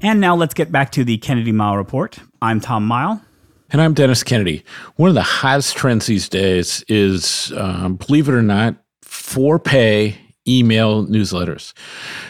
And 0.00 0.20
now 0.20 0.36
let's 0.36 0.54
get 0.54 0.70
back 0.70 0.92
to 0.92 1.02
the 1.02 1.18
Kennedy 1.18 1.52
Mighell 1.52 1.76
Report. 1.76 2.18
I'm 2.40 2.60
Tom 2.60 2.88
Mighell. 2.88 3.20
And 3.70 3.82
I'm 3.82 3.94
Dennis 3.94 4.22
Kennedy. 4.22 4.64
One 4.94 5.08
of 5.08 5.16
the 5.16 5.22
hottest 5.22 5.76
trends 5.76 6.06
these 6.06 6.28
days 6.28 6.84
is, 6.86 7.52
um, 7.56 7.96
believe 7.96 8.28
it 8.28 8.34
or 8.34 8.42
not, 8.42 8.76
for 9.02 9.58
pay 9.58 10.16
email 10.46 11.04
newsletters. 11.06 11.74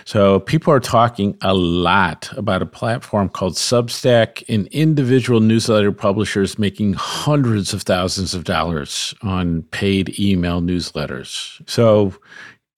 So 0.07 0.41
people 0.41 0.73
are 0.73 0.81
talking 0.81 1.37
a 1.43 1.55
lot 1.55 2.31
about 2.37 2.63
a 2.63 2.67
platform 2.67 3.29
called 3.29 3.53
Substack 3.53 4.43
and 4.49 4.67
individual 4.69 5.41
newsletter 5.41 5.93
publishers 5.93 6.59
making 6.59 6.95
hundreds 6.95 7.75
of 7.75 7.83
thousands 7.83 8.35
of 8.35 8.45
dollars 8.45 9.15
on 9.23 9.63
paid 9.71 10.19
email 10.19 10.61
newsletters. 10.63 11.63
So 11.69 12.15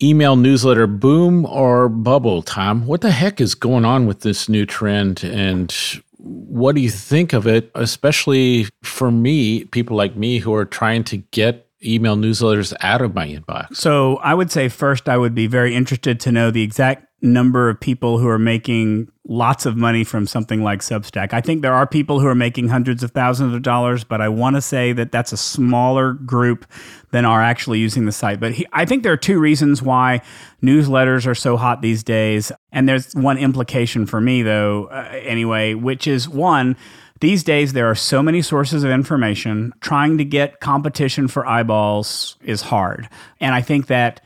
email 0.03 0.37
newsletter 0.37 0.87
boom 0.87 1.47
or 1.47 1.89
bubble, 1.89 2.43
Tom? 2.43 2.87
What 2.87 3.01
the 3.01 3.11
heck 3.11 3.41
is 3.41 3.55
going 3.55 3.85
on 3.85 4.07
with 4.07 4.21
this 4.21 4.49
new 4.49 4.67
trend 4.67 5.25
and 5.25 5.75
what 6.23 6.75
do 6.75 6.81
you 6.81 6.91
think 6.91 7.33
of 7.33 7.47
it, 7.47 7.71
especially 7.75 8.67
for 8.83 9.11
me, 9.11 9.65
people 9.65 9.97
like 9.97 10.17
me 10.17 10.39
who 10.39 10.55
are 10.55 10.65
trying 10.65 11.05
to 11.05 11.17
get 11.17 11.67
email 11.83 12.17
newsletters 12.17 12.75
out 12.81 13.01
of 13.01 13.15
my 13.15 13.27
inbox? 13.27 13.77
So 13.77 14.17
I 14.17 14.35
would 14.35 14.51
say 14.51 14.69
first, 14.69 15.09
I 15.09 15.17
would 15.17 15.35
be 15.35 15.47
very 15.47 15.75
interested 15.75 16.21
to 16.21 16.33
know 16.33 16.51
the 16.51 16.63
exact 16.63 17.07
number 17.23 17.69
of 17.69 17.79
people 17.79 18.19
who 18.19 18.29
are 18.29 18.39
making 18.39 19.11
lots 19.27 19.67
of 19.67 19.77
money 19.77 20.03
from 20.03 20.27
something 20.27 20.63
like 20.63 20.81
Substack. 20.81 21.33
I 21.33 21.41
think 21.41 21.63
there 21.63 21.75
are 21.75 21.87
people 21.87 22.19
who 22.19 22.27
are 22.27 22.35
making 22.35 22.69
hundreds 22.69 23.03
of 23.03 23.13
thousands 23.13 23.55
of 23.55 23.63
dollars, 23.63 24.03
but 24.05 24.21
I 24.21 24.29
want 24.29 24.57
to 24.57 24.63
say 24.63 24.93
that 24.93 25.13
that's 25.13 25.33
a 25.33 25.37
smaller 25.37 26.15
group 26.15 26.67
than 27.11 27.25
are 27.25 27.43
actually 27.43 27.79
using 27.79 28.07
the 28.07 28.13
site. 28.13 28.41
But 28.41 28.53
he, 28.53 28.67
I 28.73 28.85
think 28.85 29.03
there 29.03 29.13
are 29.13 29.19
two 29.19 29.39
reasons 29.39 29.83
why 29.83 30.23
newsletters 30.63 31.27
are 31.27 31.35
so 31.35 31.57
hot 31.57 31.83
these 31.83 32.03
days. 32.03 32.51
And 32.73 32.89
there's 32.89 33.13
one 33.15 33.39
implication 33.39 34.07
for 34.07 34.21
me, 34.21 34.43
though, 34.43 34.87
uh, 34.87 35.09
anyway, 35.13 35.75
which 35.75 36.07
is 36.07 36.29
one, 36.29 36.77
these 37.21 37.45
days, 37.45 37.75
there 37.75 37.87
are 37.87 37.95
so 37.95 38.23
many 38.23 38.41
sources 38.41 38.83
of 38.83 38.91
information. 38.91 39.75
Trying 39.81 40.17
to 40.19 40.25
get 40.25 40.61
competition 40.61 41.29
for 41.29 41.47
eyeballs 41.47 42.37
is 42.43 42.63
hard. 42.63 43.09
And 43.41 43.55
I 43.55 43.61
think 43.61 43.89
that 43.89 44.23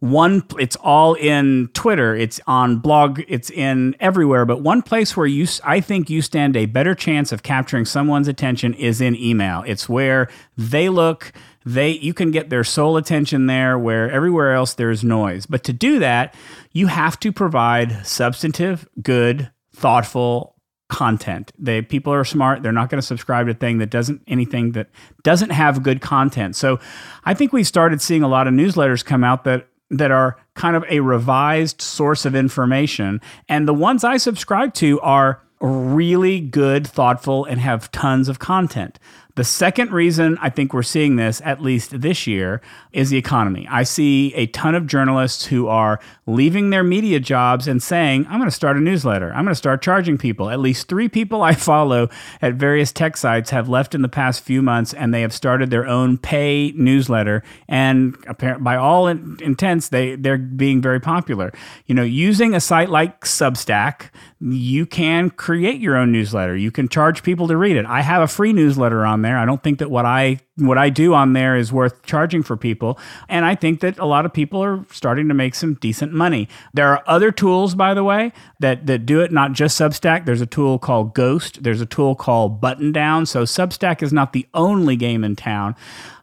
one 0.00 0.42
it's 0.58 0.76
all 0.76 1.14
in 1.14 1.68
twitter 1.72 2.14
it's 2.14 2.38
on 2.46 2.76
blog 2.76 3.20
it's 3.28 3.50
in 3.50 3.96
everywhere 3.98 4.44
but 4.44 4.60
one 4.60 4.82
place 4.82 5.16
where 5.16 5.26
you 5.26 5.46
i 5.64 5.80
think 5.80 6.10
you 6.10 6.20
stand 6.20 6.54
a 6.54 6.66
better 6.66 6.94
chance 6.94 7.32
of 7.32 7.42
capturing 7.42 7.86
someone's 7.86 8.28
attention 8.28 8.74
is 8.74 9.00
in 9.00 9.16
email 9.16 9.64
it's 9.66 9.88
where 9.88 10.28
they 10.56 10.90
look 10.90 11.32
they 11.64 11.90
you 11.90 12.12
can 12.12 12.30
get 12.30 12.50
their 12.50 12.62
sole 12.62 12.98
attention 12.98 13.46
there 13.46 13.78
where 13.78 14.10
everywhere 14.10 14.52
else 14.52 14.74
there's 14.74 15.02
noise 15.02 15.46
but 15.46 15.64
to 15.64 15.72
do 15.72 15.98
that 15.98 16.34
you 16.72 16.88
have 16.88 17.18
to 17.18 17.32
provide 17.32 18.06
substantive 18.06 18.86
good 19.02 19.50
thoughtful 19.74 20.56
content. 20.88 21.52
They 21.58 21.82
people 21.82 22.12
are 22.12 22.24
smart. 22.24 22.62
They're 22.62 22.72
not 22.72 22.90
going 22.90 23.00
to 23.00 23.06
subscribe 23.06 23.46
to 23.48 23.54
thing 23.54 23.78
that 23.78 23.90
doesn't 23.90 24.22
anything 24.28 24.72
that 24.72 24.88
doesn't 25.24 25.50
have 25.50 25.82
good 25.82 26.00
content. 26.00 26.54
So 26.54 26.78
I 27.24 27.34
think 27.34 27.52
we 27.52 27.64
started 27.64 28.00
seeing 28.00 28.22
a 28.22 28.28
lot 28.28 28.46
of 28.46 28.54
newsletters 28.54 29.04
come 29.04 29.24
out 29.24 29.44
that 29.44 29.66
that 29.90 30.10
are 30.10 30.36
kind 30.54 30.76
of 30.76 30.84
a 30.88 31.00
revised 31.00 31.80
source 31.80 32.24
of 32.24 32.34
information 32.34 33.20
and 33.48 33.68
the 33.68 33.74
ones 33.74 34.04
I 34.04 34.16
subscribe 34.16 34.74
to 34.74 35.00
are 35.00 35.42
really 35.60 36.40
good, 36.40 36.86
thoughtful 36.86 37.44
and 37.44 37.60
have 37.60 37.90
tons 37.92 38.28
of 38.28 38.38
content. 38.38 38.98
The 39.36 39.44
second 39.44 39.92
reason 39.92 40.38
I 40.40 40.48
think 40.48 40.72
we're 40.72 40.82
seeing 40.82 41.16
this, 41.16 41.42
at 41.44 41.60
least 41.60 42.00
this 42.00 42.26
year, 42.26 42.62
is 42.92 43.10
the 43.10 43.18
economy. 43.18 43.68
I 43.70 43.82
see 43.82 44.32
a 44.34 44.46
ton 44.46 44.74
of 44.74 44.86
journalists 44.86 45.44
who 45.44 45.68
are 45.68 46.00
leaving 46.24 46.70
their 46.70 46.82
media 46.82 47.20
jobs 47.20 47.68
and 47.68 47.82
saying, 47.82 48.24
I'm 48.30 48.38
going 48.38 48.48
to 48.48 48.54
start 48.54 48.78
a 48.78 48.80
newsletter. 48.80 49.28
I'm 49.28 49.44
going 49.44 49.48
to 49.48 49.54
start 49.54 49.82
charging 49.82 50.16
people. 50.16 50.48
At 50.48 50.58
least 50.58 50.88
three 50.88 51.10
people 51.10 51.42
I 51.42 51.52
follow 51.54 52.08
at 52.40 52.54
various 52.54 52.92
tech 52.92 53.18
sites 53.18 53.50
have 53.50 53.68
left 53.68 53.94
in 53.94 54.00
the 54.00 54.08
past 54.08 54.42
few 54.42 54.62
months 54.62 54.94
and 54.94 55.12
they 55.12 55.20
have 55.20 55.34
started 55.34 55.68
their 55.68 55.86
own 55.86 56.16
pay 56.16 56.72
newsletter. 56.74 57.42
And 57.68 58.16
by 58.58 58.76
all 58.76 59.06
intents, 59.06 59.90
they, 59.90 60.16
they're 60.16 60.38
being 60.38 60.80
very 60.80 60.98
popular. 60.98 61.52
You 61.84 61.94
know, 61.94 62.02
using 62.02 62.54
a 62.54 62.60
site 62.60 62.88
like 62.88 63.20
Substack, 63.26 64.08
you 64.40 64.86
can 64.86 65.28
create 65.28 65.78
your 65.78 65.96
own 65.96 66.10
newsletter. 66.10 66.56
You 66.56 66.70
can 66.70 66.88
charge 66.88 67.22
people 67.22 67.48
to 67.48 67.56
read 67.58 67.76
it. 67.76 67.84
I 67.84 68.00
have 68.00 68.22
a 68.22 68.26
free 68.26 68.54
newsletter 68.54 69.04
on 69.04 69.20
there. 69.20 69.25
I 69.34 69.44
don't 69.44 69.62
think 69.62 69.78
that 69.78 69.90
what 69.90 70.04
I 70.04 70.40
what 70.56 70.78
I 70.78 70.88
do 70.88 71.12
on 71.14 71.34
there 71.34 71.56
is 71.56 71.72
worth 71.72 72.02
charging 72.04 72.42
for 72.42 72.56
people. 72.56 72.98
And 73.28 73.44
I 73.44 73.54
think 73.54 73.80
that 73.80 73.98
a 73.98 74.06
lot 74.06 74.24
of 74.24 74.32
people 74.32 74.62
are 74.62 74.84
starting 74.90 75.28
to 75.28 75.34
make 75.34 75.54
some 75.54 75.74
decent 75.74 76.12
money. 76.12 76.48
There 76.72 76.88
are 76.88 77.02
other 77.06 77.30
tools, 77.30 77.74
by 77.74 77.92
the 77.92 78.02
way, 78.02 78.32
that, 78.60 78.86
that 78.86 79.04
do 79.04 79.20
it, 79.20 79.32
not 79.32 79.52
just 79.52 79.78
Substack. 79.78 80.24
There's 80.24 80.40
a 80.40 80.46
tool 80.46 80.78
called 80.78 81.14
Ghost, 81.14 81.62
there's 81.62 81.80
a 81.80 81.86
tool 81.86 82.14
called 82.14 82.60
Buttondown. 82.60 83.28
So 83.28 83.42
Substack 83.42 84.02
is 84.02 84.12
not 84.12 84.32
the 84.32 84.46
only 84.54 84.96
game 84.96 85.24
in 85.24 85.36
town. 85.36 85.76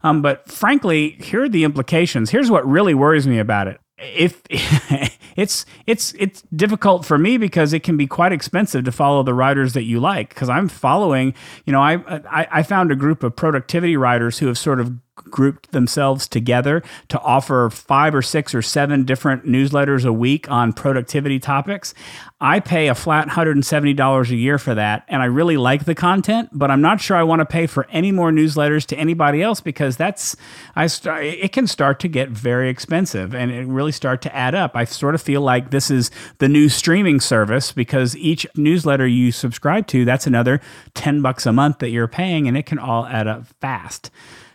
Um, 0.03 0.21
but 0.21 0.49
frankly, 0.51 1.11
here 1.21 1.43
are 1.43 1.49
the 1.49 1.63
implications. 1.63 2.31
Here's 2.31 2.49
what 2.49 2.67
really 2.67 2.93
worries 2.93 3.27
me 3.27 3.39
about 3.39 3.67
it 3.67 3.79
if 4.03 4.41
it's 5.35 5.65
it's 5.87 6.13
it's 6.17 6.41
difficult 6.55 7.05
for 7.05 7.17
me 7.17 7.37
because 7.37 7.73
it 7.73 7.81
can 7.83 7.97
be 7.97 8.07
quite 8.07 8.31
expensive 8.31 8.83
to 8.85 8.91
follow 8.91 9.23
the 9.23 9.33
writers 9.33 9.73
that 9.73 9.83
you 9.83 9.99
like 9.99 10.29
because 10.29 10.49
I'm 10.49 10.67
following 10.67 11.33
you 11.65 11.73
know 11.73 11.81
I, 11.81 11.95
I 12.29 12.47
I 12.51 12.63
found 12.63 12.91
a 12.91 12.95
group 12.95 13.23
of 13.23 13.35
productivity 13.35 13.97
writers 13.97 14.39
who 14.39 14.47
have 14.47 14.57
sort 14.57 14.79
of 14.79 14.93
grouped 15.15 15.71
themselves 15.71 16.27
together 16.27 16.81
to 17.07 17.19
offer 17.19 17.69
five 17.69 18.15
or 18.15 18.21
six 18.21 18.53
or 18.55 18.61
seven 18.61 19.05
different 19.05 19.45
newsletters 19.45 20.05
a 20.05 20.13
week 20.13 20.49
on 20.49 20.73
productivity 20.73 21.39
topics. 21.39 21.93
I 22.41 22.59
pay 22.59 22.87
a 22.89 22.95
flat 22.95 23.29
$170 23.29 24.29
a 24.29 24.35
year 24.35 24.57
for 24.57 24.75
that, 24.75 25.05
and 25.07 25.21
I 25.21 25.25
really 25.25 25.55
like 25.55 25.85
the 25.85 25.95
content, 25.95 26.49
but 26.51 26.69
I'm 26.69 26.81
not 26.81 26.99
sure 26.99 27.15
I 27.15 27.23
want 27.23 27.39
to 27.39 27.45
pay 27.45 27.67
for 27.67 27.87
any 27.89 28.11
more 28.11 28.31
newsletters 28.31 28.85
to 28.87 28.97
anybody 28.97 29.41
else 29.41 29.61
because 29.61 29.95
that's 29.95 30.35
I 30.75 30.87
start, 30.87 31.23
it 31.23 31.53
can 31.53 31.67
start 31.67 31.99
to 32.01 32.07
get 32.07 32.29
very 32.29 32.69
expensive 32.69 33.33
and 33.33 33.49
it 33.49 33.65
really 33.65 33.93
start 33.93 34.21
to 34.23 34.35
add 34.35 34.55
up. 34.55 34.75
I 34.75 34.83
sort 34.83 35.15
of 35.15 35.21
feel 35.21 35.41
like 35.41 35.71
this 35.71 35.89
is 35.89 36.11
the 36.39 36.49
new 36.49 36.67
streaming 36.67 37.21
service 37.21 37.71
because 37.71 38.17
each 38.17 38.45
newsletter 38.55 39.07
you 39.07 39.31
subscribe 39.31 39.87
to, 39.87 40.03
that's 40.03 40.27
another 40.27 40.59
10 40.95 41.21
bucks 41.21 41.45
a 41.45 41.53
month 41.53 41.79
that 41.79 41.89
you're 41.89 42.07
paying 42.07 42.47
and 42.47 42.57
it 42.57 42.65
can 42.65 42.79
all 42.79 43.05
add 43.05 43.27
up 43.27 43.47
fast. 43.61 44.11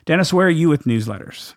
Dennis, 0.08 0.32
where 0.32 0.46
are 0.46 0.50
you 0.50 0.70
with 0.70 0.84
newsletters? 0.84 1.54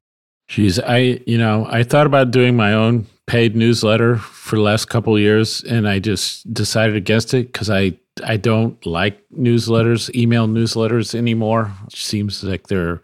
Geez, 0.52 0.80
I 0.80 1.22
you 1.26 1.38
know 1.38 1.66
I 1.70 1.84
thought 1.84 2.06
about 2.06 2.32
doing 2.32 2.58
my 2.58 2.74
own 2.74 3.08
paid 3.26 3.56
newsletter 3.56 4.18
for 4.18 4.58
the 4.58 4.62
last 4.62 4.89
couple 4.89 5.18
years, 5.18 5.64
and 5.64 5.88
I 5.88 5.99
just 5.99 6.54
decided 6.54 6.97
against 6.97 7.34
it 7.34 7.54
because 7.54 7.70
I 7.70 7.97
I 8.22 8.36
don't 8.36 8.86
like 8.86 9.24
newsletters, 9.30 10.14
email 10.14 10.49
newsletters 10.49 11.16
anymore. 11.16 11.72
It 11.88 11.95
seems 11.95 12.43
like 12.43 12.68
they're 12.68 13.02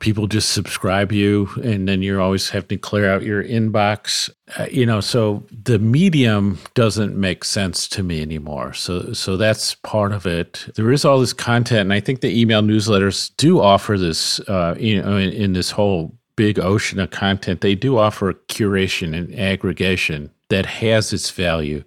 people 0.00 0.26
just 0.26 0.50
subscribe 0.50 1.12
you, 1.12 1.48
and 1.62 1.86
then 1.86 2.02
you're 2.02 2.20
always 2.20 2.50
having 2.50 2.70
to 2.70 2.78
clear 2.78 3.08
out 3.08 3.22
your 3.22 3.44
inbox. 3.44 4.28
Uh, 4.58 4.66
you 4.68 4.84
know, 4.84 5.00
so 5.00 5.46
the 5.52 5.78
medium 5.78 6.58
doesn't 6.74 7.14
make 7.16 7.44
sense 7.44 7.86
to 7.90 8.02
me 8.02 8.22
anymore. 8.22 8.72
So, 8.72 9.12
so 9.12 9.36
that's 9.36 9.76
part 9.76 10.10
of 10.10 10.26
it. 10.26 10.66
There 10.74 10.90
is 10.90 11.04
all 11.04 11.20
this 11.20 11.32
content, 11.32 11.82
and 11.82 11.92
I 11.92 12.00
think 12.00 12.22
the 12.22 12.40
email 12.40 12.60
newsletters 12.60 13.30
do 13.36 13.60
offer 13.60 13.96
this. 13.96 14.40
Uh, 14.40 14.74
you 14.76 15.00
know, 15.00 15.16
in, 15.16 15.30
in 15.30 15.52
this 15.52 15.70
whole 15.70 16.18
big 16.42 16.58
ocean 16.58 16.98
of 16.98 17.08
content, 17.10 17.60
they 17.60 17.76
do 17.76 17.98
offer 17.98 18.32
curation 18.48 19.16
and 19.16 19.32
aggregation 19.38 20.28
that 20.48 20.66
has 20.66 21.12
its 21.12 21.30
value. 21.30 21.84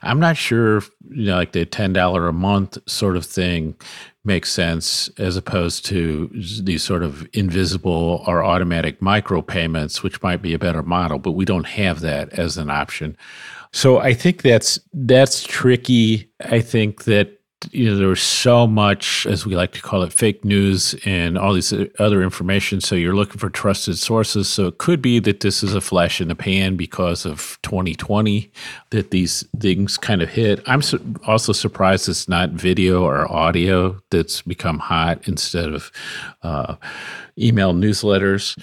I'm 0.00 0.18
not 0.18 0.38
sure, 0.38 0.82
you 1.10 1.26
know, 1.26 1.36
like 1.36 1.52
the 1.52 1.66
ten 1.66 1.92
dollar 1.92 2.26
a 2.26 2.32
month 2.32 2.78
sort 2.86 3.18
of 3.18 3.26
thing 3.26 3.76
makes 4.24 4.50
sense 4.50 5.10
as 5.18 5.36
opposed 5.36 5.84
to 5.86 6.30
these 6.62 6.82
sort 6.82 7.02
of 7.02 7.28
invisible 7.34 8.24
or 8.26 8.42
automatic 8.42 9.00
micropayments, 9.00 10.02
which 10.02 10.22
might 10.22 10.40
be 10.40 10.54
a 10.54 10.58
better 10.58 10.82
model, 10.82 11.18
but 11.18 11.32
we 11.32 11.44
don't 11.44 11.66
have 11.66 12.00
that 12.00 12.30
as 12.30 12.56
an 12.56 12.70
option. 12.70 13.14
So 13.72 13.98
I 13.98 14.14
think 14.14 14.40
that's 14.40 14.80
that's 14.94 15.42
tricky. 15.42 16.30
I 16.40 16.62
think 16.62 17.04
that 17.04 17.37
you 17.72 17.90
know 17.90 17.96
there 17.96 18.08
was 18.08 18.22
so 18.22 18.66
much 18.66 19.26
as 19.26 19.44
we 19.44 19.56
like 19.56 19.72
to 19.72 19.82
call 19.82 20.02
it 20.02 20.12
fake 20.12 20.44
news 20.44 20.94
and 21.04 21.36
all 21.36 21.52
these 21.52 21.72
other 21.98 22.22
information. 22.22 22.80
So 22.80 22.94
you're 22.94 23.14
looking 23.14 23.38
for 23.38 23.50
trusted 23.50 23.98
sources. 23.98 24.48
So 24.48 24.68
it 24.68 24.78
could 24.78 25.02
be 25.02 25.18
that 25.20 25.40
this 25.40 25.62
is 25.62 25.74
a 25.74 25.80
flash 25.80 26.20
in 26.20 26.28
the 26.28 26.34
pan 26.34 26.76
because 26.76 27.26
of 27.26 27.58
2020 27.62 28.50
that 28.90 29.10
these 29.10 29.44
things 29.58 29.96
kind 29.96 30.22
of 30.22 30.28
hit. 30.28 30.62
I'm 30.66 30.82
su- 30.82 31.02
also 31.26 31.52
surprised 31.52 32.08
it's 32.08 32.28
not 32.28 32.50
video 32.50 33.04
or 33.04 33.30
audio 33.30 34.00
that's 34.10 34.42
become 34.42 34.78
hot 34.78 35.26
instead 35.26 35.72
of 35.74 35.90
uh, 36.42 36.76
email 37.38 37.72
newsletters 37.74 38.56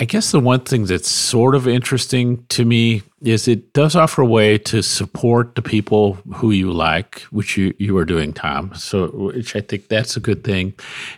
I 0.00 0.06
guess 0.06 0.30
the 0.30 0.40
one 0.40 0.60
thing 0.60 0.86
that's 0.86 1.10
sort 1.10 1.54
of 1.54 1.68
interesting 1.68 2.42
to 2.48 2.64
me 2.64 3.02
is 3.20 3.46
it 3.46 3.74
does 3.74 3.94
offer 3.94 4.22
a 4.22 4.26
way 4.26 4.56
to 4.56 4.82
support 4.82 5.56
the 5.56 5.60
people 5.60 6.14
who 6.32 6.52
you 6.52 6.72
like, 6.72 7.20
which 7.30 7.58
you, 7.58 7.74
you 7.78 7.98
are 7.98 8.06
doing, 8.06 8.32
Tom. 8.32 8.74
So, 8.74 9.08
which 9.08 9.54
I 9.54 9.60
think 9.60 9.88
that's 9.88 10.16
a 10.16 10.20
good 10.20 10.42
thing. 10.42 10.72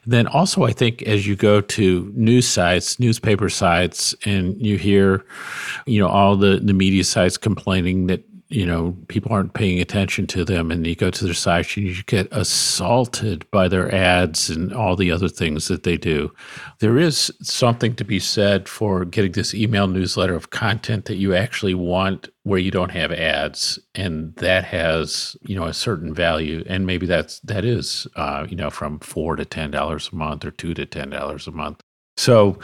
Then 0.04 0.26
also, 0.26 0.64
I 0.64 0.72
think 0.72 1.02
as 1.02 1.28
you 1.28 1.36
go 1.36 1.60
to 1.60 2.12
news 2.16 2.48
sites, 2.48 2.98
newspaper 2.98 3.48
sites, 3.48 4.16
and 4.24 4.60
you 4.60 4.78
hear, 4.78 5.24
you 5.86 6.00
know, 6.00 6.08
all 6.08 6.34
the, 6.34 6.58
the 6.60 6.72
media 6.72 7.04
sites 7.04 7.38
complaining 7.38 8.08
that 8.08 8.24
you 8.52 8.66
know, 8.66 8.96
people 9.08 9.32
aren't 9.32 9.54
paying 9.54 9.80
attention 9.80 10.26
to 10.28 10.44
them, 10.44 10.70
and 10.70 10.86
you 10.86 10.94
go 10.94 11.10
to 11.10 11.24
their 11.24 11.34
site 11.34 11.76
and 11.76 11.86
you 11.86 12.02
get 12.04 12.28
assaulted 12.30 13.50
by 13.50 13.66
their 13.68 13.92
ads 13.94 14.50
and 14.50 14.72
all 14.72 14.94
the 14.94 15.10
other 15.10 15.28
things 15.28 15.68
that 15.68 15.82
they 15.82 15.96
do. 15.96 16.32
There 16.80 16.98
is 16.98 17.32
something 17.40 17.94
to 17.96 18.04
be 18.04 18.20
said 18.20 18.68
for 18.68 19.04
getting 19.04 19.32
this 19.32 19.54
email 19.54 19.88
newsletter 19.88 20.34
of 20.34 20.50
content 20.50 21.06
that 21.06 21.16
you 21.16 21.34
actually 21.34 21.74
want 21.74 22.28
where 22.44 22.58
you 22.58 22.70
don't 22.70 22.90
have 22.90 23.12
ads 23.12 23.78
and 23.94 24.34
that 24.36 24.64
has 24.64 25.36
you 25.42 25.54
know 25.54 25.64
a 25.64 25.72
certain 25.72 26.12
value 26.12 26.64
and 26.66 26.86
maybe 26.86 27.06
that's 27.06 27.38
that 27.40 27.64
is 27.64 28.06
uh, 28.16 28.46
you 28.48 28.56
know 28.56 28.70
from 28.70 28.98
four 28.98 29.36
to 29.36 29.44
ten 29.44 29.70
dollars 29.70 30.10
a 30.12 30.16
month 30.16 30.44
or 30.44 30.50
two 30.50 30.74
to 30.74 30.84
ten 30.84 31.10
dollars 31.10 31.46
a 31.46 31.52
month 31.52 31.80
so 32.16 32.58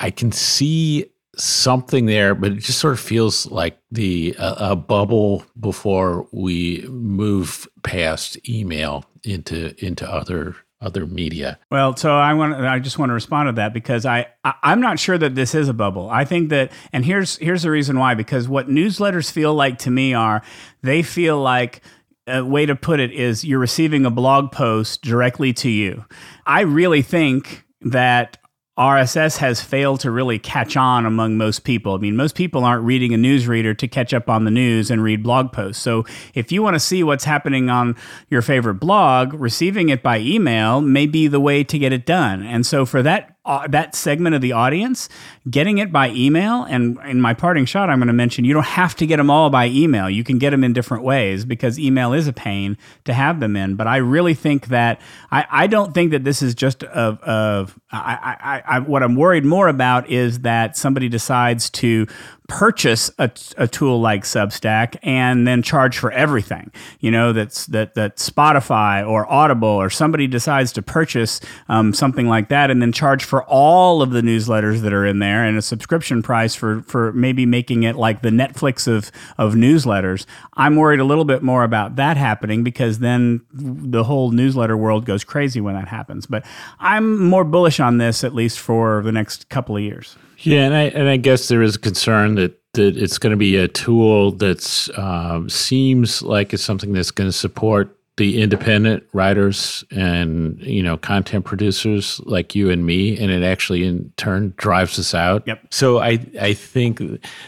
i 0.00 0.10
can 0.10 0.32
see 0.32 1.04
something 1.38 2.06
there, 2.06 2.34
but 2.34 2.52
it 2.52 2.58
just 2.58 2.78
sort 2.78 2.94
of 2.94 3.00
feels 3.00 3.46
like 3.46 3.78
the 3.90 4.34
uh, 4.38 4.72
a 4.72 4.76
bubble 4.76 5.44
before 5.58 6.26
we 6.32 6.84
move 6.88 7.66
past 7.82 8.38
email 8.48 9.04
into 9.24 9.74
into 9.84 10.08
other 10.10 10.56
other 10.80 11.06
media. 11.06 11.58
Well, 11.70 11.96
so 11.96 12.12
I 12.12 12.34
want 12.34 12.54
I 12.54 12.78
just 12.78 12.98
want 12.98 13.10
to 13.10 13.14
respond 13.14 13.48
to 13.48 13.52
that 13.52 13.72
because 13.72 14.06
I, 14.06 14.26
I 14.44 14.72
am 14.72 14.80
not 14.80 14.98
sure 14.98 15.18
that 15.18 15.34
this 15.34 15.54
is 15.54 15.68
a 15.68 15.74
bubble. 15.74 16.08
I 16.10 16.24
think 16.24 16.50
that 16.50 16.72
and 16.92 17.04
here's 17.04 17.36
here's 17.38 17.62
the 17.62 17.70
reason 17.70 17.98
why 17.98 18.14
because 18.14 18.48
what 18.48 18.68
newsletters 18.68 19.30
feel 19.30 19.54
like 19.54 19.78
to 19.78 19.90
me 19.90 20.14
are 20.14 20.42
they 20.82 21.02
feel 21.02 21.40
like 21.40 21.82
a 22.26 22.44
way 22.44 22.66
to 22.66 22.76
put 22.76 23.00
it 23.00 23.10
is 23.12 23.44
you're 23.44 23.58
receiving 23.58 24.04
a 24.04 24.10
blog 24.10 24.52
post 24.52 25.02
directly 25.02 25.52
to 25.54 25.70
you. 25.70 26.04
I 26.46 26.60
really 26.60 27.02
think 27.02 27.64
that 27.80 28.38
RSS 28.78 29.38
has 29.38 29.60
failed 29.60 29.98
to 30.00 30.10
really 30.10 30.38
catch 30.38 30.76
on 30.76 31.04
among 31.04 31.36
most 31.36 31.64
people. 31.64 31.94
I 31.94 31.98
mean, 31.98 32.14
most 32.14 32.36
people 32.36 32.64
aren't 32.64 32.84
reading 32.84 33.12
a 33.12 33.16
newsreader 33.16 33.76
to 33.76 33.88
catch 33.88 34.14
up 34.14 34.30
on 34.30 34.44
the 34.44 34.52
news 34.52 34.88
and 34.88 35.02
read 35.02 35.24
blog 35.24 35.50
posts. 35.50 35.82
So, 35.82 36.04
if 36.32 36.52
you 36.52 36.62
want 36.62 36.74
to 36.74 36.80
see 36.80 37.02
what's 37.02 37.24
happening 37.24 37.70
on 37.70 37.96
your 38.30 38.40
favorite 38.40 38.74
blog, 38.74 39.34
receiving 39.34 39.88
it 39.88 40.00
by 40.00 40.20
email 40.20 40.80
may 40.80 41.06
be 41.06 41.26
the 41.26 41.40
way 41.40 41.64
to 41.64 41.76
get 41.76 41.92
it 41.92 42.06
done. 42.06 42.44
And 42.44 42.64
so, 42.64 42.86
for 42.86 43.02
that 43.02 43.37
uh, 43.48 43.66
that 43.66 43.94
segment 43.94 44.36
of 44.36 44.42
the 44.42 44.52
audience, 44.52 45.08
getting 45.50 45.78
it 45.78 45.90
by 45.90 46.10
email. 46.10 46.64
And 46.64 46.98
in 47.06 47.18
my 47.20 47.32
parting 47.32 47.64
shot, 47.64 47.88
I'm 47.88 47.98
going 47.98 48.08
to 48.08 48.12
mention 48.12 48.44
you 48.44 48.52
don't 48.52 48.62
have 48.66 48.94
to 48.96 49.06
get 49.06 49.16
them 49.16 49.30
all 49.30 49.48
by 49.48 49.68
email. 49.68 50.10
You 50.10 50.22
can 50.22 50.38
get 50.38 50.50
them 50.50 50.62
in 50.62 50.74
different 50.74 51.02
ways 51.02 51.46
because 51.46 51.78
email 51.78 52.12
is 52.12 52.28
a 52.28 52.32
pain 52.32 52.76
to 53.06 53.14
have 53.14 53.40
them 53.40 53.56
in. 53.56 53.74
But 53.74 53.86
I 53.86 53.96
really 53.96 54.34
think 54.34 54.66
that 54.68 55.00
I, 55.30 55.46
I 55.50 55.66
don't 55.66 55.94
think 55.94 56.10
that 56.10 56.24
this 56.24 56.42
is 56.42 56.54
just 56.54 56.84
of, 56.84 57.20
of 57.20 57.78
I, 57.90 58.36
I, 58.68 58.76
I, 58.76 58.78
what 58.80 59.02
I'm 59.02 59.16
worried 59.16 59.46
more 59.46 59.68
about 59.68 60.10
is 60.10 60.40
that 60.40 60.76
somebody 60.76 61.08
decides 61.08 61.70
to 61.70 62.06
purchase 62.48 63.10
a, 63.18 63.30
a 63.58 63.68
tool 63.68 64.00
like 64.00 64.24
Substack 64.24 64.96
and 65.02 65.46
then 65.46 65.62
charge 65.62 65.98
for 65.98 66.10
everything. 66.10 66.72
You 66.98 67.10
know, 67.10 67.34
that's 67.34 67.66
that 67.66 67.94
that 67.94 68.16
Spotify 68.16 69.06
or 69.06 69.30
Audible 69.30 69.68
or 69.68 69.90
somebody 69.90 70.26
decides 70.26 70.72
to 70.72 70.82
purchase 70.82 71.40
um, 71.68 71.92
something 71.92 72.26
like 72.26 72.48
that 72.48 72.70
and 72.70 72.80
then 72.80 72.90
charge 72.90 73.22
for 73.22 73.44
all 73.44 74.00
of 74.00 74.10
the 74.10 74.22
newsletters 74.22 74.80
that 74.80 74.94
are 74.94 75.04
in 75.04 75.18
there 75.18 75.44
and 75.44 75.58
a 75.58 75.62
subscription 75.62 76.22
price 76.22 76.54
for 76.54 76.80
for 76.82 77.12
maybe 77.12 77.44
making 77.44 77.82
it 77.82 77.96
like 77.96 78.22
the 78.22 78.30
Netflix 78.30 78.88
of 78.88 79.12
of 79.36 79.52
newsletters. 79.52 80.24
I'm 80.54 80.76
worried 80.76 81.00
a 81.00 81.04
little 81.04 81.26
bit 81.26 81.42
more 81.42 81.64
about 81.64 81.96
that 81.96 82.16
happening 82.16 82.64
because 82.64 83.00
then 83.00 83.42
the 83.52 84.04
whole 84.04 84.30
newsletter 84.30 84.76
world 84.76 85.04
goes 85.04 85.22
crazy 85.22 85.60
when 85.60 85.74
that 85.74 85.88
happens. 85.88 86.24
But 86.24 86.46
I'm 86.80 87.22
more 87.22 87.44
bullish 87.44 87.78
on 87.78 87.98
this 87.98 88.24
at 88.24 88.34
least 88.34 88.58
for 88.58 89.02
the 89.02 89.12
next 89.12 89.50
couple 89.50 89.76
of 89.76 89.82
years. 89.82 90.16
Yeah, 90.40 90.64
and 90.64 90.74
I 90.74 90.82
and 90.84 91.08
I 91.08 91.16
guess 91.16 91.48
there 91.48 91.62
is 91.62 91.76
a 91.76 91.80
concern 91.80 92.36
that 92.36 92.58
that 92.74 92.96
it's 92.96 93.18
going 93.18 93.32
to 93.32 93.36
be 93.36 93.56
a 93.56 93.68
tool 93.68 94.32
that 94.32 94.88
um, 94.96 95.48
seems 95.48 96.22
like 96.22 96.52
it's 96.52 96.62
something 96.62 96.92
that's 96.92 97.10
going 97.10 97.28
to 97.28 97.32
support 97.36 97.98
the 98.18 98.42
independent 98.42 99.04
writers 99.12 99.84
and 99.92 100.60
you 100.60 100.82
know 100.82 100.96
content 100.96 101.44
producers 101.44 102.20
like 102.24 102.54
you 102.54 102.68
and 102.68 102.84
me 102.84 103.16
and 103.16 103.30
it 103.30 103.44
actually 103.44 103.84
in 103.84 104.12
turn 104.16 104.52
drives 104.56 104.98
us 104.98 105.14
out. 105.14 105.46
Yep. 105.46 105.66
So 105.70 105.98
i 105.98 106.18
i 106.40 106.52
think 106.52 107.00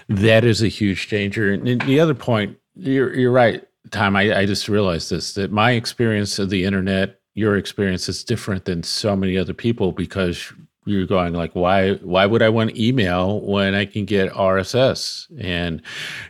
that 0.09 0.45
is 0.45 0.63
a 0.63 0.69
huge 0.69 1.09
danger. 1.09 1.53
And 1.53 1.81
the 1.83 2.01
other 2.01 2.15
point 2.15 2.57
you're 2.77 3.13
you're 3.15 3.33
right 3.33 3.67
tom 3.91 4.15
i, 4.15 4.33
I 4.39 4.47
just 4.47 4.69
realized 4.69 5.11
this 5.11 5.35
that 5.35 5.51
my 5.51 5.73
experience 5.73 6.39
of 6.39 6.51
the 6.51 6.65
internet 6.65 7.21
your 7.35 7.57
experience 7.57 8.09
is 8.09 8.23
different 8.23 8.65
than 8.65 8.83
so 8.83 9.17
many 9.17 9.37
other 9.37 9.55
people 9.55 9.93
because 9.93 10.53
you're 10.91 11.07
going 11.07 11.33
like 11.35 11.55
why 11.55 11.95
why 11.97 12.27
would 12.27 12.43
i 12.43 12.49
want 12.49 12.77
email 12.77 13.41
when 13.41 13.75
i 13.75 13.85
can 13.85 14.05
get 14.05 14.33
rss 14.33 15.27
and 15.41 15.83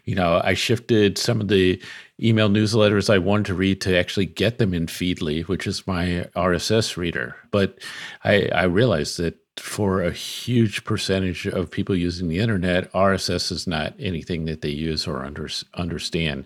you 0.04 0.14
know 0.14 0.40
i 0.44 0.54
shifted 0.54 1.18
some 1.18 1.40
of 1.40 1.48
the 1.48 1.80
email 2.22 2.48
newsletters 2.48 3.08
i 3.08 3.18
wanted 3.18 3.46
to 3.46 3.54
read 3.54 3.80
to 3.80 3.96
actually 3.96 4.26
get 4.26 4.58
them 4.58 4.74
in 4.74 4.86
feedly 4.86 5.42
which 5.48 5.66
is 5.66 5.86
my 5.86 6.26
rss 6.36 6.96
reader 6.96 7.36
but 7.50 7.78
i 8.24 8.48
i 8.54 8.64
realized 8.64 9.18
that 9.18 9.36
for 9.60 10.02
a 10.02 10.10
huge 10.10 10.84
percentage 10.84 11.46
of 11.46 11.70
people 11.70 11.94
using 11.94 12.28
the 12.28 12.38
internet, 12.38 12.90
RSS 12.92 13.52
is 13.52 13.66
not 13.66 13.94
anything 13.98 14.46
that 14.46 14.62
they 14.62 14.70
use 14.70 15.06
or 15.06 15.24
under, 15.24 15.48
understand. 15.74 16.44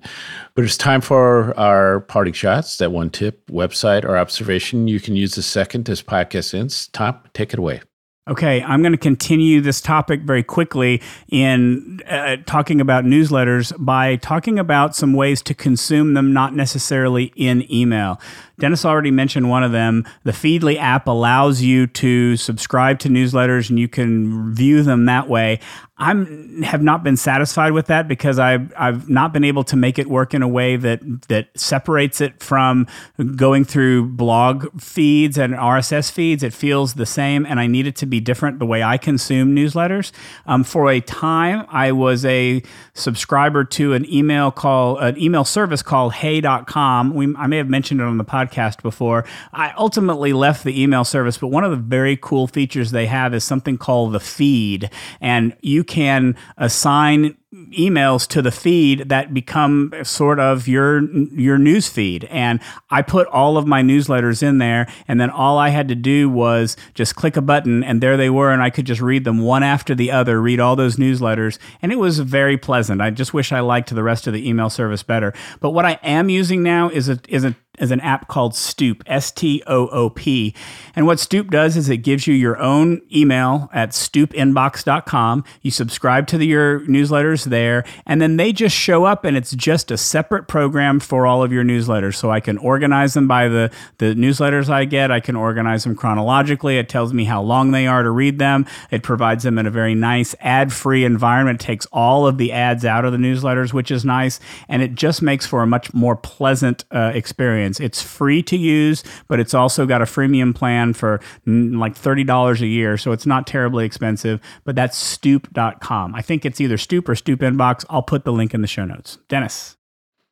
But 0.55 0.65
it's 0.65 0.77
time 0.77 1.01
for 1.01 1.59
our 1.59 2.01
parting 2.01 2.35
shots. 2.35 2.79
That 2.79 2.93
one 2.93 3.11
tip, 3.11 3.47
website, 3.47 4.05
or 4.05 4.17
observation. 4.17 4.89
You 4.89 5.01
can 5.01 5.17
use 5.17 5.35
the 5.35 5.43
second 5.43 5.89
as 5.89 6.03
podcast 6.03 6.55
ends. 6.55 6.89
Tom, 6.89 7.21
take 7.33 7.53
it 7.53 7.59
away. 7.59 7.83
Okay, 8.27 8.62
I'm 8.62 8.81
going 8.81 8.93
to 8.93 8.99
continue 8.99 9.61
this 9.61 9.83
topic 9.83 10.22
very 10.22 10.43
quickly 10.43 11.03
in 11.29 12.01
uh, 12.09 12.39
talking 12.47 12.81
about 12.81 13.05
newsletters 13.05 13.75
by 13.79 14.16
talking 14.16 14.59
about 14.59 14.97
some 14.97 15.12
ways 15.12 15.43
to 15.43 15.53
consume 15.53 16.14
them, 16.14 16.33
not 16.33 16.55
necessarily 16.55 17.35
in 17.37 17.70
email. 17.70 18.18
Dennis 18.59 18.85
already 18.85 19.11
mentioned 19.11 19.51
one 19.51 19.65
of 19.65 19.73
them. 19.73 20.05
The 20.25 20.33
Feedly 20.33 20.77
app 20.77 21.07
allows 21.07 21.63
you 21.63 21.87
to 21.89 22.37
subscribe 22.37 22.99
to 23.01 23.09
newsletters 23.09 23.71
and 23.71 23.79
you 23.79 23.89
can 23.89 24.55
view 24.55 24.83
them 24.83 25.07
that 25.07 25.29
way. 25.29 25.61
I'm 25.97 26.63
have 26.63 26.83
not 26.83 27.05
been 27.05 27.17
satisfied 27.17 27.71
with 27.71 27.87
that 27.87 28.09
because 28.09 28.41
I've, 28.41 28.73
I've 28.77 29.09
not 29.09 29.33
been 29.33 29.45
able 29.45 29.63
to 29.65 29.77
make 29.77 29.97
it 29.97 30.09
work 30.09 30.35
in 30.35 30.43
a 30.43 30.49
way 30.49 30.75
that, 30.75 31.01
that 31.29 31.49
separates 31.55 32.21
it 32.21 32.43
from 32.43 32.89
going 33.37 33.65
through 33.65 34.09
blog 34.09 34.81
feeds 34.81 35.39
and 35.39 35.55
RSS 35.55 36.11
feeds. 36.11 36.43
It 36.43 36.53
feels 36.53 36.95
the 36.95 37.07
same, 37.07 37.47
and 37.47 37.61
I 37.61 37.69
need 37.69 37.87
it 37.87 37.95
to 37.97 38.07
be 38.07 38.19
different 38.19 38.59
the 38.59 38.67
way 38.67 38.83
I 38.83 38.99
consume 38.99 39.55
newsletters. 39.55 40.11
Um, 40.47 40.65
for 40.65 40.91
a 40.91 41.01
time, 41.01 41.65
I 41.69 41.93
was 41.93 42.25
a 42.25 42.63
subscriber 42.95 43.65
to 43.65 43.93
an 43.93 44.05
email 44.13 44.51
call, 44.51 44.99
an 44.99 45.17
email 45.21 45.45
service 45.45 45.83
called 45.83 46.15
Hey.com. 46.15 47.15
We, 47.15 47.33
I 47.37 47.47
may 47.47 47.59
have 47.59 47.69
mentioned 47.69 48.01
it 48.01 48.05
on 48.05 48.19
the 48.19 48.25
podcast 48.25 48.44
podcast 48.47 48.83
before. 48.83 49.25
I 49.53 49.73
ultimately 49.77 50.33
left 50.33 50.65
the 50.65 50.81
email 50.83 51.05
service, 51.05 51.39
but 51.39 51.49
one 51.49 51.65
of 51.65 51.71
the 51.71 51.77
very 51.77 52.17
cool 52.17 52.47
features 52.47 52.91
they 52.91 53.07
have 53.07 53.35
is 53.35 53.45
something 53.45 53.79
called 53.79 54.13
the 54.13 54.21
feed. 54.21 54.91
And 55.21 55.57
you 55.61 55.85
can 55.85 56.37
assign 56.57 57.37
emails 57.55 58.27
to 58.27 58.43
the 58.43 58.51
feed 58.51 59.09
that 59.09 59.33
become 59.33 59.93
sort 60.03 60.41
of 60.41 60.67
your 60.67 61.03
your 61.33 61.57
news 61.57 61.89
feed 61.89 62.25
and 62.25 62.59
I 62.91 63.03
put 63.03 63.29
all 63.29 63.57
of 63.57 63.67
my 63.67 63.81
newsletters 63.81 64.43
in 64.43 64.59
there 64.59 64.89
and 65.07 65.21
then 65.21 65.31
all 65.31 65.57
I 65.57 65.69
had 65.69 65.87
to 65.89 65.95
do 65.95 66.29
was 66.29 66.77
just 66.95 67.15
click 67.15 67.37
a 67.37 67.43
button 67.43 67.85
and 67.85 68.01
there 68.01 68.17
they 68.17 68.29
were 68.29 68.51
and 68.51 68.61
I 68.61 68.71
could 68.71 68.87
just 68.87 69.01
read 69.01 69.23
them 69.23 69.39
one 69.39 69.63
after 69.63 69.95
the 69.95 70.11
other 70.11 70.41
read 70.43 70.59
all 70.59 70.75
those 70.75 70.97
newsletters 70.97 71.59
and 71.81 71.93
it 71.93 71.97
was 71.97 72.19
very 72.19 72.57
pleasant 72.57 73.01
I 73.01 73.11
just 73.11 73.33
wish 73.33 73.53
I 73.53 73.61
liked 73.61 73.95
the 73.95 74.03
rest 74.03 74.27
of 74.27 74.33
the 74.33 74.49
email 74.49 74.69
service 74.69 75.05
better 75.05 75.33
but 75.61 75.71
what 75.71 75.85
I 75.85 76.01
am 76.03 76.29
using 76.29 76.63
now 76.63 76.89
is 76.89 77.09
a 77.09 77.21
is 77.29 77.45
a 77.45 77.55
is 77.79 77.91
an 77.91 78.01
app 78.01 78.29
called 78.29 78.55
Stoop, 78.55 79.03
S 79.07 79.31
T 79.31 79.63
O 79.67 79.89
O 79.89 80.11
P. 80.11 80.55
And 80.95 81.07
what 81.07 81.21
Stoop 81.21 81.51
does 81.51 81.77
is 81.77 81.89
it 81.89 81.99
gives 81.99 82.27
you 82.27 82.35
your 82.35 82.59
own 82.59 83.01
email 83.15 83.69
at 83.73 83.91
stoopinbox.com. 83.91 85.45
You 85.63 85.71
subscribe 85.71 86.27
to 86.29 86.39
the, 86.39 86.47
your 86.47 86.81
newsletters 86.81 87.44
there, 87.45 87.85
and 88.07 88.21
then 88.21 88.37
they 88.37 88.53
just 88.53 88.75
show 88.75 89.05
up, 89.05 89.25
and 89.25 89.37
it's 89.37 89.55
just 89.55 89.91
a 89.91 89.97
separate 89.97 90.49
program 90.49 91.01
for 91.01 91.27
all 91.27 91.43
of 91.43 91.53
your 91.53 91.65
newsletters. 91.65 92.17
So 92.17 92.31
I 92.31 92.41
can 92.41 92.59
organize 92.59 93.15
them 93.15 93.29
by 93.29 93.49
the, 93.49 93.71
the 93.99 94.15
newsletters 94.15 94.69
I 94.69 94.85
get, 94.85 95.11
I 95.11 95.21
can 95.21 95.37
organize 95.37 95.85
them 95.85 95.95
chronologically. 95.95 96.79
It 96.79 96.89
tells 96.89 97.13
me 97.13 97.25
how 97.25 97.43
long 97.43 97.71
they 97.71 97.87
are 97.87 98.03
to 98.03 98.11
read 98.11 98.39
them, 98.39 98.67
it 98.91 99.03
provides 99.03 99.45
them 99.45 99.59
in 99.59 99.67
a 99.67 99.71
very 99.71 99.95
nice 99.95 100.35
ad 100.41 100.73
free 100.73 101.05
environment, 101.05 101.63
it 101.63 101.65
takes 101.65 101.87
all 101.87 102.27
of 102.27 102.39
the 102.39 102.53
ads 102.53 102.85
out 102.85 103.05
of 103.05 103.13
the 103.13 103.19
newsletters, 103.19 103.73
which 103.73 103.91
is 103.91 104.05
nice, 104.05 104.41
and 104.69 104.83
it 104.83 104.95
just 104.95 105.23
makes 105.23 105.47
for 105.47 105.63
a 105.63 105.67
much 105.67 105.93
more 105.95 106.17
pleasant 106.17 106.85
uh, 106.91 107.13
experience. 107.15 107.81
It's 107.81 108.03
free 108.03 108.43
to 108.45 108.57
use, 108.57 109.03
but 109.29 109.41
it's 109.41 109.55
also 109.55 109.87
got 109.87 110.03
a 110.03 110.05
freemium 110.05 110.55
plan 110.55 110.93
for 110.95 111.21
like 111.47 111.95
$30 111.95 112.61
a 112.61 112.67
year. 112.67 112.97
So 112.97 113.13
it's 113.13 113.27
not 113.27 113.47
terribly 113.47 113.85
expensive, 113.85 114.41
but 114.65 114.75
that's 114.75 114.97
stoop.com. 114.97 116.15
I 116.15 116.23
think 116.23 116.45
it's 116.45 116.61
either 116.61 116.77
Stoop 116.77 117.09
or 117.09 117.15
Stoop 117.15 117.34
Inbox. 117.41 117.85
I'll 117.89 118.03
put 118.03 118.24
the 118.24 118.32
link 118.32 118.53
in 118.55 118.61
the 118.61 118.66
show 118.66 118.85
notes. 118.85 119.18
Dennis. 119.28 119.76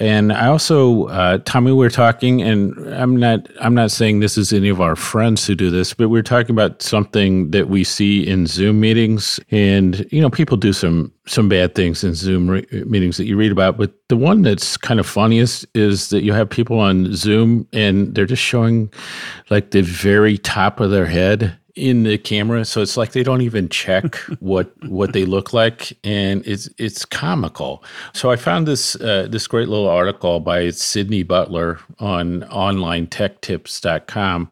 and 0.00 0.32
I 0.32 0.48
also, 0.48 1.04
uh, 1.04 1.38
Tommy, 1.44 1.72
we 1.72 1.86
are 1.86 1.90
talking, 1.90 2.42
and 2.42 2.76
I'm 2.94 3.16
not, 3.16 3.48
I'm 3.60 3.74
not 3.74 3.90
saying 3.90 4.20
this 4.20 4.36
is 4.36 4.52
any 4.52 4.68
of 4.68 4.80
our 4.80 4.96
friends 4.96 5.46
who 5.46 5.54
do 5.54 5.70
this, 5.70 5.94
but 5.94 6.08
we're 6.08 6.22
talking 6.22 6.50
about 6.50 6.82
something 6.82 7.50
that 7.52 7.68
we 7.68 7.84
see 7.84 8.26
in 8.26 8.46
Zoom 8.46 8.80
meetings, 8.80 9.40
and 9.50 10.06
you 10.10 10.20
know, 10.20 10.30
people 10.30 10.56
do 10.56 10.72
some 10.72 11.12
some 11.26 11.48
bad 11.48 11.74
things 11.74 12.04
in 12.04 12.14
Zoom 12.14 12.48
re- 12.48 12.66
meetings 12.86 13.16
that 13.16 13.26
you 13.26 13.36
read 13.36 13.52
about, 13.52 13.76
but 13.76 13.92
the 14.08 14.16
one 14.16 14.42
that's 14.42 14.76
kind 14.76 15.00
of 15.00 15.06
funniest 15.06 15.66
is 15.74 16.10
that 16.10 16.22
you 16.22 16.32
have 16.32 16.48
people 16.48 16.78
on 16.78 17.12
Zoom 17.14 17.66
and 17.72 18.14
they're 18.14 18.26
just 18.26 18.42
showing 18.42 18.92
like 19.50 19.72
the 19.72 19.82
very 19.82 20.38
top 20.38 20.78
of 20.78 20.90
their 20.90 21.06
head 21.06 21.56
in 21.76 22.02
the 22.02 22.18
camera, 22.18 22.64
so 22.64 22.82
it's 22.82 22.96
like 22.96 23.12
they 23.12 23.22
don't 23.22 23.42
even 23.42 23.68
check 23.68 24.16
what 24.40 24.72
what 24.86 25.12
they 25.12 25.24
look 25.24 25.52
like, 25.52 25.96
and 26.02 26.44
it's 26.46 26.68
it's 26.78 27.04
comical. 27.04 27.84
So 28.12 28.28
I 28.30 28.36
found 28.36 28.66
this 28.66 28.96
uh, 28.96 29.28
this 29.30 29.46
great 29.46 29.68
little 29.68 29.88
article 29.88 30.40
by 30.40 30.70
Sydney 30.70 31.22
Butler 31.22 31.78
on 32.00 32.40
OnlineTechTips.com 32.42 34.50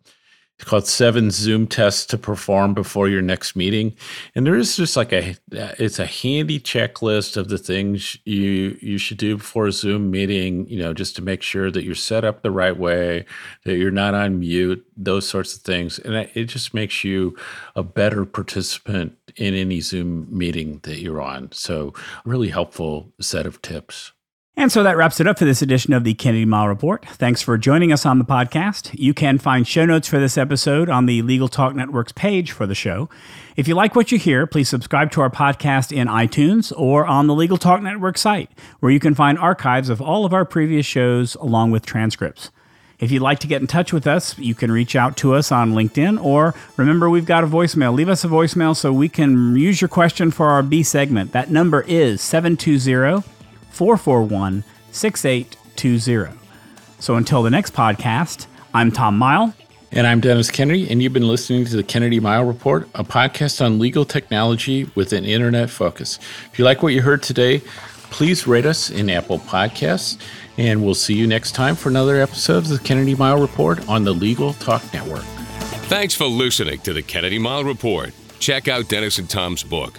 it's 0.59 0.71
called 0.71 0.87
seven 0.87 1.33
Zoom 1.33 1.67
tests 1.67 2.07
to 2.07 2.17
perform 2.17 2.75
before 2.75 3.09
your 3.09 3.23
next 3.23 3.57
meeting, 3.57 3.95
and 4.37 4.47
there 4.47 4.55
is 4.55 4.77
just 4.77 4.97
like 4.97 5.13
a 5.13 5.35
it's 5.51 5.99
a 5.99 6.07
handy 6.07 6.61
checklist 6.61 7.37
of 7.37 7.49
the 7.49 7.59
things 7.59 8.17
you 8.25 8.79
you 8.81 8.97
should 8.97 9.19
do 9.19 9.37
before 9.37 9.67
a 9.67 9.73
Zoom 9.73 10.13
meeting. 10.13 10.69
You 10.69 10.79
know, 10.79 10.95
just 10.95 11.17
to 11.17 11.23
make 11.23 11.43
sure 11.43 11.73
that 11.73 11.83
you're 11.83 11.97
set 11.97 12.25
up 12.25 12.43
the 12.43 12.53
right 12.53 12.77
way, 12.77 13.27
that 13.65 13.77
you're 13.77 13.91
not 13.91 14.15
on 14.15 14.39
mute, 14.39 14.87
those 14.97 15.29
sorts 15.29 15.57
of 15.57 15.63
things, 15.63 15.99
and 15.99 16.15
it 16.15 16.45
just 16.45 16.73
makes 16.73 17.03
you 17.03 17.37
a 17.75 17.83
better 17.83 18.25
participant 18.25 19.17
in 19.37 19.55
any 19.55 19.81
Zoom 19.81 20.29
meeting 20.31 20.79
that 20.85 21.01
you're 21.01 21.21
on. 21.21 21.51
So, 21.51 21.93
really 22.25 22.51
helpful 22.51 23.13
set 23.21 23.47
of 23.47 23.61
tips. 23.61 24.13
And 24.57 24.71
so 24.71 24.85
that 24.85 24.97
wraps 24.97 25.19
it 25.19 25.27
up 25.27 25.41
for 25.41 25.45
this 25.45 25.63
edition 25.63 25.93
of 25.93 26.05
the 26.05 26.15
Kennedy 26.15 26.45
Mighell's 26.45 26.69
Report. 26.69 27.05
Thanks 27.07 27.43
for 27.43 27.59
joining 27.59 27.93
us 27.93 28.07
on 28.07 28.19
the 28.19 28.25
podcast. 28.25 28.95
You 28.97 29.13
can 29.13 29.39
find 29.39 29.67
show 29.67 29.85
notes 29.85 30.07
for 30.07 30.21
this 30.21 30.39
episode 30.39 30.89
on 30.89 31.07
the 31.07 31.23
Legal 31.23 31.49
Talk 31.49 31.75
Network's 31.75 32.13
page 32.13 32.53
for 32.53 32.65
the 32.65 32.75
show. 32.75 33.09
If 33.57 33.67
you 33.67 33.75
like 33.75 33.97
what 33.97 34.13
you 34.13 34.19
hear, 34.19 34.47
please 34.47 34.69
subscribe 34.69 35.11
to 35.13 35.21
our 35.23 35.31
podcast 35.31 35.91
in 35.95 36.07
iTunes 36.07 36.73
or 36.77 37.05
on 37.05 37.27
the 37.27 37.35
Legal 37.35 37.57
Talk 37.57 37.83
Network 37.83 38.17
site, 38.17 38.49
where 38.79 38.93
you 38.93 39.01
can 39.01 39.15
find 39.15 39.39
archives 39.39 39.89
of 39.89 40.01
all 40.01 40.25
of 40.25 40.33
our 40.33 40.45
previous 40.45 40.87
shows 40.87 41.35
along 41.37 41.73
with 41.73 41.85
transcripts. 41.85 42.53
If 43.01 43.11
you'd 43.11 43.23
like 43.23 43.41
to 43.41 43.49
get 43.49 43.61
in 43.61 43.67
touch 43.67 43.93
with 43.93 44.07
us, 44.07 44.39
you 44.39 44.55
can 44.55 44.71
reach 44.71 44.95
out 44.95 45.17
to 45.17 45.35
us 45.35 45.51
on 45.51 45.73
LinkedIn 45.73 46.23
or 46.23 46.55
remember, 46.77 47.11
we've 47.11 47.27
got 47.27 47.43
a 47.43 47.49
voicemail. 47.49 47.93
Leave 47.93 48.09
us 48.09 48.25
a 48.25 48.29
voicemail 48.29 48.77
so 48.77 48.93
we 48.93 49.09
can 49.09 49.57
use 49.57 49.81
your 49.81 49.89
question 49.89 50.31
for 50.31 50.47
our 50.51 50.63
B 50.63 50.85
segment. 50.85 51.33
That 51.33 51.51
number 51.51 51.83
is 51.89 52.23
720 52.23 53.34
441 53.75 54.63
6820. 54.93 56.39
So 57.01 57.17
until 57.17 57.43
the 57.43 57.51
next 57.51 57.75
podcast, 57.75 58.47
I'm 58.73 58.93
Tom 58.93 59.19
Mighell. 59.19 59.53
And 59.91 60.07
I'm 60.07 60.21
Dennis 60.21 60.51
Kennedy, 60.51 60.89
and 60.91 61.03
you've 61.03 61.13
been 61.13 61.29
listening 61.29 61.65
to 61.67 61.77
the 61.77 61.83
Kennedy 61.83 62.19
Mighell 62.19 62.47
Report, 62.49 62.89
a 62.95 63.05
podcast 63.05 63.65
on 63.65 63.79
legal 63.79 64.05
technology 64.05 64.91
with 64.95 65.13
an 65.13 65.25
internet 65.25 65.71
focus. 65.71 66.19
If 66.53 66.59
you 66.59 66.65
like 66.65 66.83
what 66.83 66.93
you 66.95 67.03
heard 67.03 67.23
today, 67.23 67.63
please 68.11 68.47
rate 68.47 68.67
us 68.67 68.91
in 68.91 69.11
Apple 69.11 69.39
Podcasts, 69.39 70.19
and 70.57 70.85
we'll 70.85 70.95
see 70.95 71.15
you 71.15 71.27
next 71.27 71.53
time 71.53 71.77
for 71.77 71.89
another 71.89 72.21
episode 72.21 72.59
of 72.59 72.69
the 72.69 72.79
Kennedy 72.79 73.15
Mighell 73.15 73.41
Report 73.41 73.89
on 73.89 74.05
the 74.05 74.13
Legal 74.13 74.53
Talk 74.55 74.83
Network. 74.93 75.25
Thanks 75.87 76.15
for 76.15 76.27
listening 76.27 76.81
to 76.81 76.93
the 76.93 77.03
Kennedy 77.03 77.39
Mighell 77.39 77.65
Report. 77.65 78.13
Check 78.41 78.67
out 78.67 78.89
Dennis 78.89 79.19
and 79.19 79.31
Tom's 79.31 79.63
book, 79.63 79.99